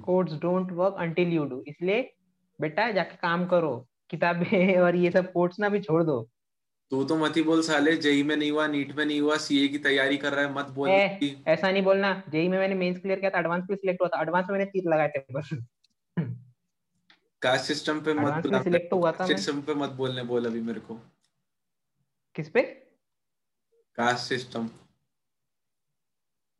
Codes 0.00 0.32
don't 0.32 0.72
work 0.72 0.94
until 0.98 1.28
you 1.28 1.44
do 1.44 1.64
इसलिए 1.68 2.14
बेटा 2.60 2.90
जाके 2.90 3.16
काम 3.16 3.46
करो। 3.46 3.86
किताबें 4.10 4.76
और 4.82 4.96
ये 4.96 5.10
सब 5.10 5.32
कोड्स 5.32 5.58
ना 5.58 5.68
भी 5.68 5.80
छोड़ 5.80 6.02
दो। 6.02 6.30
तू 6.90 7.02
तो 7.04 7.16
मत 7.16 7.36
ही 7.36 7.42
बोल 7.42 7.62
साले 7.62 7.96
जेई 7.96 8.22
में 8.22 8.36
नहीं 8.36 8.50
हुआ 8.50 8.66
नीट 8.66 8.96
में 8.96 9.04
नहीं 9.04 9.20
हुआ 9.20 9.36
सीए 9.36 9.68
की 9.68 9.78
तैयारी 9.78 10.16
कर 10.16 10.32
रहा 10.32 10.44
है 10.44 10.52
मत 10.54 10.70
बोल। 10.70 10.88
ए, 10.90 11.36
ऐसा 11.48 11.70
नहीं 11.70 11.82
बोलना। 11.82 12.22
जेई 12.28 12.48
में 12.48 12.58
मैंने 12.58 12.74
मेंस 12.74 12.98
क्लियर 12.98 13.20
किया 13.20 13.30
था 13.30 13.38
एडवांस 13.38 13.66
में 13.70 13.76
सिलेक्ट 13.76 14.00
हुआ 14.00 14.08
था। 14.08 14.22
एडवांस 14.22 14.46
में 14.50 14.58
मैंने 14.58 14.70
तीर 14.70 14.90
लगाए 14.90 15.08
थे 15.08 15.24
बस। 15.32 15.50
कास्ट 17.42 17.64
सिस्टम 17.64 18.00
पे 18.00 18.14
मत 18.14 18.42
बुला 18.42 18.62
सिलेक्ट 18.62 18.92
हुआ 18.92 19.12
था 19.12 19.26
सिस्टम 19.26 19.60
पे 19.60 19.74
मत 19.74 19.90
बोलने 19.90 20.22
बोल 20.22 20.46
अभी 20.46 20.60
मेरे 20.60 20.80
को। 20.80 20.94
किस 22.34 22.48
पे? 22.48 22.62
कास्ट 23.98 24.28
सिस्टम 24.28 24.68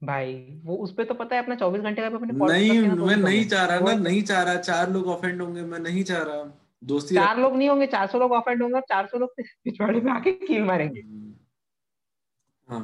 भाई 0.02 0.60
वो 0.64 0.76
उस 0.76 0.92
पे 0.94 1.04
तो 1.04 1.14
पता 1.14 1.36
है 1.36 1.42
अपना 1.42 1.54
24 1.54 1.80
घंटे 1.80 2.02
का 2.02 2.16
अपने 2.16 2.32
नहीं 2.32 2.90
तो 2.90 3.06
मैं 3.06 3.16
नहीं 3.16 3.44
चाह 3.48 3.64
रहा 3.66 3.78
ना 3.80 3.94
नहीं 3.94 4.22
चाह 4.22 4.42
रहा 4.42 4.54
चार 4.56 4.90
लोग 4.90 5.06
ऑफेंड 5.06 5.42
होंगे 5.42 5.62
मैं 5.62 5.78
नहीं 5.78 6.04
चाह 6.04 6.22
रहा। 6.22 6.59
दोस्ती 6.82 7.14
चार 7.14 7.38
लोग 7.38 7.56
नहीं 7.56 7.68
होंगे 7.68 7.86
400 7.86 8.18
लोग 8.18 8.32
ऑफेंड 8.32 8.62
होंगे 8.62 8.74
और 8.74 8.84
400 8.90 9.18
लोग 9.18 9.34
पिछवाड़े 9.38 10.00
में 10.00 10.12
आके 10.12 10.32
कील 10.32 10.62
मारेंगे। 10.64 11.00
हाँ। 12.68 12.82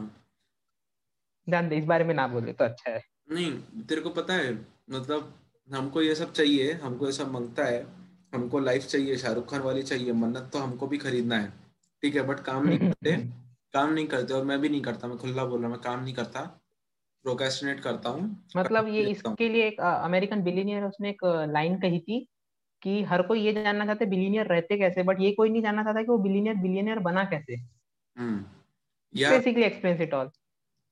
ध्यान 1.47 1.68
दे 1.68 1.76
इस 1.76 1.84
बारे 1.84 2.05
में 2.05 2.14
ना 2.14 2.26
बोले 2.28 2.53
तो 2.53 2.64
अच्छा 2.64 2.90
है। 2.90 3.03
नहीं 3.32 3.53
तेरे 3.82 4.01
को 4.01 4.11
पता 4.11 4.34
है 4.34 4.53
मतलब 4.90 5.32
हमको 5.68 6.03
ये 6.03 6.14
सब 6.14 6.32
चाहिए 6.32 6.72
हमको 6.72 7.07
ये 7.07 7.12
सब 7.12 7.30
माँगता 7.32 7.64
है 7.64 7.86
हमको 8.34 8.59
लाइफ 8.59 8.86
चाहिए 8.86 9.16
शाहरुख 9.16 9.51
खान 9.51 9.61
वाली 9.61 9.82
चाहिए 9.82 10.12
मन्नत 10.12 10.51
तो 10.53 10.59
हमको 10.59 10.86
भी 10.86 10.99
खरीदना 10.99 11.38
है। 11.38 11.53
ठीक 12.03 12.16
है 12.16 12.22
बट 12.22 12.40
काम 12.40 12.68
नहीं 12.68 12.78
करते 12.78 13.16
काम 13.74 13.92
नहीं 13.92 14.07
करते 14.07 14.34
और 14.34 14.44
मैं 14.44 14.61
भी 14.61 14.68
नहीं 14.68 14.82
करता 14.82 15.09
मैं 15.09 15.18
खुला 15.18 15.44
बोल 15.44 15.61
रहा 15.61 15.70
मैं 15.70 15.78
काम 15.80 16.03
नहीं 16.05 16.14
करता 16.14 16.40
प्रोकेस्टिनेट 17.24 17.80
करता 17.80 18.09
हूँ 18.09 18.44
मतलब 18.57 18.88
ये 18.88 19.03
इसके 19.03 19.49
लिए 19.49 19.66
एक 19.66 19.80
अमेरिकन 19.80 20.42
बिलीनियर 20.42 20.84
उसने 20.84 21.11
एक 21.11 21.24
लाइन 21.51 21.78
कही 21.80 22.01
थी 22.01 22.26
कि 22.87 23.03
हर 23.03 23.22
कोई 23.22 23.41
ये 23.41 23.53
जानना 23.53 23.87
चाहता 23.87 24.05
है 24.05 24.11
बिलीनियर 24.11 24.47
रहते 24.47 24.78
कैसे 24.78 25.03
बट 25.03 25.20
ये 25.20 25.32
कोई 25.32 25.51
नहीं 25.51 25.62
जानना 25.62 25.84
चाहता 25.84 26.03
कि 26.03 26.09
वो 26.09 26.18
बिलीनियर 26.18 26.55
बिलीनियर 26.55 26.99
बना 26.99 27.24
कैसे। 27.24 27.55
Hmm 28.18 28.45
basically 29.14 29.62
explains 29.62 30.01
it 30.01 30.14
all 30.14 30.30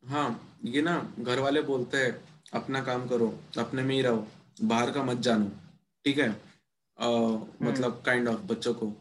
हाँ 0.08 0.56
ये 0.64 0.82
ना 0.82 1.14
घर 1.18 1.38
वाले 1.38 1.62
बोलते 1.62 1.96
हैं 1.96 2.24
अपना 2.54 2.82
काम 2.82 3.08
करो 3.08 3.38
अपने 3.58 3.82
में 3.82 3.94
ही 3.94 4.02
रहो 4.02 4.26
बाहर 4.62 4.90
का 4.90 5.02
मत 5.02 5.16
जानो 5.16 5.50
ठीक 6.04 6.18
है? 6.18 6.40
अ, 6.98 7.08
मतलब 7.62 8.02
काइंड 8.06 8.28
ऑफ़ 8.28 8.40
of, 8.40 8.50
बच्चों 8.50 8.74
को। 8.74 8.92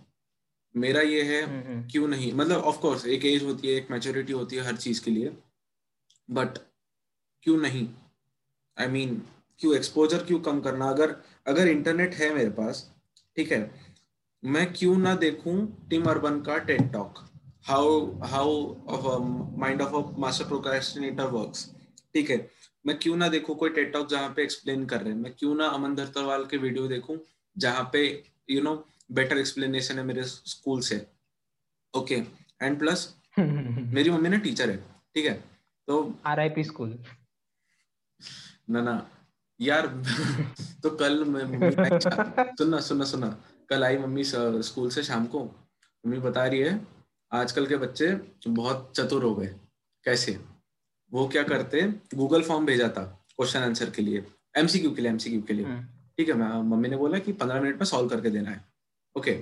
मेरा 0.76 1.02
ये 1.02 1.24
है 1.24 1.48
क्यों 1.90 2.08
नहीं? 2.08 2.34
मतलब 2.34 2.62
ऑफ़ 2.62 2.80
कोर्स 2.80 3.06
एक 3.06 3.26
एज 3.26 3.44
होती 3.44 3.68
है 3.68 3.74
एक 3.74 3.92
मैच्योरिटी 3.92 4.34
होती 4.34 4.56
है 4.56 4.62
हर 4.62 4.76
चीज़ 4.76 5.06
के 5.06 5.12
लिए 5.12 5.38
बट 6.32 6.58
क्यों 7.44 7.58
नहीं? 7.58 7.90
आई 8.80 8.88
I 8.88 8.90
मीन 8.90 9.10
mean, 9.10 9.22
क्यों 9.64 9.76
एक्सपोजर 9.76 10.24
क्यों 10.24 10.40
कम 10.40 10.60
करना? 10.62 10.90
अगर 10.90 11.16
अगर 11.48 11.68
इंटरनेट 11.68 12.14
है 12.14 12.34
मेरे 12.36 12.50
पास 12.50 12.80
ठीक 13.38 13.52
है 13.52 13.60
मैं 14.44 14.66
क्यों 14.74 14.98
ना 14.98 15.14
देखूँ 15.16 15.56
टिम 15.90 16.06
अर्बन 16.06 16.40
का 16.42 16.58
TED 16.70 16.92
talk 16.94 17.20
how 17.66 17.94
how 18.24 18.50
of 18.88 19.06
mind 19.60 19.82
of 19.82 19.96
a 19.96 20.20
master 20.20 20.48
procrastinator 20.48 21.28
works 21.28 21.64
ठीक 22.14 22.30
है 22.30 22.38
मैं 22.86 22.98
क्यों 23.00 23.16
ना 23.16 23.30
देखूँ 23.30 23.56
कोई 23.56 23.70
टेड 23.70 23.94
टॉक 23.94 24.10
जहाँ 24.10 24.34
पे 24.36 24.44
एक्सप्लेन 24.44 24.86
कर 24.86 25.02
रहे 25.02 25.14
हैं? 25.14 25.20
मैं 25.20 25.34
क्यों 25.34 25.56
ना 25.56 25.68
अमन 25.70 25.96
धरतरवाल 25.96 26.46
के 26.46 26.58
वीडियो 26.58 26.88
देखूँ 26.88 27.18
जहाँ 27.56 27.90
पे 27.94 28.04
यू 28.50 28.62
नो 28.62 28.76
बेटर 29.12 29.38
एक्सप्लेनेशन 29.38 30.00
है 30.00 30.06
मेरे 30.06 30.24
स्कूल 30.24 30.82
से? 30.82 31.06
ओके 31.94 32.22
एंड 32.62 32.80
प्लस 32.80 33.08
मेरी 33.40 34.10
मम्मी 34.10 34.30
ना 34.30 34.38
टीचर 34.40 34.70
है 34.70 34.78
ठीक 35.16 35.26
है 35.26 35.34
तो 35.88 36.04
आरआईपी 36.26 36.64
स्कूल 36.64 36.98
ना 38.70 38.82
ना 38.82 39.02
यार 39.60 39.88
तो 40.84 40.90
कल 40.92 41.24
मैं 41.26 41.44
मम्मी 41.46 41.70
सुनना 42.58 42.80
सुनना 42.82 43.06
सुनना। 43.06 43.28
कल 43.70 43.84
आई 43.84 43.98
मम्मी 43.98 44.24
स्कूल 44.26 44.90
से 44.90 45.04
शाम 45.04 45.26
को। 45.26 45.44
मम्मी 45.44 46.20
बता 46.20 46.46
रही 46.46 46.60
है 46.60 46.80
आजकल 47.32 47.66
के 47.68 47.78
बच्चे 47.78 48.08
बहुत 48.48 48.92
चतुर 48.96 49.24
हो 49.24 49.34
गए। 49.36 49.48
कैसे? 50.06 50.40
वो 51.12 51.28
क्या 51.28 51.44
करते? 51.44 51.82
गूगल 52.16 52.42
फॉर्म 52.44 52.66
भेजा 52.66 52.88
था 52.90 53.04
क्वेश्चन 53.30 53.60
आंसर 53.60 53.90
के 53.90 54.02
लिए। 54.02 54.26
एमसीक्यू 54.58 54.92
के 54.92 55.02
लिए 55.02 55.12
एमसीक्यू 55.12 55.42
के 55.42 55.54
लिए। 55.54 55.66
ठीक 56.18 56.30
है 56.30 56.34
मैं 56.36 56.52
मम्मी 56.64 56.90
ने 56.90 56.98
बोला 56.98 57.20
कि 57.20 57.32
पंद्रह 57.34 57.62
मिनट 57.62 57.78
में 57.78 57.86
सॉल्व 57.86 58.10
करके 58.10 58.30
देना 58.30 58.50
है। 58.50 58.64
ओके 59.16 59.40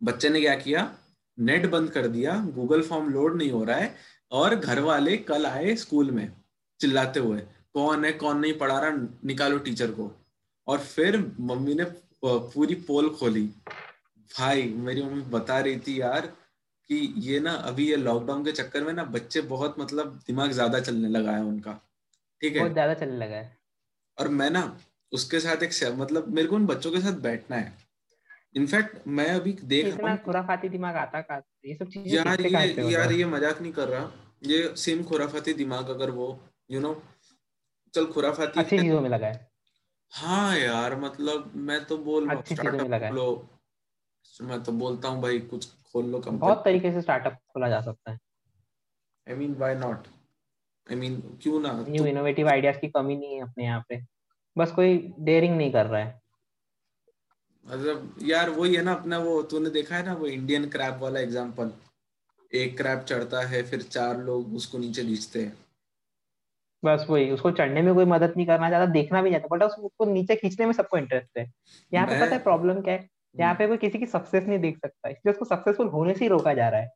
बच्चे 0.00 0.28
ने 0.28 0.40
क्या 0.40 0.54
किया? 0.56 0.90
नेट 1.38 1.66
बंद 1.70 1.90
कर 1.90 2.06
दिया। 2.08 2.36
गूगल 2.54 2.82
फॉर्म 2.82 3.12
लोड 3.12 3.36
नहीं 3.36 3.50
हो 3.50 3.64
रहा 3.64 3.76
है। 3.76 3.94
और 4.32 4.54
घर 4.54 4.80
वाले 4.80 5.16
कल 5.18 5.46
आए 5.46 5.74
स्कूल 5.76 6.10
में 6.10 6.30
चिल्लाते 6.80 7.20
हुए। 7.20 7.42
कौन 7.74 8.04
है 8.04 8.12
कौन 8.14 8.38
नहीं 8.38 8.52
पढ़ा 8.58 8.78
रहा 8.78 8.90
निकालो 9.24 9.58
टीचर 9.60 9.90
को। 9.90 10.10
और 10.66 10.78
फिर 10.78 11.18
मम्मी 11.40 11.74
ने 11.74 11.84
पूरी 12.24 12.74
पोल 12.86 13.08
खोली। 13.10 13.44
भाई 14.30 14.62
मेरी 14.78 15.02
मम्मी 15.02 15.22
बता 15.30 15.58
रही 15.60 15.78
थी 15.78 16.00
यार 16.00 16.26
कि 16.90 16.96
ये 17.20 17.40
ना 17.40 17.52
अभी 17.68 17.88
ये 17.90 17.96
लॉकडाउन 17.98 18.44
के 18.44 18.52
चक्कर 18.52 18.84
में 18.84 18.92
ना 18.92 19.04
बच्चे 19.06 19.40
बहुत 19.48 19.74
मतलब 19.80 20.18
दिमाग 20.26 20.50
ज़्यादा 20.52 20.80
चलने 20.80 21.08
लगा 21.08 21.32
है 21.32 21.42
उनका। 21.44 21.72
ठीक 22.40 22.52
है? 22.52 22.60
बहुत 22.60 22.72
ज़्यादा 22.72 22.94
चलने 22.94 23.16
लगा 23.16 23.36
है। 23.36 23.56
और 24.18 24.28
मैं 24.30 24.50
ना 24.50 24.62
उसके 25.12 25.40
साथ 25.40 25.62
एक 25.62 25.72
मतलब 25.98 26.28
मेरे 26.34 26.48
को 26.48 26.56
उन 26.56 26.66
बच्चों 26.66 26.90
के 26.92 27.00
साथ 27.00 27.20
बैठना 27.22 27.56
है। 27.56 27.76
इनफैक्ट 28.54 29.06
मैं 29.08 29.28
अभी 29.30 29.52
देख 29.64 29.84
रहा 29.84 29.94
इतना 29.94 30.10
हूँ 30.10 30.18
खुराफाती 30.24 30.68
दिमाग 30.68 30.96
आता 30.96 31.20
का 31.22 31.36
ये 31.66 31.74
सब 31.74 31.88
चीज़ें 31.88 32.12
यार 32.12 32.40
ये 32.40 32.92
यार 32.92 33.12
ये 33.12 33.24
मज़ाक 33.26 33.60
नहीं 33.62 33.72
कर 33.72 33.88
रहा। 33.88 34.10
ये 34.44 34.72
सेम 34.76 35.02
खुराफाती 35.04 35.52
दिमाग 35.54 35.88
अगर 35.90 36.10
वो 36.10 36.28
यू 36.70 36.80
नो 36.80 36.92
चल 37.94 38.06
खुराफाती 38.12 38.60
अच्छी 38.60 38.78
चीज़ों 38.78 39.00
में 39.00 39.08
लगा 39.10 39.26
है। 39.26 39.46
हाँ 40.12 40.56
यार 40.58 40.98
मतलब 41.00 41.52
मैं 41.56 41.84
तो 41.84 41.98
बोल 41.98 42.28
अच्छी 42.30 42.54
चीज़ों 42.54 42.78
में 42.78 42.88
लगा 42.88 43.06
है। 43.06 43.12
मैं 44.42 44.62
तो 44.62 44.72
बोलता 44.72 45.08
हूँ 45.08 45.22
भाई 45.22 45.38
कुछ 45.50 45.66
खोल 45.92 46.04
लो 46.04 46.18
बहुत 46.20 46.62
तरीके 46.64 46.92
से 46.92 47.02
स्टार्टअप 47.02 47.38
खोला 47.52 47.68
जा 47.68 47.80
सकता 47.80 48.10
है। 48.10 48.18
I 49.26 49.34
mean 49.34 49.54
why 49.54 49.74
not 49.74 50.06
I 50.86 50.96
mean 50.96 51.20
क्यों 51.42 51.60
ना? 51.60 51.72
न्यू 51.88 52.04
इनोवेटिव 52.06 52.48
आइडियाज़ 52.48 52.78
की 52.78 52.88
कमी 52.88 53.16
नहीं 53.16 53.34
है 53.34 53.42
अपने 53.42 53.64
यहाँ 53.64 53.84
पे। 53.88 54.00
बस 54.56 54.72
कोई 54.72 54.96
डेयरिंग 55.20 55.56
नहीं 55.56 55.72
कर 55.72 55.86
रहा 55.86 56.00
है। 56.00 56.20
मतलब 57.66 58.14
यार 58.22 58.50
वही 58.50 58.74
है 58.74 58.82
ना 58.82 58.92
अपना 58.94 59.18
वो 59.18 59.40
तूने 59.42 59.70
देखा 59.70 59.96
है 59.96 60.04
ना 60.06 60.14
वो 60.14 60.26
इंडियन 60.26 60.68
क्रैप 60.70 60.98
वाला 61.00 61.20
एग्जांपल 61.20 61.72
एक 62.52 62.76
क्रैप 62.76 63.04
चढ़ता 63.08 63.40
है 63.46 63.62
फिर 63.62 63.82
चार 63.82 64.18
लोग 64.20 64.54
उसको 64.56 64.78
नीचे 64.78 65.02
खींचते 65.04 65.42
हैं। 65.42 65.56
बस 66.82 67.06
वही 67.10 67.30
उसको 67.30 67.50
चढ़ने 67.52 67.82
में 67.82 67.94
कोई 67.94 68.04
मदद 68.06 68.34
नहीं 68.36 68.46
करना 68.46 68.70
चाहता 68.70 68.92
देखना 68.92 69.22
भी 69.22 69.30
चाहता 69.30 69.48
बट 69.50 69.62
उसको 69.62 70.04
नीचे 70.06 70.36
खींचने 70.36 70.66
में 70.66 70.72
सबको 70.72 70.98
इंटरेस्ट 70.98 71.38
है। 71.38 71.44
यहाँ 71.92 72.06
पे 72.06 72.20
पता 72.20 72.34
है 72.34 72.42
प्रॉब्लम 72.42 72.80
क्या 72.80 72.94
है? 72.94 73.08
यहाँ 73.34 73.54
पे 73.54 73.66
कोई 73.68 73.76
किसी 73.78 73.98
की 73.98 74.06
सक्सेस 74.08 74.44
नहीं 74.44 74.58
देख 74.58 74.76
सकता 74.76 75.08
इसलिए 75.08 75.32
उसको 75.32 75.44
सक्सेसफुल 75.46 75.88
होने 75.88 76.14
से 76.14 76.24
ही 76.24 76.28
रोका 76.28 76.54
जा 76.54 76.68
रहा 76.68 76.80
है। 76.80 76.90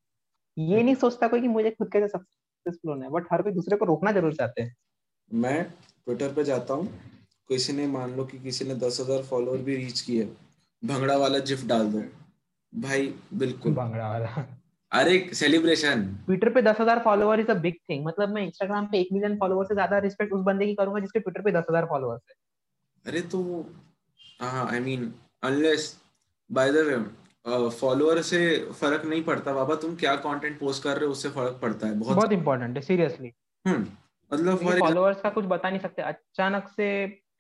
ये 0.57 0.83
नहीं 0.83 0.95
सोचता 0.97 1.29
कोई 1.29 1.41
कि 1.41 1.49
मुझे 1.49 1.71
खुद 1.71 1.91
कैसे 1.93 2.09
सक्सेसफुल 2.09 2.91
होना 2.91 3.05
है 3.05 3.11
बट 3.13 3.27
हर 3.33 3.43
कोई 3.43 3.53
दूसरे 3.53 3.77
को 3.77 3.85
रोकना 3.85 4.13
ज़रूर 4.13 4.35
चाहते 4.35 4.63
हैं। 4.63 4.75
मैं 5.31 5.63
ट्विटर 5.65 6.33
पे 6.35 6.45
जाता 6.45 6.75
हूँ 6.75 6.87
किसी 7.51 7.73
ने 7.73 7.87
मान 7.89 8.17
लो 8.17 8.25
कि 8.25 8.39
किसी 8.39 8.65
ने 8.65 8.75
दस 8.77 9.01
हज़ार 9.01 9.23
फॉलोअर 9.23 9.59
भी 9.61 9.77
रीच 9.77 10.01
किए 10.01 10.25
भंगड़ा 10.83 11.17
वाला 11.17 11.39
जिफ 11.41 11.65
डाल 11.67 11.87
दो। 11.93 12.03
भाई 12.73 13.15
बिल्कुल। 13.35 13.75
भंगड़ा 13.75 14.09
वाला। 14.09 14.47
अरे 14.93 15.19
सेलिब्रेशन 15.35 16.03
ट्विटर 16.27 16.49
पे 16.53 16.63
दस 16.63 16.81
हज़ार 16.81 16.99
follower 17.05 17.41
is 17.41 17.51
a 17.51 17.55
big 17.61 17.75
thing 17.89 18.05
मतलब 18.07 18.35
मैं 18.35 18.43
इंस्टाग्राम 18.43 18.87
पे 18.87 18.99
एक 19.01 19.09
मिलियन 19.13 19.37
फॉलोअर 19.39 19.67
से 19.67 19.75
ज़्यादा 19.75 19.99
रिस्पेक्ट 19.99 20.33
उस 20.33 20.43
बंदे 20.45 20.67
की 20.67 20.75
करूँगा 20.75 21.01
जिसके 21.01 21.21
ट्विटर 21.21 21.43
पे 21.43 21.53
दस 21.53 21.65
हज़ार 21.71 21.87
फॉलोअर्स 21.87 22.23
है। 22.29 22.35
अरे 23.05 23.21
तो 23.33 23.41
हाँ 24.41 24.67
I 24.71 24.81
mean 24.81 25.13
unless 25.45 25.87
by 26.51 26.73
the 26.73 26.85
way 26.87 26.99
follower 27.71 28.21
से 28.23 28.43
फ़र्क 28.73 29.05
नहीं 29.05 29.23
पड़ता। 29.25 29.53
बाबा 29.53 29.75
तुम 29.77 29.95
क्या 29.97 30.15
कंटेंट 30.27 30.59
पोस्ट 30.59 30.83
कर 30.83 30.97
रहे 30.97 31.07
हो 31.07 31.13
उससे 31.13 31.29
फ़र्क 31.31 31.59
पड़ता 31.63 31.87
है 31.87 31.99
बहुत। 31.99 32.17
बहुत 32.17 32.33
इंपॉर्टेंट 32.33 32.77
है 32.77 32.83
सीरियसली 32.83 33.33
हम्म 33.65 33.87
मतलब 34.31 34.79
फॉलोअर्स 34.79 35.21
का 35.21 35.31
कुछ 35.31 35.45
बता 35.47 35.71
नहीं 35.71 35.81
सकते। 35.81 36.03
अचानक 36.03 36.69
से 36.77 36.89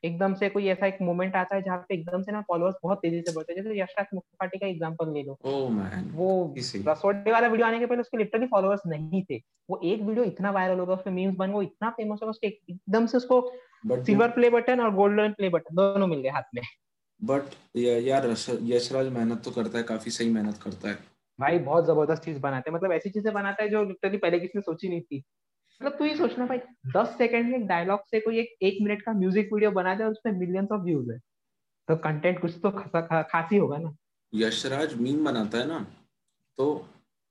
एकदम 0.05 0.35
से 0.35 0.49
कोई 0.49 0.67
ऐसा 0.69 0.87
एक 0.87 0.99
मोमेंट 1.03 1.37
आता 1.37 1.57
है 1.57 1.63
जहाँ 1.63 1.79
पे 1.89 1.95
एकदम 1.95 2.23
से 2.23 2.33
ना 2.33 2.41
फॉलोअर्स 2.49 2.77
बहुत 2.83 2.99
तेज़ी 2.99 3.21
से 3.21 3.33
बढ़ते 3.33 3.53
हैं। 3.53 3.63
जैसे 3.63 3.79
यशराज 3.81 4.07
मुखर्जी 4.15 4.59
का 4.59 4.67
एग्जांपल 4.67 5.13
ले 5.15 5.23
लो। 5.23 5.39
ओ 5.45 5.69
मैन 5.71 6.11
वो 6.15 6.55
रसोड़े 6.89 7.33
वाला 7.33 7.49
वीडियो 7.49 7.67
आने 7.67 7.79
के 7.79 7.87
पहले 7.87 8.01
उसके 8.01 8.19
लिटरली 8.19 8.47
फॉलोअर्स 8.47 8.81
नहीं 8.87 9.23
थे। 9.31 9.41
वो 9.71 9.81
एक 9.85 10.01
वीडियो 10.03 10.25
इतना 10.25 10.51
वायरल 10.51 10.79
हो 10.79 10.87
गया 10.87 10.97
उसमें 10.97 11.15
मीम्स 11.15 11.37
बन 11.37 11.53
गए 11.53 11.63
इतना 11.65 11.91
फ़ेमस 11.91 12.19
हो 12.23 12.27
गया 12.27 12.31
उसके 12.31 12.47
एकदम 12.47 13.07
से 13.07 13.17
उसको 13.17 13.41
सिल्वर 13.89 14.31
प्ले 14.31 14.51
बटन 14.51 14.81
और 14.81 14.95
गोल्डन 14.95 15.33
प्ले 15.33 15.49
बटन 15.49 15.77
दोनों 15.77 16.07
मिल 16.07 16.21
गए 16.21 16.31
हाथ 16.31 16.55
में। 16.55 16.63
बट 17.21 17.55
यार 17.77 18.27
यशराज 18.65 19.09
मेहनत 19.09 19.43
तो 19.45 19.51
करता 19.51 19.79
है 19.79 19.85
काफ़ी 19.85 20.11
सही 20.11 20.31
मेहनत 20.31 20.59
करता 20.63 20.89
है। 20.89 20.99
भाई 21.39 21.59
बहुत 21.61 21.87
ज़बरदस्त 21.87 22.25
चीज़ 22.25 22.39
बनाते 22.41 22.71
हैं। 22.71 22.77
मतलब 22.77 22.93
ऐसी 22.93 23.11
चीज़ें 23.11 23.33
बनाता 23.35 23.63
है 23.63 23.69
जो 23.69 23.83
लिटरली 23.85 24.19
पहले 24.19 24.39
किसी 24.41 24.59
ने 24.59 24.63
सोची 24.63 24.89
नहीं 24.89 25.01
थी। 25.01 25.23
मतलब 25.83 25.97
तू 25.99 26.05
ये 26.05 26.17
सोचना 26.17 26.47
भाई 26.47 26.59
दस 26.97 27.15
सेकंड 27.19 27.51
के 27.53 27.59
डायलॉग 27.67 28.01
से 28.11 28.21
कोई 28.21 28.39
एक 28.39 28.57
एक 28.63 28.77
मिनट 28.83 29.01
का 29.03 29.13
म्यूज़िक 29.13 29.49
वीडियो 29.53 29.71
बना 29.71 29.95
दे 29.95 30.05
और 30.05 30.11
उसमें 30.11 30.33
मिलियंस 30.33 30.69
ऑफ़ 30.73 30.81
व्यूज़ 30.81 31.11
है। 31.13 31.19
तो 31.89 31.97
कंटेंट 31.97 32.41
कुछ 32.41 32.59
तो 32.63 32.71
खा, 32.71 33.23
खासी 33.23 33.57
होगा 33.57 33.79
ना। 33.79 33.95
यशराज 34.33 34.95
मीम 34.95 35.25
बनाता 35.25 35.59
है 35.59 35.67
ना 35.69 35.79
तो 36.59 36.67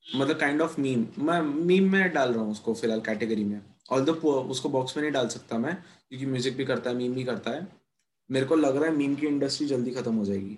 मतलब 0.06 0.40
काइंड 0.40 0.62
ऑफ़ 0.62 0.80
मीम 0.82 1.06
मैं 1.20 1.42
मीम 1.42 1.92
में 1.92 2.14
डाल 2.14 2.34
रहा 2.34 2.44
हूँ 2.44 2.52
उसको 2.52 2.74
फ़िलहाल 2.74 3.02
कैटेगरी 3.02 3.44
में। 3.44 3.62
ऑल 3.92 4.10
उसको 4.10 4.70
बॉक्स 4.70 4.98
में 4.98 5.02
नहीं 5.04 5.14
डाल 5.14 5.28
सकता 5.28 5.58
मैं 5.58 5.76
क्योंकि 5.76 6.26
म्यूज़िक 6.26 6.58
भी 6.58 6.66
करता 6.66 6.90
है 6.90 6.96
मीम 6.96 7.14
भी 7.16 7.24
करता 7.24 7.52
है। 7.52 7.68
मेरे 8.30 8.46
को 8.46 8.56
लग 8.56 8.76
रहा 8.76 8.86
है 8.86 8.96
मीम 8.96 9.16
की 9.16 9.28
इंडस्ट्री 9.28 9.68
जल्दी 9.68 9.92
खत्म 9.92 10.16
हो 10.16 10.26
जाएगी। 10.26 10.58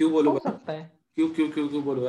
क्यों 0.00 0.10
बोलो 0.12 0.38
सकता 0.38 0.72
है। 0.72 0.90
क्यों 1.16 1.28
क्यों 1.28 1.50
क्यों 1.50 1.68
क्यों 1.68 1.82
बोलो 1.84 2.06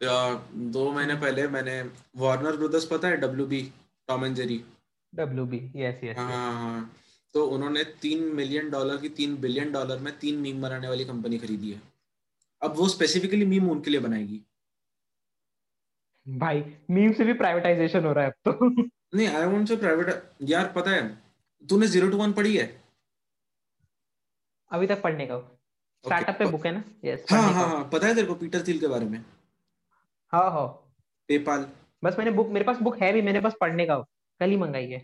दो 0.00 0.90
महीने 0.92 1.14
पहले 1.14 1.46
मैंने 1.48 1.80
वार्नर 2.16 2.56
ब्रदर्स 2.56 2.84
पता 2.86 3.08
है 3.08 3.16
W 3.16 3.46
B 3.46 3.62
Tom 4.08 4.24
and 4.24 4.34
Jerry 4.36 4.62
W 5.12 5.44
B 5.46 5.58
yes 5.76 6.00
yes 6.04 6.16
हाँ 6.18 6.52
हाँ 6.52 6.90
तो 7.34 7.44
उन्होंने 7.46 7.84
तीन 8.02 8.24
मिलियन 8.34 8.70
डॉलर 8.70 8.96
की 8.96 9.08
तीन 9.18 9.36
बिलियन 9.40 9.72
डॉलर 9.72 9.98
में 9.98 10.12
तीन 10.18 10.40
मीम 10.40 10.62
बनाने 10.62 10.88
वाली 10.88 11.04
कंपनी 11.04 11.38
खरीदी 11.38 11.70
है। 11.72 11.80
अब 12.62 12.76
वो 12.76 12.88
स्पेसिफिकली 12.88 13.44
मीम 13.46 13.70
उनके 13.70 13.90
लिए 13.90 14.00
बनाएगी। 14.00 14.40
भाई 16.26 16.62
मीम 16.90 17.12
से 17.12 17.24
भी 17.24 17.32
प्राइवेटाइजेशन 17.40 18.04
हो 18.04 18.12
रहा 18.12 18.24
है 18.24 18.30
अब 18.30 18.52
तो। 18.52 18.68
नहीं 19.16 19.26
आई 19.28 19.46
वांट 19.46 19.68
टू 19.68 19.76
प्राइवेट 19.76 20.22
यार 20.50 20.72
पता 20.76 20.90
है 20.90 21.02
तूने 21.62 21.86
ज़ीरो 21.86 22.08
टू 22.10 22.16
वन 22.16 22.32
पढ़ी 22.32 22.56
है? 22.56 22.66
अभी 24.70 24.86
तक 24.86 25.02
पढ़ने 25.02 25.26
का 25.26 25.38
स्टार्टअप 26.04 26.34
okay. 26.34 26.38
पे 26.38 26.50
बुक 26.52 26.66
है 26.66 26.72
ना? 26.72 26.82
यस 27.04 27.26
हाँ 27.30 27.42
हाँ 27.52 27.68
हाँ। 27.68 27.88
पता 27.92 28.06
है 28.06 28.14
तेरे 28.14 28.26
को 28.26 28.34
पीटर 28.34 28.66
थिल 28.66 28.78
के 28.80 28.86
बारे 28.86 29.06
में? 29.06 29.24
हाँ 30.34 30.50
हाँ। 30.50 30.66
पेपाल। 31.28 31.66
बस 32.02 32.16
मैंने 32.18 32.30
बुक 32.30 32.48
मेरे 32.48 32.64
पास 32.64 32.78
बुक 32.78 32.96
है 33.02 33.12
भी 33.12 33.22
मेरे 33.22 33.40
पास 33.40 33.54
पढ़ने 33.60 33.86
का। 33.86 33.98
कल 34.40 34.50
ही 34.50 34.56
मंगाई 34.56 34.86
है। 34.86 34.98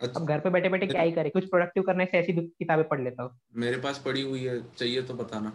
अच्छा। 0.00 0.20
अब 0.20 0.26
घर 0.26 0.40
पे 0.40 0.50
बैठे 0.50 0.68
बैठे 0.68 0.86
क्या 0.86 1.02
ही 1.02 1.12
करे? 1.12 1.30
कुछ 1.30 1.44
प्रोडक्टिव 1.44 1.82
करने 1.82 2.06
से 2.06 2.18
ऐसी 2.18 2.32
किताबें 2.32 2.88
पढ़ 2.88 3.00
लेता 3.00 3.22
हूँ। 3.22 3.38
मेरे 3.54 3.76
पास 3.76 3.98
पढ़ी 3.98 4.22
हुई 4.22 4.44
है 4.44 4.60
चाहिए 4.76 5.02
तो 5.02 5.14
बताना। 5.14 5.52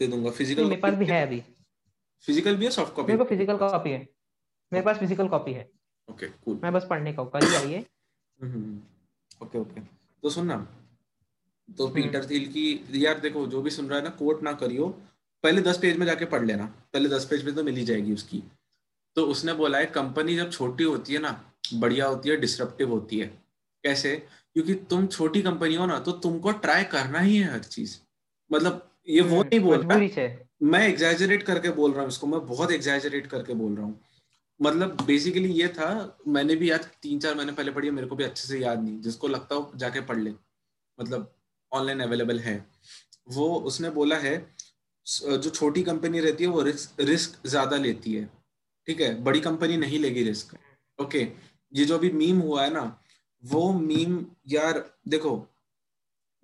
दे 0.00 0.06
दूँगा। 0.06 0.30
फ़िज़िकल 0.30 0.64
मेरे 0.64 0.76
पास 0.76 0.94
भी 0.94 1.06
है 1.06 1.26
अभी। 1.26 1.40
फ़िज़िकल 2.24 2.56
भी 2.56 2.64
है 2.64 2.70
सॉफ्ट 2.70 2.94
कॉपी 2.94 3.12
मेरे 3.12 3.18
पास 3.18 3.28
फ़िज़िकल 3.28 3.56
कॉपी 3.56 3.90
है। 3.90 3.98
मेरे 4.72 4.84
पास 4.84 4.98
फ़िज़िकल 4.98 5.28
कॉपी 5.28 5.52
है। 5.52 5.68
ओके 6.08 6.26
कूल 6.44 6.60
मैं 6.62 6.72
बस 6.72 6.86
पढ़ने 6.90 7.12
का 7.12 7.24
कल 7.24 7.46
ही 7.46 7.54
आई 7.54 7.72
है। 7.72 7.80
ओके 9.42 9.58
ओके 9.58 9.80
तो 10.22 10.30
सुन 10.30 10.46
ना 10.46 10.56
तो 11.68 11.88
पीटर 11.88 12.18
हम्म। 12.18 12.30
थिल 12.30 12.46
की 12.48 13.04
यार 13.04 13.20
देखो 13.20 13.46
जो 13.46 13.62
भी 13.62 13.70
सुन 13.70 13.86
रहा 13.86 13.98
है 13.98 14.04
ना 14.04 14.10
कोट 14.10 14.42
ना 14.42 14.52
करियो। 14.52 14.88
पहले 15.44 15.60
दस 15.60 15.78
पेज 15.78 15.96
में 15.96 16.06
जाके 16.06 16.24
पढ़ 16.24 16.44
लेना। 16.44 16.66
पहले 16.92 17.08
दस 17.08 17.24
पेज 17.24 17.44
में 17.44 17.54
तो 17.54 17.62
मिल 17.64 17.76
ही 17.76 17.84
जाएगी 17.84 18.12
उसकी। 18.14 18.42
तो 19.16 19.24
उसने 19.26 19.52
बोला 19.52 19.78
है 19.78 19.86
कंपनी 19.86 20.36
जब 20.36 20.50
छोटी 20.50 20.84
होती 20.84 21.12
है 21.14 21.18
ना 21.18 21.30
बढ़िया 21.74 22.06
होती 22.06 22.28
है 22.28 22.36
डिस्ट्रप्टिव 22.36 22.90
होती 22.90 23.18
है। 23.18 23.26
कैसे? 23.84 24.16
क्योंकि 24.54 24.74
तुम 24.90 25.06
छोटी 25.06 25.42
कंपनी 25.42 25.74
हो 25.74 25.86
ना 25.86 25.98
तो 25.98 26.12
तुमको 26.12 26.50
ट्राई 26.64 26.84
करना 26.84 27.20
ही 27.20 27.36
है 27.36 27.52
हर 27.52 27.62
चीज़। 27.66 27.96
मतलब 28.50 28.90
ये 29.08 29.20
वो 29.20 29.36
हम्म, 29.36 29.48
नहीं 29.48 29.60
बोल 29.60 29.78
रहा। 29.78 30.28
मैं 30.62 30.88
एग्जैजरेट 30.88 31.42
करके 31.42 31.70
बोल 31.70 31.92
रहा 31.92 32.00
हूँ 32.00 32.08
इसको 32.08 32.26
मैं 32.26 32.40
बहुत 32.46 32.70
एग्जैजरेट 32.70 33.26
करके 33.26 33.54
बोल 33.54 33.74
रहा 33.76 33.86
हूँ। 33.86 34.00
मतलब 34.60 35.00
बेसिकली 35.06 35.48
ये 35.52 35.68
था 35.68 36.18
मैंने 36.28 36.54
भी 36.56 36.70
याद 36.70 36.88
तीन 37.02 37.18
चार 37.18 37.34
महीने 37.34 37.52
पहले 37.52 37.70
पढ़ी 37.70 37.90
मेरे 37.90 38.06
को 38.06 38.16
भी 38.16 38.24
अच्छे 38.24 38.48
से 38.48 38.58
याद 38.58 38.82
नहीं 38.82 39.00
जिसको 39.00 39.28
लगता 39.28 39.54
हो 39.54 39.72
जाके 39.76 40.00
पढ़ 40.00 40.18
ले। 40.18 40.32
मतलब 40.98 41.32
ऑनलाइन 41.72 42.00
अवेलेबल 42.00 42.38
है। 42.40 42.56
वो 43.28 43.48
उसने 43.60 43.90
बोला 43.90 44.16
है 44.16 44.36
जो 45.06 45.50
छोटी 45.50 45.82
कंपनी 45.82 46.20
रहती 46.20 46.44
है 46.44 46.50
वो 46.50 46.62
रिस्क 46.62 47.00
रिस्क 47.00 47.46
ज़्यादा 47.46 47.76
लेती 47.78 48.14
है। 48.14 48.28
ठीक 48.88 49.00
है? 49.00 49.14
बड़ी 49.24 49.40
कंपनी 49.40 49.76
नहीं 49.76 49.98
लेगी 49.98 50.22
रिस्क। 50.22 50.56
ओके? 50.98 51.26
ये 51.72 51.84
जो 51.84 51.98
अभी 51.98 52.10
मीम 52.12 52.40
हुआ 52.40 52.62
है 52.64 52.72
ना 52.72 52.84
वो 53.42 53.72
मीम 53.72 54.24
यार 54.48 54.84
देखो 55.08 55.32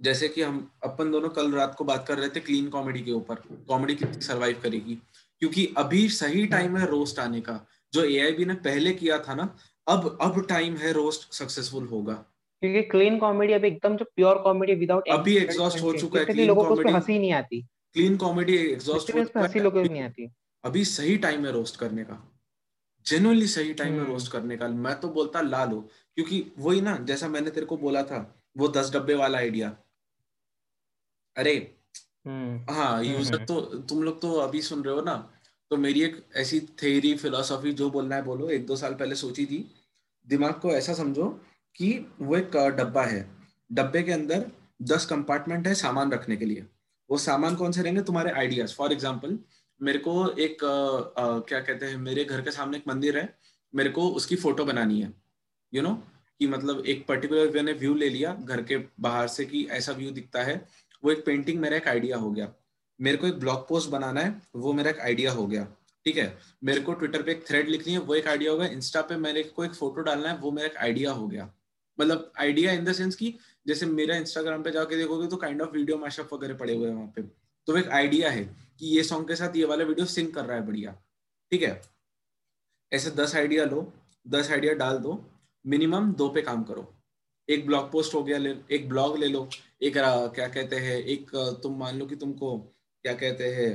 जैसे 0.01 0.29
कि 0.29 0.43
हम 0.43 0.71
अपन 0.85 1.11
दोनों 1.11 1.29
कल 1.29 1.51
रात 1.53 1.75
को 1.75 1.85
बात 1.85 2.07
कर 2.09 2.19
रहे 2.19 2.29
थे 2.29 2.41
क्लीन 2.41 2.69
कॉमेडी 2.69 3.01
के 3.01 3.13
ऊपर 3.13 3.43
कॉमेडी 3.69 3.95
कितनी 3.95 4.23
सरवाइव 4.23 4.61
करेगी। 4.63 4.95
क्योंकि 5.43 5.67
अभी 5.79 6.09
सही 6.11 6.47
टाइम 6.47 6.77
है 6.77 6.87
रोस्ट 6.87 7.19
आने 7.19 7.41
का। 7.41 7.59
जो 7.93 8.05
एआईबी 8.05 8.45
ने 8.45 8.55
पहले 8.65 8.93
किया 8.93 9.19
था 9.19 9.35
ना 9.35 9.49
अब 9.87 10.19
अब 10.23 10.41
टाइम 10.49 10.77
है 10.77 10.93
रोस्ट 10.93 11.33
सक्सेसफुल 11.35 11.87
होगा। 11.87 12.15
क्योंकि 12.63 12.83
क्लीन 12.89 13.19
कॉमेडी 13.19 13.53
अभी 13.53 13.69
एकदम 13.69 13.97
जो 13.97 14.05
प्योर 14.17 14.39
कॉमेडी 14.39 14.75
विदाउट 14.75 15.09
अभी 15.11 15.37
एग्जॉस्ट 15.37 15.83
हो 15.83 15.93
चुका 15.93 16.19
है 16.19 16.25
क्लीन 16.25 16.55
कॉमेडी 16.55 16.93
हँसी 16.93 17.19
नहीं 17.19 17.33
आती। 17.33 17.65
क्लीन 17.95 18.17
कॉमेडी 18.17 18.57
एग्जॉस्ट 18.57 19.15
हो 19.15 19.25
चुका 19.25 19.41
है 19.43 19.63
लोगों 19.63 19.83
नहीं 19.85 20.03
आती। 20.03 20.31
अभी 20.65 20.85
सही 20.85 21.17
टाइम 21.19 21.47
है 21.47 21.53
रोस्ट 21.53 21.77
करने 21.77 22.05
का। 22.05 22.19
जेनुअनली 23.07 23.47
सही 23.47 23.73
टाइम 23.75 23.99
है 24.01 24.07
रोस्ट 24.07 24.33
करने 24.33 24.57
का। 24.57 24.69
मैं 24.69 24.95
तो 25.01 25.09
बोलता 25.09 25.41
ला 25.41 25.65
लो 25.65 25.81
क्योंकि 26.17 26.45
वही 26.59 26.81
ना 26.81 26.97
जैसा 27.09 27.29
मैंने 27.29 27.51
तेरे 27.51 27.67
को 27.67 27.77
बोला 27.77 28.03
था 28.03 28.19
वो 28.59 28.69
दस 28.69 28.93
डब्बे 28.93 29.15
वाला 29.15 29.39
आइडिया 29.39 29.77
अरे 31.37 31.55
हम्म। 32.27 32.75
हाँ 32.75 33.05
यूज़र 33.05 33.35
हम्म, 33.35 33.35
हम्म। 33.35 33.45
तो 33.45 33.79
तुम 33.89 34.03
लोग 34.03 34.21
तो 34.23 34.33
अभी 34.39 34.63
सुन 34.63 34.83
रहे 34.85 34.95
हो 34.95 35.01
ना 35.01 35.15
तो 35.71 35.77
मेरी 35.77 36.03
एक 36.03 36.17
ऐसी 36.37 36.61
थेरी 36.83 37.15
फिलोसॉफी 37.17 37.73
जो 37.73 37.91
बोलना 37.91 38.17
है 38.17 38.23
बोलो 38.23 38.49
एक 38.51 38.67
दो 38.67 38.77
साल 38.77 38.95
पहले 38.95 39.15
सोची 39.15 39.45
थी। 39.47 39.59
दिमाग 40.27 40.55
को 40.61 40.71
ऐसा 40.71 40.95
समझो 40.95 41.29
कि 41.77 41.91
वो 42.21 42.37
एक 42.37 42.57
डब्बा 42.79 43.05
है। 43.05 43.21
डब्बे 43.71 44.03
के 44.03 44.13
अंदर 44.13 44.51
दस 44.83 45.07
कंपार्टमेंट 45.07 45.67
है 45.67 45.75
सामान 45.75 46.13
रखने 46.13 46.37
के 46.37 46.45
लिए। 46.45 46.67
वो 47.11 47.19
सामान 47.19 47.57
कौन 47.57 47.73
से 47.73 47.83
रहेंगे? 47.83 48.03
तुम्हारे 48.03 48.31
आइडियाज़ 48.31 48.75
फॉर 48.75 48.93
एग्ज़ाम्पल 48.93 49.39
मेरे 49.83 49.99
को 49.99 50.31
एक 50.31 50.65
आ, 50.65 51.23
आ, 51.23 51.39
क्या 51.39 51.61
कहते 51.61 51.87
हैं 51.87 51.97
मेरे 51.97 52.25
घर 52.25 52.41
के 52.41 52.51
सामने 52.51 52.77
एक 52.77 52.85
मंदिर 52.89 53.19
है। 53.19 53.39
मेरे 53.75 53.91
को 53.91 54.09
उसकी 54.09 54.37
फ़ोटो 54.37 54.65
बनानी 54.65 55.01
है। 55.01 55.13
You 55.73 55.83
you 55.83 55.91
know 55.91 55.95
know? 55.95 56.09
कि 56.39 56.47
मतलब 56.47 56.87
एक 56.87 57.07
पर्टिकुलर 57.07 57.51
मैंने 57.51 57.73
व्यू 57.73 57.95
ले 57.95 58.09
लिया 58.09 58.35
घर 58.35 58.63
के 58.63 58.77
बाहर 59.01 59.29
से 59.29 59.45
कि 59.45 59.67
ऐसा 59.71 59.93
व्यू 59.93 60.11
दिखता 60.11 60.43
है। 60.43 60.67
वो 61.05 61.11
एक 61.13 61.25
पेंटिंग 61.27 61.61
मेरा 61.61 61.77
एक 61.77 61.89
आइडिया 61.89 62.17
हो 62.17 62.31
गया। 62.31 62.53
मेरे 63.01 63.17
को 63.17 63.27
एक 63.27 63.39
ब्लॉग 63.39 63.69
पोस्ट 63.69 63.91
बनाना 63.91 64.21
है 64.21 64.43
वो 64.57 64.73
मेरा 64.73 64.91
एक 64.91 65.01
आइडिया 65.01 65.33
हो 65.33 65.47
गया। 65.47 65.65
ठीक 66.05 66.17
है? 66.17 66.39
मेरे 66.65 66.81
को 66.81 66.93
ट्विटर 66.93 67.23
पे 67.23 67.31
एक 67.33 67.47
थ्रेड 67.49 67.69
लिखनी 67.69 67.93
है 67.93 67.99
वो 67.99 68.15
एक 68.15 68.29
आइडिया 68.29 68.53
हो 68.53 68.59
गया। 68.59 68.69
इंस्टा 68.69 69.03
पे 69.03 69.17
मेरे 69.17 69.43
को 69.43 69.65
एक 69.65 69.75
फ़ोटो 69.75 70.03
डालना 70.03 70.29
है 70.29 70.37
वो 70.37 70.51
मेरा 70.51 70.67
एक 70.67 70.77
आइडिया 70.77 71.13
हो 71.13 71.29
गया। 71.29 71.51
मतलब 72.01 72.33
आइडिया 72.41 72.73
इन 72.73 72.85
द 72.85 72.93
सेंस 72.93 73.17
की 73.17 73.35
जैसे 73.67 73.87
मेरा 73.87 74.17
इंस्टाग्राम 74.17 74.63
पे 74.63 74.71
जाके 74.71 74.97
देखोगे 74.97 75.27
तो 75.29 75.37
काइंड 75.37 75.63
ऑफ़ 75.63 75.71
वीडियो 75.71 75.99
मैशअप 75.99 76.33
वगैरह 76.35 76.55
पड़े 76.57 76.75
हुए 76.75 76.89
हैं 76.89 76.95
वहाँ 76.95 77.13
पे। 77.17 77.23
तो 77.23 77.77
एक 77.79 77.89
आइडिया 77.91 78.31
है 78.31 78.45
कि 78.81 78.87
ये 78.89 79.03
सॉन्ग 79.05 79.29
के 79.29 79.37
साथ 79.37 79.57
ये 79.57 79.65
वाला 79.65 79.85
वीडियो 79.85 80.07
सिंक 80.09 80.35
कर 80.35 80.45
रहा 80.45 80.57
है 80.57 80.67
बढ़िया। 80.67 80.93
ठीक 81.53 81.63
है? 81.63 81.81
ऐसे 82.93 83.11
दस 83.13 83.35
आइडिया 83.37 83.65
लो 83.65 83.93
दस 84.29 84.51
आइडिया 84.51 84.73
डाल 84.75 84.99
दो 84.99 85.21
मिनिमम 85.65 86.13
दो 86.13 86.29
पे 86.29 86.43
काम 86.43 86.63
करो। 86.65 86.87
एक 87.49 87.67
ब्लॉग 87.67 87.91
पोस्ट 87.93 88.15
हो 88.15 88.23
गया 88.25 88.39
ले 88.39 88.55
एक 88.71 88.89
ब्लॉग 88.89 89.17
ले 89.19 89.27
लो 89.27 89.49
एक 89.83 89.95
क्या 89.97 90.47
कहते 90.49 90.77
हैं 90.77 90.97
एक 91.05 91.31
तुम 91.63 91.79
मान 91.79 91.99
लो 91.99 92.07
कि 92.07 92.17
तुमको 92.17 92.57
क्या 93.05 93.13
कहते 93.15 93.49
हैं 93.55 93.71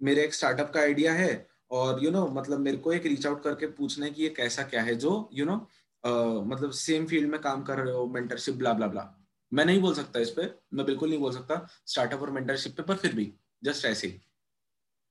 मेरे 0.00 0.24
एक 0.24 0.34
स्टार्टअप 0.34 0.70
का 0.74 0.80
आइडिया 0.80 1.12
है 1.12 1.46
और 1.70 2.04
यू 2.04 2.04
you 2.04 2.12
नो 2.12 2.22
know, 2.22 2.36
मतलब 2.36 2.60
मेरे 2.60 2.76
को 2.76 2.92
एक 2.92 3.06
रीच 3.06 3.26
आउट 3.26 3.42
करके 3.42 3.66
पूछना 3.78 4.06
है 4.06 4.12
कि 4.12 4.22
ये 4.22 4.28
कैसा 4.36 4.62
क्या 4.62 4.82
है 4.82 4.94
जो 4.94 5.10
यू 5.32 5.44
you 5.44 5.52
नो 5.52 5.58
know, 5.58 5.66
मतलब 6.06 6.70
सेम 6.70 7.06
फ़ील्ड 7.06 7.30
में 7.30 7.40
काम 7.40 7.62
कर 7.62 7.78
रहे 7.78 7.94
हो 7.94 8.06
मेंटरशिप 8.06 8.54
ब्ला 8.54 8.72
ब्ला 8.72 8.86
ब्ला 8.86 9.14
मैं 9.52 9.64
नहीं 9.64 9.80
बोल 9.80 9.94
सकता 9.94 10.20
इस 10.20 10.30
पे, 10.30 10.42
मैं 10.74 10.86
बिल्कुल 10.86 11.08
नहीं 11.08 11.18
बोल 11.18 11.32
सकता। 11.32 11.68
स्टार्टअप 11.86 12.22
और 12.22 12.30
मेंटरशिप 12.30 12.76
पे, 12.76 12.82
पर 12.82 12.94
फिर 12.94 13.14
भी 13.14 13.32
जस्ट 13.64 13.84
ऐसे 13.84 14.06
ही। 14.06 14.20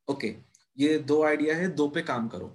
ओके 0.08 0.36
ये 0.78 0.98
दो 1.00 1.24
आइडिया 1.24 1.56
है, 1.56 1.68
दो 1.68 1.88
पे 1.88 2.02
काम 2.02 2.28
करो। 2.28 2.48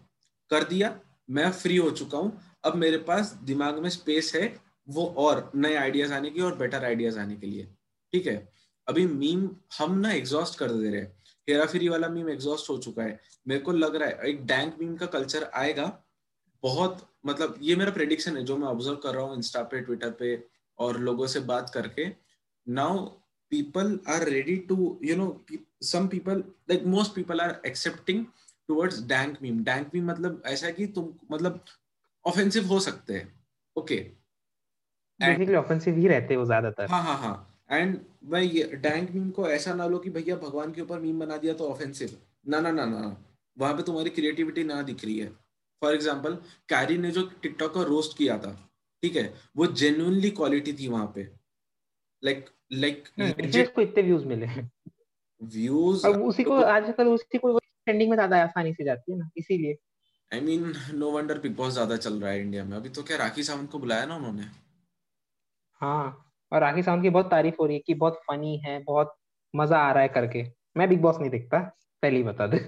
कर 0.50 0.64
दिया, 0.64 1.00
मैं 1.30 1.50
फ्री 1.52 1.76
हो 1.76 1.90
चुका 1.90 2.18
हूँ। 2.18 2.40
अब 2.64 2.74
मेरे 2.74 2.98
पास 2.98 3.32
दिमाग 3.42 3.78
में 3.78 3.88
स्पेस 3.90 4.34
है, 4.34 4.60
वो 4.88 5.06
और 5.18 5.50
नए 5.54 5.74
आइडियाज़ 5.74 6.12
आने 6.12 6.30
की 6.30 6.40
और 6.40 6.56
बेटर 6.56 6.84
आइडियाज़ 6.84 7.18
आने 7.18 7.36
के 7.36 7.46
लिए। 7.46 7.64
ठीक 8.12 8.26
है? 8.26 8.52
अभी 8.88 9.06
मीम 9.06 9.48
हम 9.78 9.98
ना 9.98 10.12
एग्जॉस्ट 10.12 10.58
कर 10.58 10.72
दे 10.72 10.90
रहे 10.90 11.00
हैं। 11.00 11.16
हेरा 11.48 11.66
फेरी 11.66 11.88
वाला 11.88 12.08
मीम 12.08 12.28
एग्जॉस्ट 12.28 12.70
हो 12.70 12.78
चुका 12.78 13.02
है। 13.02 13.20
मेरे 13.48 13.60
को 13.60 13.72
लग 13.72 13.96
रहा 13.96 14.08
है, 14.08 14.20
एक 14.20 14.46
डैंक 14.46 14.76
मीम 14.80 14.96
का 14.96 15.06
कल्चर 15.06 15.50
आएगा। 15.54 16.02
बहुत 16.62 17.11
मतलब 17.24 17.58
ये 17.62 17.76
मेरा 17.76 17.92
प्रेडिक्शन 17.92 18.36
है 18.36 18.44
जो 18.44 18.56
मैं 18.56 18.68
ऑब्ज़र्व 18.68 18.96
कर 18.96 19.14
रहा 19.14 19.24
हूँ 19.24 19.36
इंस्टा 19.36 19.62
पे 19.64 19.80
ट्विटर 19.80 20.10
पे 20.20 20.36
और 20.78 20.98
लोगों 21.00 21.26
से 21.26 21.40
बात 21.48 21.70
करके। 21.74 22.08
Now 22.66 23.06
people 23.52 23.90
are 24.12 24.22
ready 24.26 24.54
to 24.68 24.76
you 25.02 25.14
know 25.16 25.24
some 25.86 26.04
people 26.08 26.38
like 26.70 26.84
most 26.92 27.14
people 27.14 27.42
are 27.46 27.54
accepting 27.70 28.20
towards 28.68 29.00
dank 29.02 29.40
meme. 29.42 29.58
Dank 29.64 29.94
meme 29.94 30.06
मतलब 30.10 30.42
ऐसा 30.46 30.66
है 30.66 30.72
कि 30.72 30.86
तुम 30.94 31.12
मतलब 31.32 31.64
ऑफेंसिव 32.24 32.66
हो 32.66 32.78
सकते 32.80 33.14
हैं। 33.14 33.26
ओके 33.76 33.96
बेसिकली 35.20 35.54
ऑफेंसिव 35.54 35.96
ही 35.96 36.08
रहते 36.08 36.34
हैं 36.34 36.38
वो 36.38 36.46
ज़्यादातर। 36.46 36.86
हाँ 36.90 37.02
हाँ 37.02 37.16
हाँ। 37.18 37.34
एंड 37.70 37.98
भाई 38.30 38.48
ये 38.48 38.64
डैंक 38.82 39.10
मीम 39.10 39.30
को 39.30 39.48
ऐसा 39.48 39.74
ना 39.74 39.86
लो 39.86 39.98
कि 39.98 40.10
भैया 40.10 40.36
भगवान 40.36 40.72
के 40.72 40.80
ऊपर 40.80 41.00
मीम 41.00 41.20
बना 41.20 41.36
दिया 41.36 41.54
तो 41.54 41.68
ऑफेंसिव 41.68 42.16
ना 42.48 42.60
ना 42.60 42.70
ना 42.70 42.84
ना 42.86 43.16
वहाँ 43.56 43.74
पे 43.74 43.82
तुम्हारी 43.82 44.10
क्रिएटिविटी 44.10 44.64
ना 44.64 44.80
दिख 44.82 45.04
रही 45.04 45.18
है। 45.18 45.30
फॉर 45.82 45.94
एग्ज़ाम्पल 45.94 46.34
कैरी 46.68 46.98
ने 46.98 47.10
जो 47.10 47.22
टिकटॉक 47.42 47.74
का 47.74 47.82
रोस्ट 47.84 48.16
किया 48.18 48.38
था 48.38 48.52
ठीक 49.02 49.16
है 49.16 49.32
वो 49.56 49.66
जेन्युइनली 49.74 50.30
क्वालिटी 50.32 50.72
थी 50.72 50.88
वहाँ 50.88 51.12
पे। 51.14 51.22
लाइक 52.22 52.44
लाइक 52.74 53.04
को 53.74 53.80
इतने 53.80 54.02
व्यूज़ 54.02 54.24
मिले। 54.26 54.46
व्यूज़ 55.40 56.06
और 56.06 56.20
उसी 56.22 56.44
को 56.44 56.60
आजकल 56.64 57.08
उसी 57.08 57.38
को 57.38 57.58
ट्रेंडिंग 57.58 58.10
में 58.10 58.16
ज़्यादा 58.16 58.42
आसानी 58.42 58.72
से 58.74 58.84
जाती 58.84 59.12
है 59.12 59.18
ना 59.18 59.28
इसीलिए। 59.36 59.76
I 60.30 60.40
mean 60.40 60.72
no 60.94 61.10
wonder 61.10 61.38
Bigg 61.38 61.56
Boss 61.56 61.72
ज़्यादा 61.72 61.96
चल 61.96 62.20
रहा 62.20 62.30
है 62.30 62.40
इंडिया 62.40 62.64
में। 62.64 62.76
अभी 62.76 62.88
तो 62.88 63.02
क्या 63.02 63.16
राखी 63.16 63.42
सावंत 63.42 63.70
को 63.70 63.78
बुलाया 63.78 64.04
ना 64.06 64.16
उन्होंने? 64.16 64.46
हाँ 65.80 66.28
और 66.52 66.60
राखी 66.60 66.82
सावंत 66.82 67.02
की 67.02 67.10
बहुत 67.10 67.30
तारीफ़ 67.30 67.54
हो 67.60 67.66
रही 67.66 67.76
है 67.76 67.82
कि 67.86 67.94
बहुत 67.94 68.20
फनी 68.28 68.56
है 68.58 68.78
बहुत 68.84 69.14
मज़ा 69.54 69.78
आ 69.78 69.92
रहा 69.92 70.02
है 70.02 70.08
करके। 70.10 70.44
मैं 70.76 70.88
बिग 70.88 71.00
बॉस 71.02 71.18
नहीं 71.20 71.30
देखता 71.30 71.58
पहले 72.02 72.16
ही 72.16 72.22
बता 72.22 72.46
दे। 72.46 72.58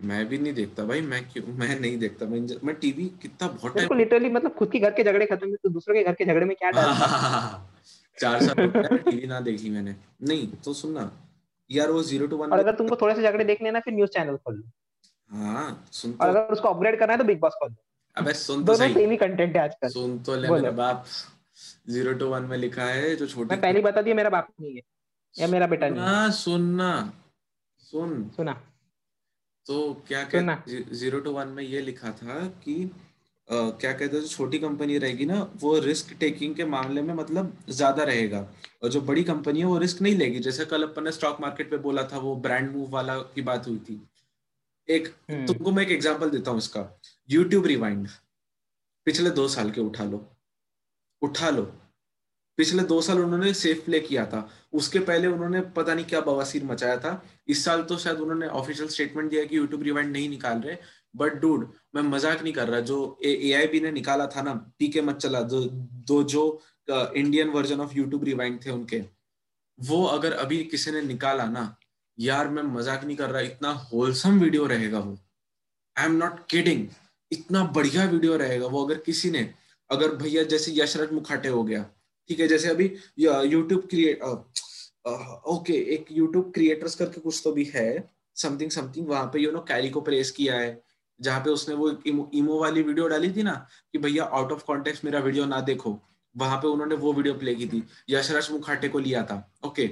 मैं 0.00 0.24
भी 0.28 0.38
नहीं 0.38 0.52
देखता 0.54 0.84
भाई 0.84 1.00
मैं 1.00 1.22
क्यों 1.30 1.44
मैं 1.54 1.78
नहीं 1.80 1.98
देखता 1.98 2.26
मैं 2.26 2.40
मैं 2.64 2.74
टीवी 2.74 3.04
कितना 3.22 3.48
बहुत 3.48 3.76
टाइम 3.76 3.98
लिटरली 3.98 4.28
मतलब 4.30 4.54
खुद 4.54 4.70
के 4.72 4.78
घर 4.78 4.90
के 4.90 5.04
झगड़े 5.04 5.26
खत्म 5.26 5.54
तो 5.54 5.68
दूसरों 5.68 5.94
के 5.94 6.02
घर 6.04 6.14
के 6.14 6.24
झगड़े 6.24 6.46
में 6.46 6.56
क्या 6.56 6.70
डाल 6.70 6.92
चार 8.20 8.42
साल 8.42 8.68
टीवी 8.98 9.26
ना 9.26 9.40
देखी 9.40 9.70
मैंने। 9.70 9.94
नहीं 10.22 10.46
तो 10.64 10.72
सुनना 10.74 11.10
यार 11.70 11.90
वो 11.90 12.02
ज़ीरो 12.02 12.26
टू 12.26 12.36
वन 12.36 12.50
और 12.52 12.58
अगर 12.58 12.74
तुमको 12.74 12.96
थोड़े 12.96 13.14
से 13.14 13.22
झगड़े 13.22 13.44
देखने 13.44 13.70
ना 13.70 13.80
फिर 13.80 13.94
न्यूज़ 13.94 14.10
चैनल 14.10 14.36
खोल 14.36 14.54
लो। 14.56 14.62
हाँ 15.30 15.84
सुन 15.92 16.12
तो। 16.12 16.24
अगर 16.24 16.52
उसको 16.52 16.68
अपग्रेड 16.68 16.98
करना 16.98 17.12
है 17.12 17.18
तो 17.18 17.24
बिग 17.24 17.40
बॉस 17.40 17.52
खोल 17.52 17.70
लो। 17.70 17.76
अबे 18.16 18.32
सुन 18.34 18.64
तो 18.64 18.74
सही। 18.76 18.94
सेम 18.94 19.10
ही 19.10 19.16
कंटेंट 19.16 19.56
है 19.56 19.62
आजकल। 19.62 19.88
सुन 19.88 20.18
तो 20.22 20.36
ले 20.36 20.48
मेरा 20.48 20.70
बाप। 20.70 21.04
ज़ीरो 21.90 22.12
टू 22.12 22.26
वन 22.26 22.42
में 22.42 22.56
लिखा 22.58 22.84
है 22.84 23.14
जो 23.16 23.26
छोटी 23.26 23.48
मैं 23.50 23.60
पहली 23.60 23.80
बता 23.80 24.02
दिया 24.02 24.14
मेरा 24.14 24.30
बाप 24.30 24.48
नहीं 24.60 24.74
है। 24.74 24.82
या 25.34 25.46
मेरा 25.48 25.66
बेटा 25.66 25.88
नहीं 25.88 26.00
है। 26.00 26.30
सुनना 26.32 26.90
सुन। 27.82 28.28
सुना। 28.36 28.60
तो 29.70 30.04
क्या 30.08 30.22
कहते 30.24 30.82
ज़ीरो 30.94 31.20
टू 31.20 31.32
वन 31.32 31.48
में 31.48 31.62
ये 31.64 31.80
लिखा 31.80 32.10
था 32.12 32.44
कि 32.64 32.90
Uh, 33.48 33.70
क्या 33.80 33.92
कहते 33.92 34.16
हैं 34.16 34.22
जो 34.22 34.28
छोटी 34.28 34.58
कंपनी 34.58 34.98
रहेगी 34.98 35.24
ना 35.26 35.36
वो 35.56 35.78
रिस्क 35.78 36.12
टेकिंग 36.20 36.54
के 36.54 36.64
मामले 36.64 37.02
में 37.02 37.12
मतलब 37.14 37.56
ज़्यादा 37.68 38.04
रहेगा। 38.04 38.40
और 38.82 38.88
जो 38.88 39.00
बड़ी 39.00 39.24
कंपनी 39.24 39.60
है 39.60 39.66
वो 39.66 39.78
रिस्क 39.78 40.02
नहीं 40.02 40.14
लेगी। 40.16 40.38
जैसे 40.38 40.64
कल 40.64 40.82
अपन 40.82 41.04
ने 41.04 41.12
स्टॉक 41.12 41.40
मार्केट 41.40 41.70
पे 41.70 41.76
बोला 41.76 42.02
था 42.02 42.18
वो 42.18 42.34
ब्रांड 42.36 42.70
मूव 42.76 42.90
वाला 42.90 43.18
की 43.34 43.42
बात 43.42 43.66
हुई 43.68 43.78
थी। 43.78 44.00
एक 44.88 45.08
हम्म। 45.30 45.46
तुमको 45.46 45.70
मैं 45.70 45.82
एक 45.82 45.90
एग्जांपल 45.90 46.30
देता 46.30 46.50
हूँ 46.50 46.58
इसका। 46.58 47.00
यूट्यूब 47.28 47.66
रिवाइंड 47.66 48.08
पिछले 49.06 49.30
दो 49.30 49.48
साल 49.48 49.70
के 49.70 49.80
उठा 49.80 50.04
लो। 50.04 50.24
उठा 51.22 51.50
लो। 51.50 51.70
पिछले 52.60 52.82
दो 52.84 53.00
साल 53.02 53.18
उन्होंने 53.20 53.52
सेफ़ 53.56 53.84
प्ले 53.84 54.00
किया 54.02 54.24
था। 54.26 54.48
उसके 54.72 54.98
पहले 55.02 55.28
उन्होंने 55.28 55.60
पता 55.76 55.94
नहीं 55.94 56.04
क्या 56.06 56.20
बवासीर 56.22 56.64
मचाया 56.64 56.96
था। 56.98 57.12
इस 57.48 57.64
साल 57.64 57.82
तो 57.82 57.96
शायद 57.98 58.18
उन्होंने 58.20 58.46
ऑफिशियल 58.56 58.88
स्टेटमेंट 58.90 59.30
दिया 59.30 59.44
कि 59.44 59.56
यूट्यूब 59.56 59.82
रिवाइंड 59.82 60.12
नहीं 60.12 60.28
निकाल 60.28 60.58
रहे। 60.60 60.76
बट 61.16 61.40
डूड 61.40 61.66
मैं 61.94 62.02
मज़ाक 62.04 62.42
नहीं 62.42 62.52
कर 62.52 62.68
रहा। 62.68 62.80
जो 62.82 62.98
ए 63.24 63.52
आई 63.52 63.66
बी 63.66 63.80
ने 63.80 63.90
निकाला 63.92 64.26
था 64.26 64.42
ना 64.42 64.52
पी 64.78 64.88
के 64.88 65.02
मत 65.02 65.16
चला। 65.18 65.40
जो 65.42 65.60
दो 66.08 66.22
जो 66.24 66.42
Indian 66.88 67.48
version 67.50 67.80
of 67.80 67.96
YouTube 67.96 68.24
Rewind 68.24 68.58
थे 68.66 68.70
उनके। 68.70 69.02
वो 69.78 70.04
अगर 70.06 70.32
अभी 70.34 70.62
किसी 70.64 70.90
ने 70.90 71.02
निकाला 71.02 71.44
ना, 71.46 71.64
यार 72.18 72.48
मैं 72.48 72.62
मज़ाक 72.64 73.04
नहीं 73.04 73.16
कर 73.16 73.30
रहा। 73.30 73.40
इतना 73.42 73.70
होलसम 73.92 74.38
वीडियो 74.40 74.66
रहेगा 74.66 74.98
वो। 74.98 75.16
आई 75.96 76.06
एम 76.06 76.16
नॉट 76.16 76.46
किडिंग 76.50 76.86
इतना 77.32 77.62
बढ़िया 77.74 78.04
वीडियो 78.06 78.36
रहेगा 78.36 78.66
वो 78.66 78.84
अगर 78.84 78.98
किसी 79.06 79.30
ने। 79.30 79.48
अगर 79.90 80.14
भैया 80.16 80.42
जैसे 80.44 80.72
यशराज 80.74 81.12
मुखाटे 81.12 81.48
हो 81.48 81.62
गया 81.64 81.84
ठीक 82.30 82.40
है 82.40 82.46
जैसे 82.48 82.68
अभी 82.68 82.84
यूट्यूब 83.18 83.86
क्रिएट 83.90 84.22
ओके 85.48 85.72
एक 85.94 86.06
यूट्यूब 86.12 86.50
क्रिएटर्स 86.54 86.94
करके 86.94 87.20
कुछ 87.20 87.40
तो 87.44 87.52
भी 87.52 87.64
है 87.74 87.88
समथिंग 88.36 88.70
समथिंग 88.70 89.08
वहाँ 89.08 89.26
पे 89.32 89.40
यू 89.40 89.50
नो 89.52 89.60
कैरी 89.68 89.90
को 89.90 90.00
प्रेस 90.00 90.30
किया 90.30 90.58
है 90.58 90.68
जहाँ 91.20 91.40
पे 91.40 91.50
उसने 91.50 91.74
वो 91.74 91.90
इमो, 92.06 92.30
इमो 92.34 92.60
वाली 92.60 92.82
वीडियो 92.82 93.08
डाली 93.08 93.32
थी 93.32 93.42
ना 93.42 93.54
कि 93.92 93.98
भैया 93.98 94.24
आउट 94.24 94.52
ऑफ़ 94.52 94.64
कॉन्टेक्स्ट 94.64 95.04
मेरा 95.04 95.20
वीडियो 95.20 95.46
ना 95.46 95.60
देखो 95.62 95.98
वहाँ 96.34 96.58
पे 96.58 96.68
उन्होंने 96.68 96.94
वो 96.96 97.12
वीडियो 97.12 97.34
प्ले 97.34 97.54
की 97.54 97.66
थी 97.68 97.82
यशराज 98.10 98.50
मुखाटे 98.52 98.88
को 98.88 98.98
लिया 98.98 99.22
था 99.22 99.42
ओके 99.66 99.86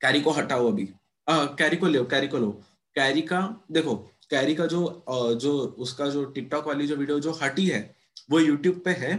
कैरी 0.00 0.20
को 0.20 0.30
हटाओ 0.32 0.70
अभी 0.72 0.88
आ, 1.26 1.44
कैरी 1.44 1.76
को 1.76 1.86
लो 1.88 2.04
कैरी 2.04 2.28
को 2.28 2.38
लो 2.38 2.50
कैरी 2.96 3.22
का 3.22 3.40
देखो 3.72 3.96
कैरी 4.30 4.54
का 4.54 4.66
जो 4.66 5.04
जो 5.40 5.58
उसका 5.78 6.08
जो 6.10 6.24
टिकटॉक 6.30 6.66
वाली 6.66 6.86
जो 6.86 6.96
वीडियो 6.96 7.20
जो 7.20 7.32
हटी 7.42 7.66
है 7.66 7.82
वो 8.30 8.38
यूट्यूब 8.40 8.80
पे 8.84 8.90
है 8.96 9.12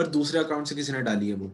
पर 0.00 0.06
दूसरे 0.08 0.38
अकाउंट 0.38 0.66
से 0.66 0.74
किसी 0.74 0.92
ने 0.92 1.02
डाली 1.02 1.28
है 1.28 1.34
वो। 1.36 1.50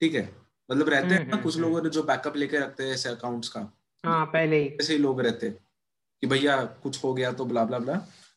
ठीक 0.00 0.14
है? 0.14 0.24
मतलब 0.68 0.88
रहते 0.88 1.14
हैं 1.14 1.20
ना 1.20 1.32
हम्म, 1.32 1.42
कुछ 1.42 1.54
हम्म, 1.54 1.64
लोगों 1.64 1.82
ने 1.82 1.90
जो 1.90 2.02
बैकअप 2.04 2.36
लेके 2.36 2.58
रखते 2.58 2.82
हैं 2.82 2.92
ऐसे 2.94 3.08
अकाउंट्स 3.08 3.48
का। 3.48 3.60
हाँ 4.04 4.24
पहले 4.26 4.62
ही। 4.62 4.68
ऐसे 4.80 4.92
ही 4.92 4.98
लोग 4.98 5.20
रहते 5.20 5.50
कि 5.50 6.26
भैया 6.26 6.56
कुछ 6.82 7.02
हो 7.04 7.12
गया 7.14 7.32
तो 7.32 7.44
ब्ला 7.44 7.64
ब्ला 7.64 7.78
ब्ला 7.78 7.94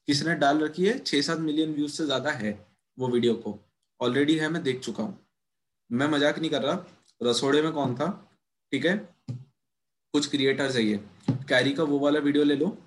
किसी 0.08 0.26
ने 0.26 0.36
डाल 0.36 0.60
रखी 0.60 0.86
है 0.86 0.98
छह 1.00 1.22
सात 1.22 1.40
मिलियन 1.40 1.74
व्यूज़ 1.74 1.92
से 1.92 2.06
ज़्यादा 2.06 2.32
है 2.34 2.52
वो 2.98 3.08
वीडियो 3.08 3.34
को। 3.36 3.58
ऑलरेडी 4.00 4.36
है 4.38 4.50
मैं 4.50 4.62
देख 4.64 4.80
चुका 4.80 5.04
हूँ। 5.04 5.18
मैं 5.90 6.08
मज़ाक 6.08 6.40
नहीं 6.40 6.50
कर 6.52 6.62
रहा। 6.62 6.86
रसोड़े 7.22 7.62
में 7.62 7.72
कौन 7.72 7.96
था? 7.96 8.08
ठीक 8.72 8.86
है? 8.86 8.96
कुछ 10.14 10.30
क्रिएटर्स 10.30 10.76
है 10.76 10.84
ये। 10.84 11.00
कैरी 11.50 11.74
का 11.74 11.84
वो 11.84 12.00
वाला 12.00 12.20
वीडियो 12.20 12.44
ले 12.44 12.56
लो। 12.56 12.78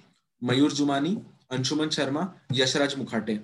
मयूर 0.42 0.72
जुमानी 0.72 1.16
अंशुमन 1.52 1.88
शर्मा 1.90 2.32
यशराज 2.52 2.96
मुखाटे। 2.98 3.38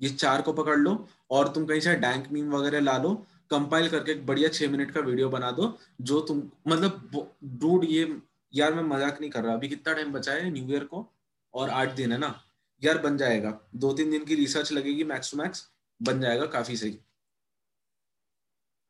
ये 0.00 0.08
चार 0.10 0.42
को 0.42 0.52
पकड़ 0.52 0.76
लो 0.78 0.96
और 1.30 1.48
तुम 1.48 1.66
कहीं 1.66 1.80
से 1.80 1.94
डैंक 1.96 2.30
मीम 2.32 2.50
वगैरह 2.52 2.80
ला 2.80 2.96
लो 2.98 3.14
कंपाइल 3.50 3.88
करके 3.88 4.12
एक 4.12 4.24
बढ़िया 4.26 4.48
छह 4.50 4.70
मिनट 4.70 4.90
का 4.90 5.00
वीडियो 5.02 5.28
बना 5.30 5.50
दो, 5.52 5.76
जो 6.00 6.20
तुम 6.20 6.42
मतलब 6.68 7.28
डूड 7.44 7.84
ये, 7.84 8.20
यार 8.54 8.74
मैं 8.74 8.82
मज़ाक 8.84 9.20
नहीं 9.20 9.30
कर 9.30 9.42
रहा, 9.44 9.54
अभी 9.54 9.68
कितना 9.68 9.94
टाइम 9.94 10.12
बचा 10.12 10.32
है 10.32 10.50
न्यू 10.50 10.68
ईयर 10.70 10.84
को? 10.84 11.06
और 11.54 11.70
आठ 11.70 11.94
दिन 11.96 12.12
है 12.12 12.18
ना? 12.18 12.34
यार 12.82 12.98
बन 12.98 13.16
जाएगा। 13.16 13.58
दो 13.76 13.92
तीन 13.92 14.10
दिन 14.10 14.24
की 14.24 14.34
रिसर्च 14.34 14.72
लगेगी 14.72 15.04
मैक्स 15.04 15.30
टू 15.30 15.38
मैक्स 15.38 15.68
बन 16.00 16.20
जाएगा 16.20 16.46
काफ़ी 16.48 16.76
सही। 16.76 16.98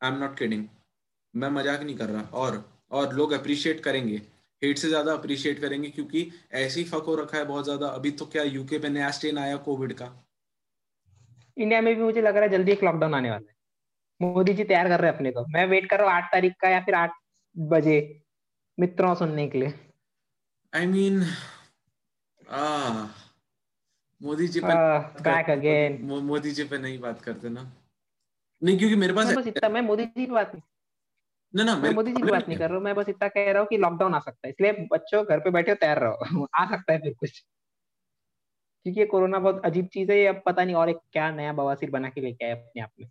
आई 0.00 0.10
एम 0.10 0.18
नॉट 0.18 0.38
किडिंग 0.38 0.66
मैं 1.34 1.50
मज़ाक 1.50 1.82
नहीं 1.82 1.96
कर 1.96 2.08
रहा। 2.08 2.22
और 2.34 2.64
और 2.92 3.14
लोग 3.14 3.32
अप्रिशिएट 3.32 3.80
करेंगे। 3.84 4.16
हेट 4.62 4.78
से 4.78 4.88
ज़्यादा 4.88 5.12
अप्रिशिएट 5.12 5.60
करेंगे 5.60 5.90
क्योंकि 5.90 6.30
ऐसे 6.54 6.80
ही 6.80 6.86
फक 6.86 7.04
हो 7.06 7.14
रखा 7.16 7.38
है 7.38 7.44
बहुत 7.44 7.64
ज़्यादा। 7.64 7.88
अभी 7.88 8.10
तो 8.12 8.26
क्या 8.26 8.42
यूके 8.44 8.78
पे 8.78 8.88
नया 8.88 9.10
स्टेन 9.10 9.38
आया 9.38 9.56
कोविड 9.58 9.92
का? 9.92 10.06
इंडिया 11.56 11.80
में 11.80 11.96
भी 11.96 12.02
मुझे 12.02 12.22
लग 12.22 12.34
रहा 12.34 12.44
है 12.44 12.48
जल्दी 12.48 12.72
एक 12.72 12.84
लॉकडाउन 12.84 13.14
आने 13.14 13.30
वाला 13.30 13.50
है। 13.50 13.54
मोदी 14.20 14.54
जी 14.54 14.64
तैयार 14.64 14.88
कर 14.88 15.00
रहे 15.00 15.10
हैं 15.10 15.16
अपने 15.16 15.30
को। 15.30 15.44
मैं 15.46 15.66
वेट 15.66 15.90
कर 15.90 15.98
रहा 15.98 16.06
हूँ 16.06 16.14
आठ 16.14 16.32
तारीख 16.32 16.52
का 16.60 16.68
या 16.68 16.80
फिर 16.80 16.94
आठ 16.94 17.10
बजे 17.58 18.22
मित्रों 18.78 19.14
सुनने 19.14 19.48
के 19.48 19.58
लिए। 19.58 19.74
आई 20.74 20.86
मीन 20.86 21.24
मोदी 24.20 24.48
जी 24.48 24.60
पे 24.60 24.74
बैक 25.22 25.50
अगेन 25.50 25.98
मोदी 26.02 26.50
जी 26.50 26.64
पे 26.64 26.78
नहीं 26.78 26.98
बात 26.98 27.20
करते 27.20 27.48
ना। 27.48 27.72
नहीं 28.62 28.78
क्योंकि 28.78 28.96
मेरे 28.96 29.12
पास 29.12 29.34
बस 29.34 29.46
इतना 29.46 29.68
मैं 29.68 29.80
मोदी 29.80 30.04
जी 30.04 30.26
की 30.26 30.32
बात 30.32 30.54
नहीं 30.54 30.62
ना 31.54 31.64
ना 31.64 31.76
मैं 31.76 31.90
मोदी 31.90 32.12
जी 32.12 32.22
की 32.22 32.30
बात 32.30 32.48
नहीं 32.48 32.58
कर 32.58 32.68
रहा 32.68 32.76
हूँ। 32.76 32.84
मैं 32.84 32.94
बस 32.94 33.08
इतना 33.08 33.28
कह 33.28 33.50
रहा 33.50 33.60
हूँ 33.60 33.68
कि 33.68 33.76
लॉकडाउन 33.76 34.14
आ 34.14 34.18
सकता 34.18 34.46
है। 34.46 34.50
इसलिए 34.50 34.72
बच्चों 34.92 35.24
घर 35.24 35.40
पे 35.40 35.50
बैठे 35.50 35.74
तैयार 35.74 35.98
रहो। 35.98 36.20
आ 36.58 36.64
सकता 36.70 36.92
है 36.92 36.98
फिर 36.98 37.14
कुछ। 37.14 37.44
क्योंकि 38.86 39.00
ये 39.00 39.06
कोरोना 39.06 39.38
बहुत 39.38 39.60
अजीब 39.64 39.86
चीज़ 39.86 40.10
है 40.12 40.24
अब 40.26 40.42
पता 40.46 40.64
नहीं 40.64 40.74
और 40.74 40.88
एक 40.88 40.96
क्या 41.12 41.30
नया 41.30 41.52
बवासीर 41.52 41.90
बना 41.90 42.08
के 42.08 42.20
लेके 42.20 42.44
आए 42.44 42.52
अपने 42.52 42.82
आप 42.82 42.90
में। 43.00 43.08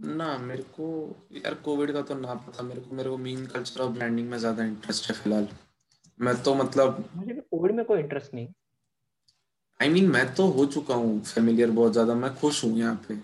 ना 0.00 0.36
मेरे 0.38 0.62
को 0.62 0.86
यार 1.32 1.54
कोविड 1.54 1.92
का 1.92 2.02
तो 2.02 2.14
ना 2.14 2.34
पता 2.46 2.62
मेरे 2.62 2.80
को 2.80 2.94
मेरे 2.96 3.10
को 3.10 3.16
मीम 3.18 3.44
कल्चर 3.46 3.80
और 3.80 3.90
ब्रांडिंग 3.90 4.30
में 4.30 4.38
ज़्यादा 4.38 4.64
इंटरेस्ट 4.64 5.10
है 5.10 5.14
फ़िलहाल। 5.14 5.48
मैं 6.20 6.34
तो 6.42 6.54
मतलब 6.54 7.04
मुझे 7.16 7.32
भी 7.32 7.40
कोविड 7.40 7.72
में 7.72 7.84
कोई 7.84 7.98
इंटरेस्ट 7.98 8.34
नहीं। 8.34 8.48
आई 9.80 9.88
I 9.88 9.92
मीन 9.92 10.02
mean, 10.02 10.14
मैं 10.14 10.34
तो 10.34 10.46
हो 10.46 10.64
चुका 10.66 10.94
हूँ 10.94 11.20
फेमिलियर 11.22 11.70
बहुत 11.70 11.92
ज़्यादा 11.92 12.14
मैं 12.14 12.34
खुश 12.34 12.64
हूँ 12.64 12.78
यहाँ 12.78 12.94
पे। 13.08 13.14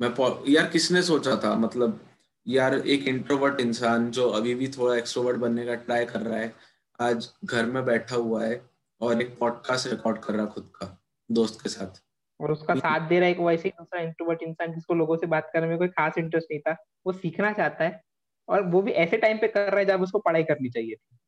मैं 0.00 0.10
यार 0.48 0.66
किसने 0.66 1.02
सोचा 1.02 1.36
था 1.36 1.54
मतलब 1.54 2.00
यार 2.46 2.74
एक 2.74 3.08
इंट्रोवर्ट 3.08 3.60
इंसान 3.60 4.10
जो 4.10 4.28
अभी 4.30 4.54
भी 4.54 4.68
थोड़ा 4.68 4.96
एक्सट्रोवर्ट 4.96 5.36
बनने 5.36 5.64
का 5.66 5.74
ट्राई 5.74 6.04
कर 6.04 6.20
रहा 6.20 6.38
है 6.38 6.54
आज 7.00 7.28
घर 7.44 7.66
में 7.66 7.84
बैठा 7.84 8.16
हुआ 8.16 8.44
है 8.44 8.60
और 9.00 9.22
एक 9.22 9.36
पॉडकास्ट 9.38 9.86
रिकॉर्ड 9.86 10.18
कर 10.18 10.34
रहा 10.34 10.46
खुद 10.46 10.70
का 10.74 10.86
दोस्त 11.30 11.62
के 11.62 11.68
साथ। 11.68 12.00
और 12.40 12.52
उसका 12.52 12.74
साथ 12.74 13.08
दे 13.08 13.18
रहा 13.18 13.26
है 13.26 13.32
एक 13.32 13.40
वैसे 13.40 13.68
ही 13.68 13.70
दूसरा 13.70 14.00
इंट्रोवर्ट 14.00 14.42
इंसान 14.42 14.72
जिसको 14.72 14.94
लोगों 14.94 15.16
से 15.16 15.26
बात 15.26 15.50
करने 15.52 15.66
में 15.66 15.78
कोई 15.78 15.88
खास 15.88 16.18
इंटरेस्ट 16.18 16.48
नहीं 16.50 16.60
था 16.60 16.76
वो 17.06 17.12
सीखना 17.12 17.52
चाहता 17.52 17.84
है 17.84 18.00
और 18.48 18.62
वो 18.66 18.82
भी 18.82 18.92
ऐसे 18.92 19.16
टाइम 19.16 19.38
पे 19.38 19.48
कर 19.48 19.70
रहा 19.70 19.80
है 19.80 19.86
जब 19.86 20.02
उसको 20.02 20.18
पढ़ाई 20.18 20.42
करनी 20.42 20.70
चाहिए 20.70 20.94
थी। 20.94 21.18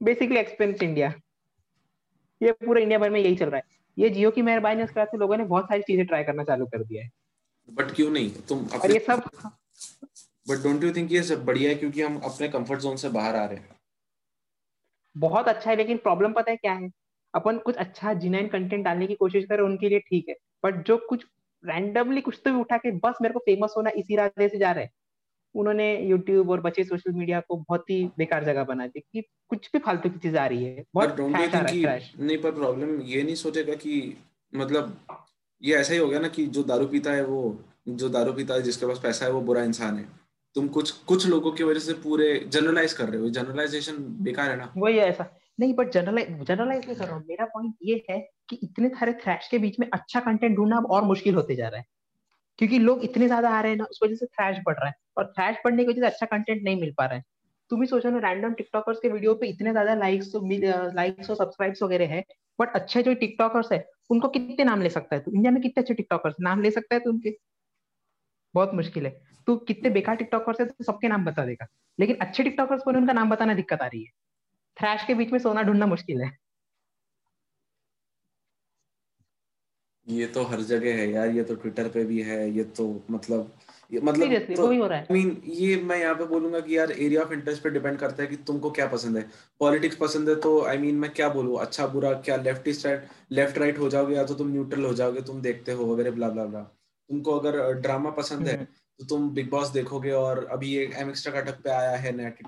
बेसिकली 0.00 0.38
एक्सपेंस 0.40 0.82
इंडिया 0.82 1.12
ये 2.40 2.52
पूरे 2.52 2.82
इंडिया 2.82 2.98
भर 2.98 3.10
में 3.10 3.20
यही 3.20 3.36
चल 3.36 3.50
रहा 3.50 3.56
है। 3.56 3.80
ये 3.96 4.10
जियो 4.10 4.30
की 4.30 4.42
मेहरबानी 4.42 4.82
उसके 4.82 5.00
बाद 5.00 5.18
लोगों 5.18 5.36
ने 5.36 5.44
बहुत 5.44 5.64
सारी 5.64 5.82
चीज़ें 5.82 6.06
ट्राई 6.06 6.24
करना 6.24 6.44
चालू 6.44 6.66
कर 6.66 6.84
दिया 6.84 7.02
है। 7.02 7.10
बट 7.68 7.90
क्यों 7.90 8.10
नहीं? 8.10 8.30
तुम 8.48 8.66
और 8.80 8.90
ये 8.90 8.98
सब 8.98 9.22
बट 10.48 10.62
डोंट 10.62 10.84
यू 10.84 10.92
थिंक 10.92 11.12
ये 11.12 11.22
सब 11.22 11.44
बढ़िया 11.44 11.70
है 11.70 11.74
क्योंकि 11.74 12.02
हम 12.02 12.16
अपने 12.20 12.48
कंफर्ट 12.48 12.80
जोन 12.80 12.96
से 12.96 13.08
बाहर 13.08 13.36
आ 13.36 13.44
रहे 13.44 13.58
हैं? 13.58 13.71
बहुत 15.16 15.48
अच्छा 15.48 15.70
है 15.70 15.76
लेकिन 15.76 15.96
प्रॉब्लम 15.96 16.32
पता 16.32 16.50
है 16.50 16.56
क्या 16.56 16.72
है? 16.72 16.90
अपन 17.34 17.58
कुछ 17.58 17.76
अच्छा 17.76 18.12
जिनाइन 18.14 18.48
कंटेंट 18.48 18.84
डालने 18.84 19.06
की 19.06 19.14
कोशिश 19.14 19.44
करें 19.44 19.64
उनके 19.64 19.88
लिए 19.88 19.98
ठीक 20.00 20.28
है। 20.28 20.34
बट 20.64 20.86
जो 20.86 20.96
कुछ 21.08 21.26
रैंडमली 21.64 22.20
कुछ 22.20 22.40
तो 22.44 22.52
भी 22.52 22.60
उठा 22.60 22.76
के 22.76 22.90
बस 22.92 23.18
मेरे 23.22 23.34
को 23.34 23.40
फ़ेमस 23.40 23.74
होना 23.76 23.90
इसी 23.90 24.16
रास्ते 24.16 24.48
से 24.48 24.58
जा 24.58 24.72
रहे 24.72 24.84
हैं। 24.84 24.90
उन्होंने 25.54 25.86
यूट्यूब 26.00 26.50
और 26.50 26.60
बचे 26.60 26.84
सोशल 26.84 27.12
मीडिया 27.12 27.40
को 27.40 27.56
बहुत 27.56 27.90
ही 27.90 28.04
बेकार 28.18 28.44
जगह 28.44 28.64
बना 28.64 28.86
दी 28.86 29.00
कि 29.00 29.22
कुछ 29.48 29.70
भी 29.72 29.78
फालतू 29.78 30.10
की 30.10 30.18
चीज़ 30.18 30.36
आ 30.36 30.46
रही 30.46 30.64
है। 30.64 30.84
बहुत 30.94 31.16
नहीं 32.20 32.38
पर 32.38 32.50
प्रॉब्लम 32.50 33.00
ये 33.00 33.22
नहीं 33.22 33.34
सोचेगा 33.34 33.74
कि 33.74 34.16
मतलब 34.54 34.98
ये 35.62 35.76
ऐसा 35.76 35.92
ही 35.92 35.98
हो 35.98 36.08
गया 36.08 36.20
ना 36.20 36.28
कि 36.28 36.46
जो 36.46 36.62
दारू 36.62 36.86
पीता 36.86 37.12
है 37.12 37.24
वो 37.24 37.58
जो 37.88 38.08
दारू 38.08 38.32
पीता 38.32 38.54
है 38.54 38.62
जिसके 38.62 38.86
पास 38.86 38.98
पैसा 38.98 39.26
है 39.26 39.32
वो 39.32 39.40
बुरा 39.40 39.62
इंसान 39.62 39.98
है। 39.98 40.21
तुम 40.56 40.68
कुछ 40.68 40.90
कुछ 41.06 41.26
लोगों 41.26 41.52
की 41.52 41.64
वजह 41.64 41.80
से 41.80 41.92
पूरे 42.00 42.26
जनरलाइज 42.48 42.92
कर 42.92 43.08
रहे 43.08 43.20
हो 43.20 43.28
जनरलाइजेशन 43.30 43.96
बेकार 44.24 44.50
है 44.50 44.56
ना? 44.56 44.72
वही 44.76 44.98
ऐसा। 44.98 45.26
नहीं 45.60 45.74
बट 45.74 45.90
जनरलाइज 45.92 46.28
जनरलाइज 46.42 46.86
नहीं 46.86 46.96
कर 46.96 47.04
रहा 47.04 47.16
हूँ। 47.16 47.24
मेरा 47.28 47.44
पॉइंट 47.44 47.74
ये 47.82 48.02
है 48.10 48.18
कि 48.48 48.58
इतने 48.62 48.88
सारे 48.88 49.12
थ्रैश 49.22 49.48
के 49.48 49.58
बीच 49.58 49.78
में 49.80 49.88
अच्छा 49.92 50.20
कंटेंट 50.20 50.56
ढूंढना 50.56 50.76
अब 50.76 50.86
और 50.90 51.02
मुश्किल 51.04 51.34
होते 51.34 51.56
जा 51.56 51.68
रहा 51.68 51.80
है। 51.80 51.84
क्योंकि 52.58 52.78
लोग 52.78 53.04
इतने 53.04 53.26
ज़्यादा 53.26 53.50
आ 53.50 53.60
रहे 53.60 53.70
हैं 53.72 53.78
ना, 53.78 53.84
उस 53.84 54.00
वजह 54.02 54.14
से 54.14 54.26
थ्रैश 54.26 54.58
बढ़ 54.66 54.74
रहा 54.74 54.88
है। 54.88 54.94
और 55.18 55.26
थ्रैश 55.28 55.56
बढ़ने 55.64 55.84
की 55.84 55.90
वजह 55.90 56.00
से 56.00 56.06
अच्छा 56.06 56.26
कंटेंट 56.26 56.62
नहीं 56.64 56.80
मिल 56.80 56.92
पा 56.98 57.04
रहा 57.06 57.16
है। 57.16 57.24
तुम 57.70 57.80
ही 57.82 57.86
सोचो 57.86 58.10
ना 58.10 58.18
रैंडम 58.28 58.52
टिकटॉकर्स 58.54 58.98
के 58.98 59.08
वीडियो 59.08 59.34
पे 59.34 59.46
इतने 59.46 59.70
ज़्यादा 59.70 59.94
लाइक्स 59.94 60.32
लाइक्स 60.96 61.30
और 61.30 61.36
सब्सक्राइब्स 61.36 61.82
वगैरह 61.82 62.08
है 62.08 62.24
बट 62.58 62.74
अच्छे 62.74 63.02
जो 63.02 63.14
टिकटॉकर्स 63.14 63.72
है, 63.72 63.84
उनको 64.10 64.28
कितने 64.28 64.64
नाम 64.64 64.82
ले 64.82 64.90
सकता 64.90 65.16
है 65.16 65.22
तू? 65.22 65.30
इंडिया 65.32 65.52
में 65.52 65.60
कितने 65.62 65.82
अच्छे 65.82 65.94
टिकटॉकर्स 65.94 66.34
नाम 66.40 66.62
ले 66.62 66.70
सकता 66.70 66.94
है 66.94 67.00
तू 67.00 67.10
उनके? 67.10 67.36
बहुत 68.54 68.74
मुश्किल 68.74 69.06
है। 69.06 69.20
तू 69.46 69.56
कितने 69.68 69.90
बेकार 69.90 70.16
टिकटॉकर्स 70.16 70.60
है 70.60 70.66
तो 70.66 70.84
सबके 70.84 71.08
नाम 71.08 71.24
बता 71.24 71.46
देगा। 71.46 71.66
लेकिन 71.98 72.16
अच्छे 72.20 72.42
टिकटॉकर्स 72.42 72.82
को 72.82 72.90
उनका 72.92 73.12
नाम 73.12 73.30
बताना 73.30 73.54
दिक्कत 73.54 73.82
आ 73.82 73.86
रही 73.86 74.02
है। 74.02 74.10
थ्रैश 74.76 75.04
के 75.06 75.14
बीच 75.14 75.32
में 75.32 75.38
सोना 75.38 75.62
ढूंढना 75.62 75.86
मुश्किल 75.86 76.22
है। 76.22 76.30
ये 80.06 80.26
तो 80.26 80.42
हर 80.44 80.60
जगह 80.68 80.96
है 80.96 81.10
यार 81.10 81.28
ये 81.30 81.42
तो 81.44 81.54
ट्विटर 81.54 81.88
पे 81.88 82.04
भी 82.04 82.22
है 82.22 82.38
ये 82.50 82.64
तो 82.76 82.86
मतलब 83.10 83.52
ये 83.92 84.00
मतलब 84.00 84.32
तो, 84.56 84.66
आई 84.70 85.04
मीन 85.10 85.42
ये 85.46 85.76
मैं 85.82 85.96
यहाँ 85.96 86.14
पे 86.14 86.24
बोलूँगा 86.26 86.60
कि 86.60 86.76
यार 86.76 86.92
एरिया 86.92 87.22
ऑफ़ 87.22 87.32
इंटरेस्ट 87.32 87.62
पे 87.62 87.70
डिपेंड 87.70 87.98
करता 87.98 88.22
है 88.22 88.28
कि 88.28 88.36
तुमको 88.48 88.70
क्या 88.70 88.86
पसंद 88.86 89.16
है। 89.16 89.22
पॉलिटिक्स 89.60 89.96
पसंद 89.96 90.28
है 90.28 90.34
तो 90.36 90.60
आई 90.62 90.76
I 90.76 90.80
मीन 90.80 90.90
mean, 90.90 91.00
मैं 91.02 91.10
क्या 91.10 91.28
बोलूँ 91.28 91.58
अच्छा 91.60 91.86
बुरा 91.86 92.12
क्या 92.20 92.36
लेफ़्ट 92.38 92.68
राइट 92.86 93.08
लेफ़्ट 93.32 93.58
राइट 93.58 93.78
हो 93.78 93.88
जाओगे 93.88 94.14
या 94.14 94.24
तो 94.24 94.34
तुम 94.34 94.50
न्यूट्रल 94.52 94.84
हो 94.84 94.92
जाओगे 94.94 95.22
तुम 95.22 95.40
देखते 95.42 95.72
हो 95.72 95.92
वगैरह 95.92 96.10
ब्ला 96.10 96.28
ब्ला 96.28 96.44
ब्ला 96.44 96.62
तुमको 96.62 97.38
अगर 97.38 97.60
ड्रामा 97.80 98.10
पसंद 98.10 98.48
है 98.48 98.56
हम्म। 98.56 98.66
तो 99.00 99.04
तुम 99.06 99.28
बिग 99.30 99.50
बॉस 99.50 99.68
देखोगे 99.68 100.10
और 100.12 100.44
अभी 100.52 100.74
ये 100.74 100.90
एम 100.96 101.10
एक्स 101.10 101.26
टकाटक 101.26 101.62
पे 101.64 101.70
आया 101.70 101.96
है 101.96 102.12
नेट 102.16 102.42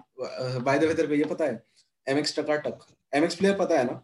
बाय 0.62 0.78
द 0.78 0.84
वे 0.84 0.95
तेरे 0.95 1.09
को 1.09 1.14
ये 1.14 1.24
पता 1.24 1.45
है 1.45 1.62
M 2.07 2.18
X 2.18 2.38
Takatak 2.38 2.86
M 3.12 3.24
X 3.24 3.34
player 3.34 3.57
पता 3.57 3.78
है 3.78 3.84
ना? 3.84 4.03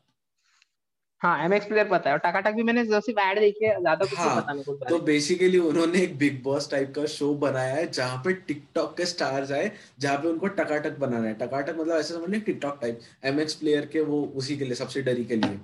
हाँ 1.20 1.44
एमएक्स 1.44 1.66
प्लेयर 1.66 1.88
पता 1.88 2.10
है 2.10 2.14
और 2.16 2.20
टकाटक 2.20 2.52
भी 2.52 2.62
मैंने 2.62 2.84
सिर्फ़ 2.84 3.18
ऐड 3.20 3.38
देखी 3.38 3.64
है 3.64 3.80
ज़्यादा 3.80 4.04
कुछ 4.04 4.18
हाँ, 4.18 4.40
पता 4.40 4.52
नहीं 4.52 4.88
तो 4.88 4.98
बेसिकली 4.98 5.58
उन्होंने 5.58 5.98
एक 6.02 6.16
बिग 6.18 6.42
बॉस 6.42 6.70
टाइप 6.70 6.92
का 6.96 7.04
शो 7.06 7.32
बनाया 7.34 7.74
है 7.74 7.86
जहाँ 7.90 8.16
पे 8.24 8.32
टिकटॉक 8.32 8.96
के 8.96 9.06
स्टार्स 9.06 9.52
आए 9.52 9.70
जहाँ 9.98 10.16
पे 10.18 10.28
उनको 10.28 10.46
टकाटक 10.60 10.96
बनाना 10.98 11.28
है। 11.28 11.34
टकाटक 11.34 11.76
मतलब 11.80 11.96
ऐसे 11.96 12.14
समझ 12.14 12.30
लें 12.30 12.40
टिकटॉक 12.40 12.78
टाइप 12.82 13.00
एमएक्स 13.24 13.54
प्लेयर 13.54 13.86
के 13.86 14.00
वो 14.02 14.22
उसी 14.36 14.56
के 14.56 14.64
लिए 14.64 14.74
सब्सिडरी 14.74 15.24
के 15.24 15.36
लिए। 15.36 15.58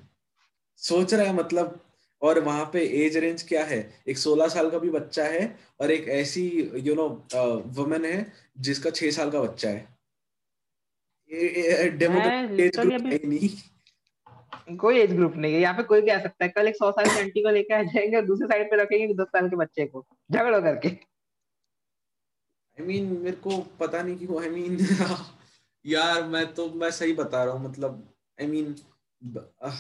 सोच 0.83 1.15
रहा 1.15 1.27
है 1.27 1.35
मतलब 1.35 1.79
और 2.23 2.41
वहाँ 2.41 2.65
पे 2.73 2.85
एज 3.05 3.17
रेंज 3.17 3.43
क्या 3.49 3.65
है? 3.65 3.79
एक 4.09 4.19
सोलह 4.19 4.49
साल 4.49 4.71
का 4.71 4.79
भी 4.79 4.91
बच्चा 4.91 5.25
है 5.25 5.59
और 5.81 5.91
एक 5.91 6.09
ऐसी 6.11 6.49
यू 6.77 6.95
नो 6.95 7.09
वुमेन 7.77 8.05
है 8.05 8.33
जिसका 8.59 8.91
छह 8.91 9.11
साल 9.11 9.31
का 9.31 9.41
बच्चा 9.43 9.69
है। 9.69 9.97
डेमोक्रेटिक 11.99 13.25
नहीं। 13.25 13.49
कोई 14.77 14.99
एज 14.99 15.13
ग्रुप 15.13 15.35
नहीं 15.37 15.55
है। 15.55 15.61
यहाँ 15.61 15.75
पे 15.75 15.83
कोई 15.83 16.01
भी 16.01 16.11
आ 16.11 16.19
सकता 16.23 16.45
है। 16.45 16.51
कल 16.51 16.69
एक 16.69 16.77
सौ 16.77 16.91
साल 16.93 17.05
की 17.05 17.19
आंटी 17.21 17.43
को 17.43 17.51
लेके 17.51 17.75
आ 17.75 17.83
जाएँगे 17.83 18.17
और 18.17 18.25
दूसरे 18.27 18.47
साइड 18.49 18.71
पे 18.71 18.77
रखेंगे 18.77 19.15
दस 19.15 19.27
साल 19.27 19.49
के 19.51 19.57
बच्चे 19.57 19.87
को। 19.87 20.07
झगड़ो 20.33 20.61
करके। 20.63 20.89
आई 20.89 22.85
I 22.85 22.87
मीन 22.87 23.09
mean, 23.09 23.19
मेरे 23.25 23.37
को 23.37 23.59
पता 23.81 24.03
नहीं 24.03 24.17
क्यों 24.19 24.43
आई 24.43 24.49
मीन 24.51 24.79
यार 25.85 26.23
मैं 26.25 26.47
तो 26.55 26.69
मैं 26.71 26.91
सही 26.91 27.13
बता 27.13 27.45
रहा 27.45 27.55
हूँ 27.55 27.69
मतलब 27.69 28.09
आई 28.41 28.47
I 28.47 28.49
मीन 28.51 28.75
mean, 28.75 29.73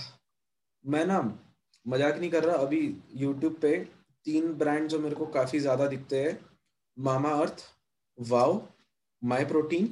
मैं 0.84 1.04
ना 1.06 1.18
मज़ाक 1.86 2.18
नहीं 2.18 2.30
कर 2.30 2.44
रहा 2.44 2.56
अभी 2.58 2.80
यूट्यूब 3.16 3.58
पे 3.62 3.76
तीन 4.26 4.52
ब्रांड 4.54 4.88
जो 4.88 4.98
मेरे 4.98 5.14
को 5.14 5.26
काफ़ी 5.34 5.58
ज़्यादा 5.60 5.86
दिखते 5.88 6.22
हैं 6.22 6.38
मामा 6.96 7.30
अर्थ 7.40 7.62
वाओ 8.18 8.60
माई 9.22 9.44
प्रोटीन 9.44 9.88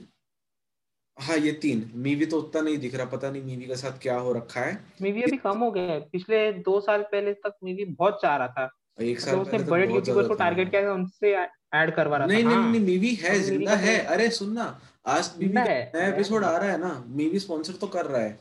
हाँ 1.16 1.36
ये 1.36 1.53
तीन। 1.62 1.90
मीवी 2.05 2.26
तो 2.26 2.38
उतना 2.38 2.61
नहीं 2.62 2.78
दिख 2.78 2.95
रहा 2.95 3.07
पता 3.09 3.30
नहीं 3.30 3.42
मीवी 3.42 3.66
के 3.66 3.76
साथ 3.76 3.99
क्या 4.03 4.16
हो 4.18 4.32
रखा 4.32 4.61
है। 4.61 4.72
मीवी 5.03 5.22
अभी 5.22 5.36
कम 5.36 5.59
हो 5.59 5.70
गया 5.70 5.92
है। 5.92 6.01
पिछले 6.12 6.40
दो 6.61 6.80
साल 6.80 7.03
पहले 7.12 7.32
तक 7.34 7.55
मीवी 7.64 7.84
बहुत 7.92 8.18
चाह 8.22 8.36
रहा 8.36 8.49
था। 8.49 8.70
एक 9.03 9.20
साल 9.20 9.34
तो 9.34 9.40
उसने 9.40 9.59
बड़े 9.64 9.86
यूट्यूबर्स 9.92 10.28
को 10.28 10.34
टारगेट 10.34 10.70
किया 10.70 10.92
उनसे 10.92 11.34
ऐड 11.34 11.95
करवा 11.95 12.16
रहा 12.16 12.26
नहीं, 12.26 12.45
था। 12.45 12.49
नहीं 12.49 12.59
नहीं 12.59 12.70
नहीं 12.70 12.80
मीवी 12.80 13.14
है 13.16 13.38
ज़िंदा 13.40 13.74
है। 13.76 13.99
अरे 14.07 14.28
सुनना 14.32 14.64
आज 15.07 15.30
मीवी 15.38 15.53
नया 15.55 16.07
एपिसोड 16.09 16.45
आ 16.45 16.57
रहा 16.57 16.70
है 16.70 16.78
ना 16.80 17.05
मीवी 17.16 17.38
स्पॉन्सर 17.38 17.72
तो 17.74 17.86
कर 17.86 18.07
रहा 18.07 18.22
है। 18.22 18.38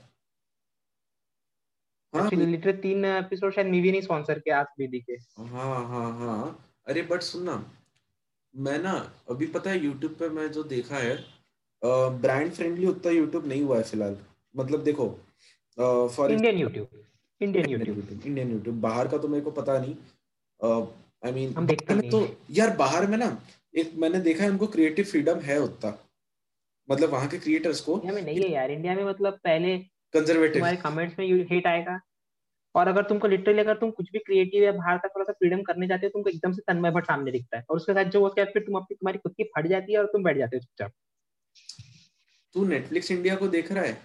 हाँ 2.16 2.30
लिटरली 2.34 2.78
तीन 2.82 3.06
एपिसोड 3.06 3.54
शायद 3.54 3.68
मीवी 3.68 3.92
नहीं 3.92 4.02
स्पॉन्सर 4.02 4.40
किया 4.40 4.64
के 4.80 5.14
हाँ 5.44 5.86
हाँ 5.88 6.10
हाँ। 6.20 6.74
अरे 6.88 7.02
बट 7.02 7.22
सुनना 7.22 7.54
मैं 8.54 8.78
ना 8.80 8.92
अभी 9.30 9.46
पता 9.46 9.70
है 9.70 9.84
यूट्यूब 9.84 10.16
पे 10.20 10.30
मैं 10.30 10.52
जो 10.52 10.64
देखा 10.64 10.98
है 10.98 11.16
ब्रांड 12.22 12.52
फ्रेंडली 12.52 12.86
उतना 12.86 13.12
यूट्यूब 13.12 13.48
नहीं 13.48 13.62
हुआ 13.62 13.78
है 13.78 13.84
फ़िलहाल। 13.84 14.18
मतलब 14.56 14.84
देखो 14.84 15.08
for 16.16 16.32
Indian 16.32 16.58
YouTube 16.58 16.88
Indian 17.42 17.70
YouTube 17.70 18.22
Indian 18.26 18.52
YouTube 18.52 18.80
बाहर 18.82 19.08
का 19.08 19.18
तो 19.18 19.28
मेरे 19.28 19.44
को 19.44 19.52
पता 19.52 19.78
नहीं। 19.80 19.96
I 20.62 21.32
uh, 21.32 21.36
mean 21.36 21.54
I 21.54 21.60
mean, 21.60 22.12
तो 22.12 22.28
यार 22.52 22.76
बाहर 22.78 23.08
में 23.08 23.18
ना 23.18 23.38
एक 23.78 23.92
मैंने 23.96 24.20
देखा 24.20 24.44
है 24.44 24.50
उनको 24.50 24.68
क्रिएटिव 24.68 25.06
फ्रीडम 25.06 25.40
है 25.40 25.60
उतना। 25.62 25.98
मतलब 26.90 27.10
वहाँ 27.10 27.28
के 27.30 27.38
क्रिएटर्स 27.40 27.82
को। 27.82 27.94
इंडिया 27.94 28.14
में 28.14 28.22
नहीं 28.22 28.42
है 28.42 28.52
यार। 28.52 28.72
इंडिया 28.72 28.96
में 28.96 29.04
मतलब 29.06 29.34
पहले 29.44 29.76
कंजर्वेटिव 30.14 30.54
तुम्हारे 30.54 30.78
कमेंट्स 30.78 31.20
में 31.20 31.28
हेट 31.52 31.68
आएगा। 31.68 32.00
और 32.76 32.88
अगर 32.88 33.04
तुमको 33.04 33.28
लिटरली 33.28 33.60
अगर 33.60 33.78
तुम 33.78 33.92
कुछ 33.92 34.12
भी 34.12 34.20
क्रिएटिव 34.20 34.64
या 34.64 34.72
बाहर 34.72 34.98
का 34.98 35.08
थोड़ा 35.08 35.24
सा 35.24 35.34
फ्रीडम 35.34 35.62
करने 35.62 35.88
जाते 35.88 36.06
हो 36.06 36.10
तुमको 36.10 36.30
एकदम 36.30 36.52
से 36.52 36.62
तन्मय 36.68 36.92
भट्ट 36.92 37.06
सामने 37.06 37.32
दिखता 37.32 37.58
है। 37.58 37.66
और 37.70 37.78
उसके 37.78 37.94
साथ 37.94 38.06
जो 38.06 38.22
वो 38.22 38.30
क्या 38.30 38.46
फिर 38.46 38.62
तुम 38.62 38.76
अपनी 38.76 38.96
तुम्हारी 38.96 39.18
खुद 39.18 39.34
की 39.38 39.44
फट 39.44 39.68
जाती 39.68 39.94
है 39.94 40.00
और 40.00 40.06
तुम 40.06 40.24
बैठ 40.24 40.38
जाते 40.38 40.58
हो 40.58 40.62
चुपचाप। 40.62 40.92
तू 42.56 42.66
नेटफ्लिक्स 42.66 43.12
इंडिया 43.12 43.36
को 43.36 43.48
देख 43.48 43.72
रहा 43.72 43.84
है? 43.84 43.98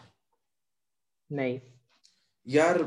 नहीं। 1.33 1.61
यार 2.47 2.85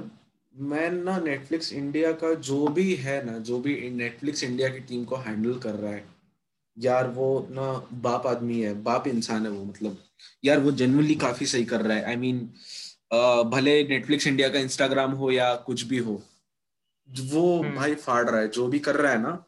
मैं 0.55 0.89
ना 0.91 1.17
नेटफ्लिक्स 1.19 1.73
इंडिया 1.73 2.11
का 2.11 2.33
जो 2.33 2.67
भी 2.67 2.93
है 2.95 3.25
ना 3.25 3.37
जो 3.39 3.59
भी 3.59 3.89
नेटफ्लिक्स 3.89 4.43
इंडिया 4.43 4.69
की 4.69 4.79
टीम 4.79 5.05
को 5.05 5.15
हैंडल 5.15 5.59
कर 5.59 5.73
रहा 5.73 5.91
है 5.91 6.03
यार 6.77 7.07
वो 7.07 7.47
ना 7.49 7.87
बाप 8.01 8.27
आदमी 8.27 8.61
है 8.61 8.73
बाप 8.83 9.07
इंसान 9.07 9.45
है 9.45 9.51
वो 9.51 9.63
मतलब। 9.65 9.97
यार 10.45 10.59
वो 10.59 10.71
जेनुअनली 10.71 11.15
काफ़ी 11.15 11.45
सही 11.45 11.65
कर 11.65 11.81
रहा 11.81 11.97
है। 11.97 12.03
आई 12.03 12.15
I 12.15 12.19
मीन 12.19 12.39
mean, 12.39 12.49
भले 13.11 13.83
नेटफ्लिक्स 13.83 14.27
इंडिया 14.27 14.49
का 14.49 14.59
इंस्टाग्राम 14.59 15.11
हो 15.11 15.31
या 15.31 15.53
कुछ 15.55 15.83
भी 15.83 15.97
हो 15.97 16.21
वो 17.09 17.57
hmm. 17.59 17.75
भाई 17.75 17.95
फाड़ 17.95 18.29
रहा 18.29 18.41
है 18.41 18.47
जो 18.47 18.67
भी 18.67 18.79
कर 18.79 18.95
रहा 18.95 19.11
है 19.11 19.21
ना 19.21 19.43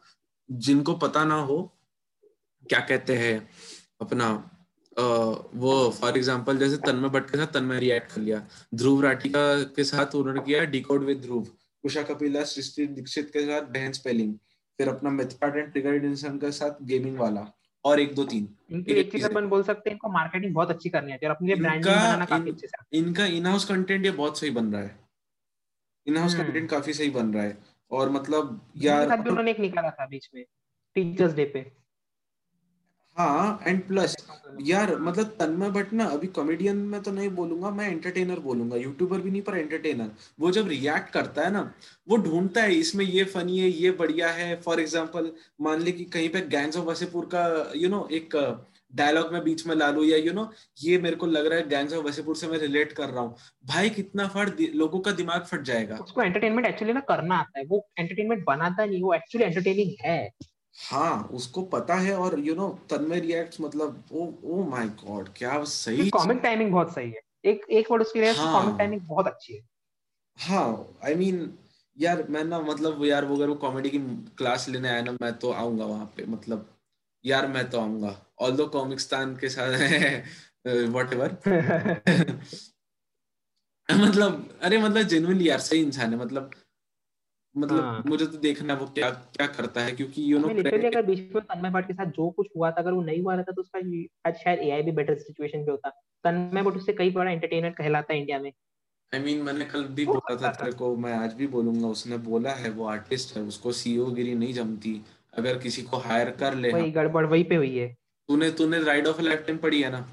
जिनको 0.48 0.94
पता 0.94 1.24
ना 1.24 1.34
हो 1.34 1.56
क्या 2.64 2.80
कहते 2.80 3.16
हैं 3.16 3.36
अपना 4.00 4.26
आ, 4.96 5.04
वो 5.54 5.90
फॉर 6.00 6.16
एग्ज़ाम्पल 6.16 6.58
जैसे 6.58 6.76
तन्मय 6.76 7.08
भट्ट 7.08 7.30
के 7.30 7.38
साथ 7.38 7.46
तन्मय 7.46 7.78
रिएक्ट 7.78 8.12
कर 8.12 8.20
लिया 8.20 8.46
ध्रुव 8.74 9.02
राठिका 9.02 9.62
के 9.76 9.84
साथ 9.84 10.14
उन्होंने 10.14 10.40
किया 10.40 10.64
डिकोड 10.74 11.04
विद 11.04 11.20
ध्रुव 11.20 11.46
उषा 11.84 12.02
कपिला 12.02 12.44
सृष्टि 12.44 12.86
दीक्षित 12.86 13.30
के 13.32 13.46
साथ 13.46 13.72
बहन 13.72 13.92
स्पेलिंग 13.92 14.34
फिर 14.78 14.88
अपना 14.88 15.10
मेथपार्ट 15.10 15.56
एंड 15.56 15.72
ट्रिगर 15.72 16.04
इंसान 16.04 16.38
के 16.38 16.52
साथ 16.52 16.82
गेमिंग 16.82 17.18
वाला 17.18 17.46
और 17.84 18.00
एक 18.00 18.14
दो 18.14 18.24
तीन। 18.24 18.48
इनकी 18.70 18.92
एक 18.92 19.12
चीज़ 19.12 19.24
अपन 19.24 19.46
बोल 19.48 19.62
सकते 19.62 19.90
हैं 19.90 19.94
इनको 19.94 20.08
मार्केटिंग 20.08 20.54
बहुत 20.54 20.70
अच्छी 20.70 20.88
करनी 20.88 21.12
है 21.12 21.18
और 21.24 21.30
अपने 21.30 21.48
लिए 21.48 21.56
ब्रांडिंग 21.56 21.94
बनाना 21.94 22.24
काफ़ी 22.24 22.50
अच्छे 22.50 22.66
से 22.66 22.98
इनका 22.98 23.26
इन 23.26 23.46
हाउस 23.46 23.64
कंटेंट 23.64 24.04
ये 24.04 24.10
बहुत 24.10 24.38
सही 24.38 24.50
बन 24.50 24.72
रहा 24.72 24.82
है। 24.82 24.98
इन 26.06 26.16
हाउस 26.16 26.34
कंटेंट 26.34 26.70
काफ़ी 26.70 26.92
सही 26.92 27.10
बन 27.10 27.34
रहा 27.34 27.42
है। 27.42 27.58
और 27.90 28.10
मतलब 28.10 28.60
यार 28.76 29.18
उन्होंने 29.18 29.50
एक 29.50 29.60
निकाला 29.60 29.90
था 29.90 30.06
बीच 30.06 30.30
में 30.34 30.44
टीचर्स 30.94 31.34
डे 31.34 31.44
पे। 31.44 31.83
हाँ 33.16 33.60
एंड 33.66 33.86
प्लस 33.88 34.16
यार 34.62 34.94
मतलब 34.98 35.26
तन्मय 35.40 35.70
भट्ट 35.70 35.92
ना 35.92 36.04
अभी 36.06 36.26
कॉमेडियन 36.28 36.76
में 36.88 37.00
तो 37.02 37.12
नहीं 37.12 37.28
बोलूँगा 37.30 37.70
मैं 37.70 37.88
एंटरटेनर 37.90 38.38
बोलूँगा। 38.40 38.76
यूट्यूबर 38.76 39.20
भी 39.20 39.30
नहीं 39.30 39.42
पर 39.42 39.56
एंटरटेनर 39.56 40.10
वो 40.40 40.50
जब 40.50 40.68
रिएक्ट 40.68 41.10
करता 41.10 41.42
है 41.42 41.50
ना 41.52 41.62
वो 42.08 42.16
ढूंढता 42.18 42.62
है 42.62 42.74
इसमें 42.74 43.04
ये 43.04 43.24
फनी 43.24 43.58
है 43.58 43.68
ये 43.68 43.90
बढ़िया 43.92 44.28
है। 44.30 44.54
फॉर 44.62 44.80
एग्ज़ाम्पल 44.80 45.30
मान 45.60 45.82
ले 45.82 45.92
कि 45.92 46.04
कहीं 46.06 46.28
पे 46.28 46.40
गैंग्स 46.48 46.76
ऑफ़ 46.76 46.86
वसीपुर 46.86 47.28
का 47.34 47.44
यू 47.74 47.80
you 47.80 47.90
नो 47.90 47.98
know, 47.98 48.10
एक 48.10 48.64
डायलॉग 48.92 49.32
में 49.32 49.42
बीच 49.44 49.66
में 49.66 49.74
ला 49.76 49.90
लू 49.90 50.02
या 50.04 50.16
यू 50.16 50.32
नो 50.32 50.50
ये 50.82 50.98
मेरे 50.98 51.16
को 51.16 51.26
लग 51.26 51.46
रहा 51.46 51.58
है 51.58 51.68
गैंग्स 51.68 51.94
ऑफ़ 51.94 52.04
वसीपुर 52.06 52.36
से 52.36 52.48
मैं 52.48 52.58
रिलेट 52.58 52.92
कर 52.92 53.08
रहा 53.08 53.22
हूँ। 53.22 53.36
भाई 53.64 53.90
कितना 53.90 54.26
फट 54.28 54.60
लोगों 54.74 55.00
का 55.00 55.12
दिमाग 55.12 55.44
फट 55.44 55.62
जाएगा। 55.62 55.96
उसको 55.98 56.22
एंटरटेनमेंट 56.22 56.66
एक्चुअली 56.66 56.92
ना 56.92 57.00
करना 57.08 57.36
आता 57.36 57.58
है। 57.58 57.64
वो 57.66 57.86
एंटरटेनमेंट 57.98 58.44
बनाता 58.46 58.84
नहीं 58.84 59.02
वो 59.02 59.14
एक्चुअली 59.14 59.46
एंटरटेनिंग 59.46 59.94
है। 60.00 60.18
हाँ 60.76 61.28
उसको 61.32 61.62
पता 61.62 61.94
है 61.94 62.16
और 62.16 62.38
यू 62.40 62.54
नो 62.54 62.68
तन्मय 62.90 63.20
रिएक्ट्स 63.20 63.60
मतलब 63.60 64.04
ओ 64.12 64.32
ओ 64.44 64.64
माय 64.70 64.88
गॉड 64.88 65.28
क्या 65.36 65.64
सही 65.64 66.10
कॉमिक 66.10 66.38
टाइमिंग 66.38 66.72
बहुत 66.72 66.94
सही 66.94 67.10
है। 67.10 67.20
एक 67.44 67.66
एक 67.70 67.90
वर्ड 67.90 68.02
उसके 68.02 68.20
लिए 68.20 68.32
हाँ। 68.32 68.52
कॉमिक 68.52 68.78
टाइमिंग 68.78 69.00
बहुत 69.00 69.26
अच्छी 69.26 69.54
है। 69.54 69.60
हाँ 70.38 70.94
आई 71.04 71.14
I 71.14 71.16
मीन 71.16 71.40
mean, 71.40 71.50
यार 72.02 72.26
मैं 72.30 72.44
ना 72.44 72.60
मतलब 72.60 73.04
यार 73.04 73.24
वो 73.24 73.36
अगर 73.36 73.48
वो 73.48 73.54
कॉमेडी 73.54 73.90
की 73.90 73.98
क्लास 74.38 74.68
लेने 74.68 74.88
आया 74.88 75.02
ना 75.02 75.12
मैं 75.12 75.32
तो 75.38 75.50
आऊँगा 75.50 75.84
वहाँ 75.84 76.12
पे 76.16 76.24
मतलब 76.26 76.68
यार 77.24 77.46
मैं 77.48 77.70
तो 77.70 77.80
आऊँगा। 77.80 78.26
ऑल 78.40 78.52
दो 78.52 78.66
कॉमिक्सतान 78.66 79.36
के 79.36 79.48
साथ 79.48 79.72
वट 80.66 81.12
एवर 81.12 81.36
मतलब 83.90 84.58
अरे 84.62 84.78
मतलब 84.78 85.02
जेनुअनली 85.02 85.48
यार 85.48 85.58
सही 85.58 85.80
इंसान 85.80 86.10
है 86.10 86.18
मतलब 86.18 86.50
मतलब 87.56 87.80
हाँ। 87.80 88.02
मुझे 88.06 88.26
तो 88.26 88.38
देखना 88.38 88.72
है 88.72 88.78
वो 88.80 88.86
क्या 88.86 89.10
क्या 89.10 89.46
करता 89.46 89.80
है 89.80 89.92
क्योंकि 89.92 90.22
यू 90.32 90.38
नो 90.38 90.48
लिटरली 90.48 90.86
अगर 90.86 91.02
बीच 91.02 91.18
में 91.34 91.42
तन्मय 91.42 91.70
भट्ट 91.70 91.86
के 91.86 91.92
साथ 91.92 92.06
जो 92.06 92.28
कुछ 92.30 92.48
हुआ 92.56 92.70
था 92.70 92.80
अगर 92.80 92.92
वो 92.92 93.02
नहीं 93.02 93.22
हुआ 93.22 93.34
रहता 93.34 93.52
तो 93.52 93.62
उसका 93.62 93.78
आज 94.28 94.36
शायद 94.36 94.60
एआई 94.60 94.82
भी 94.82 94.92
बेटर 94.92 95.18
सिचुएशन 95.18 95.64
पे 95.64 95.70
होता। 95.70 95.90
तन्मय 96.24 96.62
भट्ट 96.62 96.76
उससे 96.76 96.92
कई 96.92 97.10
बड़ा 97.10 97.30
एंटरटेनर 97.30 97.70
कहलाता 97.70 98.12
है 98.12 98.20
इंडिया 98.20 98.38
में। 98.38 98.50
आई 99.12 99.20
मीन 99.20 99.42
मैंने 99.42 99.64
कल 99.64 99.84
भी 99.90 100.04
बोला 100.06 100.36
था। 100.36 100.50
तेरे 100.52 100.72
को 100.72 100.94
मैं 100.96 101.12
आज 101.14 101.34
भी 101.34 101.46
बोलूँगा 101.46 101.88
उसने 101.88 102.18
बोला 102.20 102.52
है 102.52 102.70
वो 102.70 102.86
आर्टिस्ट 102.86 103.36
है 103.36 103.42
उसको 103.42 103.72
सीईओ 103.72 104.06
गिरी 104.10 104.34
नहीं 104.34 104.54
जमती। 104.54 105.00
अगर 105.34 105.58
किसी 105.58 105.82
को 105.82 105.96
हायर 105.98 106.30
कर 106.30 106.54
ले 106.54 106.72
वही 106.72 106.90
गड़बड़ 106.90 107.24
वही 107.26 107.44
पे 107.44 107.54
हुई 107.54 107.76
है। 107.76 107.88
तूने 108.28 108.50
तूने 108.50 108.82
राइड 108.82 109.06
ऑफ़ 109.06 109.20
लाइफ 109.20 109.44
टाइम 109.46 109.58
पढ़ी 109.58 109.82
है 109.82 109.90
ना? 109.90 110.06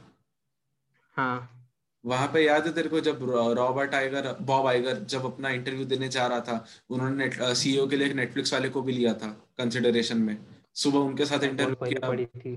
हाँ। 1.16 1.61
वहाँ 2.06 2.28
पे 2.28 2.43
याद 2.45 2.66
है 2.68 2.74
तेरे 2.74 2.89
को 2.89 2.99
जब 2.99 3.20
रॉबर्ट 3.58 3.93
आइगर 3.95 4.36
बॉब 4.41 4.68
आइगर 4.68 4.99
जब 5.06 5.26
अपना 5.26 5.49
इंटरव्यू 5.49 5.86
देने 5.86 6.08
जा 6.10 6.26
रहा 6.28 6.39
था 6.39 6.66
उन्होंने 6.89 7.30
सीईओ 7.56 7.88
के 7.88 7.95
लिए 7.95 8.08
एक 8.08 8.14
नेटफ्लिक्स 8.16 8.54
वाले 8.54 8.70
को 8.70 8.82
भी 8.82 8.93
लिया 8.93 9.14
था 9.14 9.28
कंसिडरेशन 9.58 10.18
में। 10.18 10.38
सुबह 10.74 10.99
उनके 10.99 11.26
साथ 11.26 11.43
इंटरव्यू 11.43 11.76
किया। 11.76 12.08
पड़ी 12.08 12.26
थी। 12.26 12.56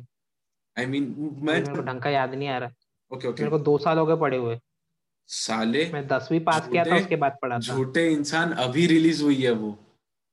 आई 0.76 0.86
मीन 0.86 1.04
मैं 1.42 1.62
ढंग 1.64 2.00
का 2.00 2.10
याद 2.10 2.34
नहीं 2.34 2.48
आ 2.48 2.58
रहा। 2.58 2.70
ओके 3.10 3.28
ओके 3.28 3.42
मेरे 3.42 3.50
को 3.50 3.58
दो 3.64 3.76
साल 3.78 3.98
हो 3.98 4.06
गए 4.06 4.16
पढ़े 4.16 4.36
हुए। 4.36 4.58
साले 5.28 5.90
मैं 5.92 6.06
दसवीं 6.06 6.40
पास 6.40 6.68
किया 6.68 6.84
था 6.84 6.96
उसके 6.96 7.16
बाद 7.16 7.36
पढ़ा 7.42 7.56
था। 7.56 7.60
झूठे 7.60 8.06
इंसान 8.12 8.52
अभी 8.64 8.86
रिलीज़ 8.86 9.22
हुई 9.22 9.42
है 9.42 9.50
वो। 9.52 9.76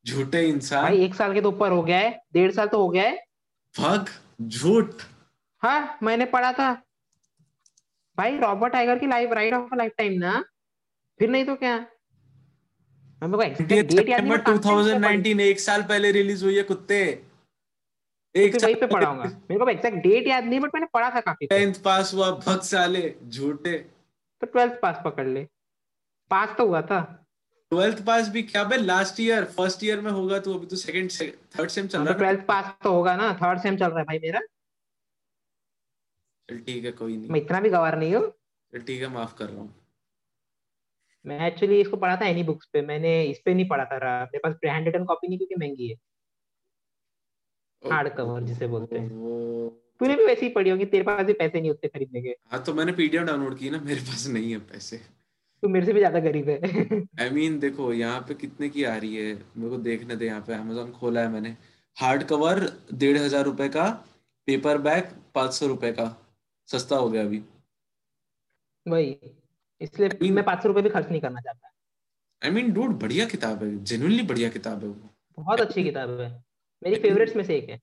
झूठे 0.05 0.41
इंसान। 0.47 0.83
भाई 0.83 1.03
एक 1.03 1.15
साल 1.15 1.33
के 1.33 1.41
तो 1.41 1.49
ऊपर 1.49 1.71
हो 1.71 1.81
गया 1.83 1.97
है 1.97 2.21
डेढ़ 2.33 2.51
साल 2.51 2.67
तो 2.67 2.77
हो 2.77 2.89
गया 2.89 3.03
है। 3.03 3.17
फक 3.75 4.05
झूठ। 4.41 5.03
हाँ 5.61 5.97
मैंने 6.03 6.25
पढ़ा 6.25 6.51
था। 6.53 6.71
भाई 8.17 8.37
रॉबर्ट 8.37 8.73
टाइगर 8.73 8.99
की 8.99 9.07
life 9.07 9.31
ride 9.31 9.53
of 9.53 9.75
life 9.75 9.91
time 9.97 10.13
ना। 10.13 10.43
फिर 11.19 11.29
नहीं 11.29 11.45
तो 11.45 11.55
क्या? 11.55 11.75
मेरे 13.21 13.31
को 13.37 13.63
डेट 13.63 13.91
याद 14.09 14.21
सितंबर 14.21 14.37
but 14.37 14.45
काफ़ी 14.45 14.59
टाइम 14.59 14.83
से 14.83 14.93
पढ़ी। 14.93 15.17
2019 15.17 15.39
एक 15.39 15.59
साल 15.59 15.81
पहले 15.83 16.11
रिलीज़ 16.11 16.43
हुई 16.45 16.55
है 16.57 16.63
कुत्ते। 16.63 17.01
एक 18.35 18.55
वहीं 18.63 18.75
पे 18.75 18.87
पढ़ा 18.87 19.07
होगा 19.07 19.23
मेरे 19.23 19.57
को 19.59 19.69
एग्जैक्ट 19.69 19.97
डेट 19.97 20.27
याद 20.27 20.43
नहीं 20.43 20.59
बट 20.59 20.75
मैंने 20.75 20.87
पढ़ा 20.93 21.09
था 21.15 21.19
काफ़ी 21.21 21.47
टेंथ 21.47 21.73
पास 21.85 22.13
हुआ 22.13 22.29
भक्त 22.45 22.63
साले 22.63 23.15
झूठे। 23.27 23.77
तो 24.41 24.47
ट्वेल्थ 24.47 24.79
पास 24.81 25.01
पकड़ 25.05 25.27
ले। 25.27 25.43
पास 26.31 26.55
तो 26.57 26.67
हुआ 26.67 26.81
था। 26.81 26.99
ट्वेल्थ 27.71 28.05
पास 28.05 28.27
भी 28.29 28.41
क्या 28.43 28.63
बे 28.63 28.77
लास्ट 28.77 29.19
ईयर 29.19 29.45
फ़र्स्ट 29.57 29.83
ईयर 29.83 29.99
में 30.01 30.11
होगा 30.11 30.39
तो 30.39 30.53
अभी 30.53 30.65
तो 30.65 30.75
सेकंड 30.75 31.09
थर्ड 31.59 31.69
सेम 31.69 31.87
चल 31.87 31.97
हाँ, 31.97 32.05
रहा 32.05 32.13
तो 32.13 32.19
है 32.19 32.31
ट्वेल्थ 32.31 32.47
पास 32.47 32.73
तो 32.83 32.93
होगा 32.93 33.15
ना 33.15 33.33
थर्ड 33.43 33.59
सेम 33.59 33.77
चल 33.77 33.87
रहा 33.87 33.99
है 33.99 34.05
भाई 34.05 34.19
मेरा। 34.19 34.39
चल 36.51 36.59
ठीक 36.59 36.85
है 36.85 36.91
कोई 36.91 37.17
नहीं। 37.17 37.29
मैं 37.29 37.41
इतना 37.41 37.59
भी 37.61 37.69
गवार 37.69 37.97
नहीं 37.99 38.15
हूँ। 38.15 38.27
चल 38.73 38.81
ठीक 38.87 39.01
है 39.01 39.07
माफ़ 39.09 39.35
कर 39.37 39.49
रहा 39.49 39.61
हूँ। 39.61 39.73
मैं 41.25 41.47
एक्चुअली 41.47 41.79
इसको 41.81 41.97
पढ़ा 41.97 42.15
था 42.21 42.25
एनी 42.27 42.43
बुक्स 42.43 42.67
पे। 42.73 42.81
मैंने 42.81 43.23
इस 43.25 43.41
पे 43.45 43.53
नहीं 43.53 43.67
पढ़ा 43.67 43.85
था 43.85 43.97
मेरे 44.23 44.39
पास 44.39 44.55
हैंड 44.65 44.85
रिटन 44.85 45.03
कॉपी 45.05 45.27
नहीं 45.27 45.37
क्योंकि 45.37 45.55
महँगी 45.55 45.87
है। 45.89 45.95
Hard 47.83 48.09
cover 48.17 48.41
जिसे 48.43 48.67
बोलते 48.67 48.97
हैं। 48.97 49.09
तूने 49.99 50.15
भी 50.15 50.25
वैसे 50.25 50.45
ही 50.45 50.49
पढ़ी 50.53 50.69
होगी 50.69 50.85
तेरे 50.85 51.03
पास 51.03 51.25
भी 51.25 51.33
पैसे 51.33 51.59
नहीं 51.59 51.69
होते 51.69 51.87
खरीदने 51.87 52.21
के। 52.21 52.35
हाँ 52.51 52.61
तो 52.63 52.73
मैंने 52.73 52.91
पीडीएफ 52.91 53.23
डाउनलोड 53.23 53.57
की 53.57 53.69
ना 53.69 53.79
मेरे 53.81 54.01
पास 54.01 54.27
नहीं 54.27 54.51
है 54.51 54.57
पैसे। 54.71 54.97
तू 55.63 55.67
मेरे 55.69 55.85
से 55.85 55.93
भी 55.93 55.99
ज़्यादा 55.99 56.19
गरीब 56.19 56.49
है। 56.49 56.55
आई 56.55 57.29
I 57.29 57.31
मीन 57.33 57.51
mean, 57.51 57.61
देखो 57.61 57.91
यहाँ 57.93 58.19
पे 58.27 58.33
कितने 58.33 58.69
की 58.69 58.83
आ 58.83 58.95
रही 58.97 59.15
है? 59.15 59.33
मेरे 59.57 59.69
को 59.69 59.77
देखने 59.77 60.15
दे 60.15 60.25
यहाँ 60.25 60.41
पे। 60.41 60.53
अमेजोन 60.53 60.91
खोला 60.91 61.21
है 61.21 61.29
मैंने। 61.29 61.55
हार्ड 61.97 62.23
कवर 62.23 62.59
डेढ़ 62.93 63.17
हज़ार 63.17 63.43
रुपए 63.45 63.69
का। 63.69 63.89
पेपर 64.47 64.77
बैग 64.77 65.11
पाँच 65.35 65.53
सौ 65.53 65.67
रुपए 65.67 65.91
का। 65.91 66.05
सस्ता 66.71 66.95
हो 66.95 67.09
गया 67.09 67.23
अभी। 67.23 67.43
वही 68.87 69.17
इसलिए 69.81 70.29
मैं 70.31 70.43
पाँच 70.45 70.63
सौ 70.63 70.67
रुपए 70.67 70.81
भी 70.81 70.89
खर्च 70.89 71.07
नहीं 71.09 71.21
करना 71.21 71.41
चाहता। 71.41 71.71
आई 72.41 72.51
मीन 72.51 72.71
डूड 72.73 72.99
बढ़िया 72.99 73.25
किताब 73.25 73.63
है 73.63 73.83
जेन्युइनली 73.83 74.23
बढ़िया 74.23 74.49
किताब 74.49 74.83
है 74.83 74.87
वो। 74.87 75.09
बहुत 75.37 75.61
अच्छी 75.61 75.83
किताब 75.83 76.19
है। 76.19 76.29
मेरी 76.83 76.95
फेवरेट्स 76.95 77.35
में 77.35 77.43
से 77.43 77.57
एक 77.57 77.69
है। 77.69 77.79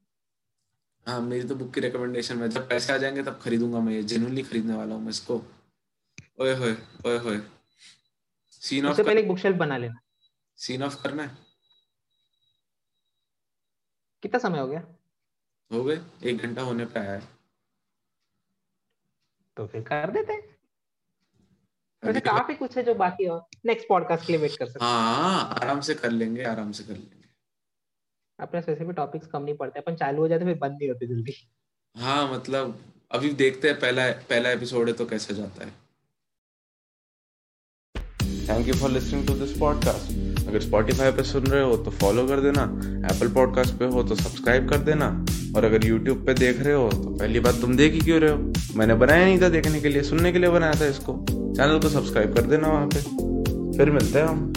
हाँ 1.06 1.20
मेरी 1.20 1.48
तो 1.48 1.54
बुक 1.54 1.72
की 1.74 1.80
रिकमेंडेशन 1.80 2.38
में 2.38 2.50
जब 2.50 2.68
पैसे 2.68 2.92
आ 2.92 2.96
जाएँगे 2.96 3.22
तब 3.22 3.38
खरीदूँगा 3.42 3.80
मैं 3.80 3.92
ये 3.92 4.02
जेन्युइनली 4.02 4.42
खरीदने 4.42 4.74
वाला 4.74 4.94
हूँ 4.94 5.02
मैं 5.02 5.10
इसको। 5.10 5.42
ओए 6.40 6.54
होए 6.54 6.76
ओए 7.06 7.18
होए। 7.18 7.40
सीन 8.62 8.86
ऑफ़ 8.86 9.02
पहले 9.02 9.20
एक 9.20 9.28
बुक 9.28 9.38
शेल्फ 9.38 9.56
बना 9.56 9.76
लेना। 9.76 10.00
सीन 10.58 10.82
ऑफ़ 10.82 11.02
करना 11.02 11.22
है। 11.22 11.36
कितना 14.22 14.38
समय 14.38 14.58
हो 14.58 14.66
गया? 14.66 14.80
हो 15.70 15.84
गए 15.84 16.00
एक 16.24 16.36
घंटा 16.36 16.62
होने 16.62 16.84
पे 16.84 17.00
आया 17.00 17.12
है। 17.12 17.37
तो 19.58 19.66
फिर 19.66 19.82
कर 19.82 20.10
देते 20.10 20.32
हैं। 20.32 20.42
वैसे 22.02 22.20
काफ़ी 22.20 22.54
कुछ 22.54 22.76
है 22.76 22.82
जो 22.84 22.94
बाकी 22.94 23.26
और 23.26 23.46
नेक्स्ट 23.66 23.88
पॉडकास्ट 23.88 24.26
के 24.26 24.32
लिए 24.32 24.42
वेट 24.42 24.56
कर 24.56 24.66
सकते 24.66 24.84
हैं। 24.84 24.90
हाँ 24.92 25.54
आराम 25.54 25.80
से 25.80 25.94
कर 25.94 26.10
लेंगे 26.10 26.44
आराम 26.44 26.72
से 26.72 26.84
कर 26.84 26.92
लेंगे। 26.92 27.26
अपने 28.38 28.84
भी 28.84 28.92
टॉपिक्स 28.92 29.26
कम 29.26 29.42
नहीं 29.42 29.56
पड़ते 29.56 29.78
अपन 29.78 29.96
चालू 29.96 30.20
हो 30.22 30.28
जाते 30.28 30.44
फिर 30.44 30.58
बंद 30.58 30.72
नहीं 30.72 30.88
होते 30.88 31.06
जल्दी। 31.06 31.34
हाँ 31.96 32.32
मतलब 32.32 32.78
अभी 33.10 33.32
देखते 33.34 33.68
हैं 33.68 33.78
पहला 33.80 34.10
पहला 34.28 34.50
एपिसोड 34.50 34.88
है 34.88 34.94
तो 34.94 35.06
कैसे 35.06 35.34
जाता 35.34 35.64
है। 35.64 35.70
Thank 38.48 38.68
you 38.68 38.74
for 38.74 38.90
listening 38.90 39.26
to 39.26 39.34
this 39.34 39.58
podcast 39.58 40.27
अगर 40.48 40.60
स्पॉटिफाई 40.60 41.10
पे 41.10 41.22
सुन 41.22 41.46
रहे 41.46 41.62
हो 41.62 41.76
तो 41.76 41.90
फॉलो 41.90 42.26
कर 42.26 42.40
देना 42.40 42.62
एप्पल 43.08 43.28
पॉडकास्ट 43.28 43.74
पे 43.74 43.84
हो 43.84 44.02
तो 44.02 44.14
सब्सक्राइब 44.14 44.68
कर 44.68 44.78
देना, 44.82 45.08
और 45.56 45.64
अगर 45.64 45.86
यूट्यूब 45.86 46.24
पे 46.26 46.34
देख 46.34 46.60
रहे 46.60 46.74
हो 46.74 46.88
तो 46.88 47.10
पहली 47.10 47.40
बात 47.40 47.60
तुम 47.60 47.76
देख 47.76 47.92
ही 47.92 48.00
क्यों 48.00 48.20
रहे 48.20 48.30
हो? 48.30 48.52
मैंने 48.76 48.94
बनाया 48.94 49.24
नहीं 49.24 49.40
था 49.40 49.48
देखने 49.48 49.80
के 49.80 49.88
लिए, 49.88 50.02
सुनने 50.02 50.32
के 50.32 50.38
लिए 50.38 50.50
बनाया 50.50 50.80
था 50.80 50.86
इसको। 50.86 51.12
चैनल 51.30 51.78
को 51.78 51.88
सब्सक्राइब 51.88 52.34
कर 52.34 52.42
देना 52.46 52.68
वहाँ 52.68 52.86
पे। 52.86 53.76
फिर 53.78 53.90
मिलते 53.90 54.18
हैं 54.18 54.26
हम। 54.26 54.52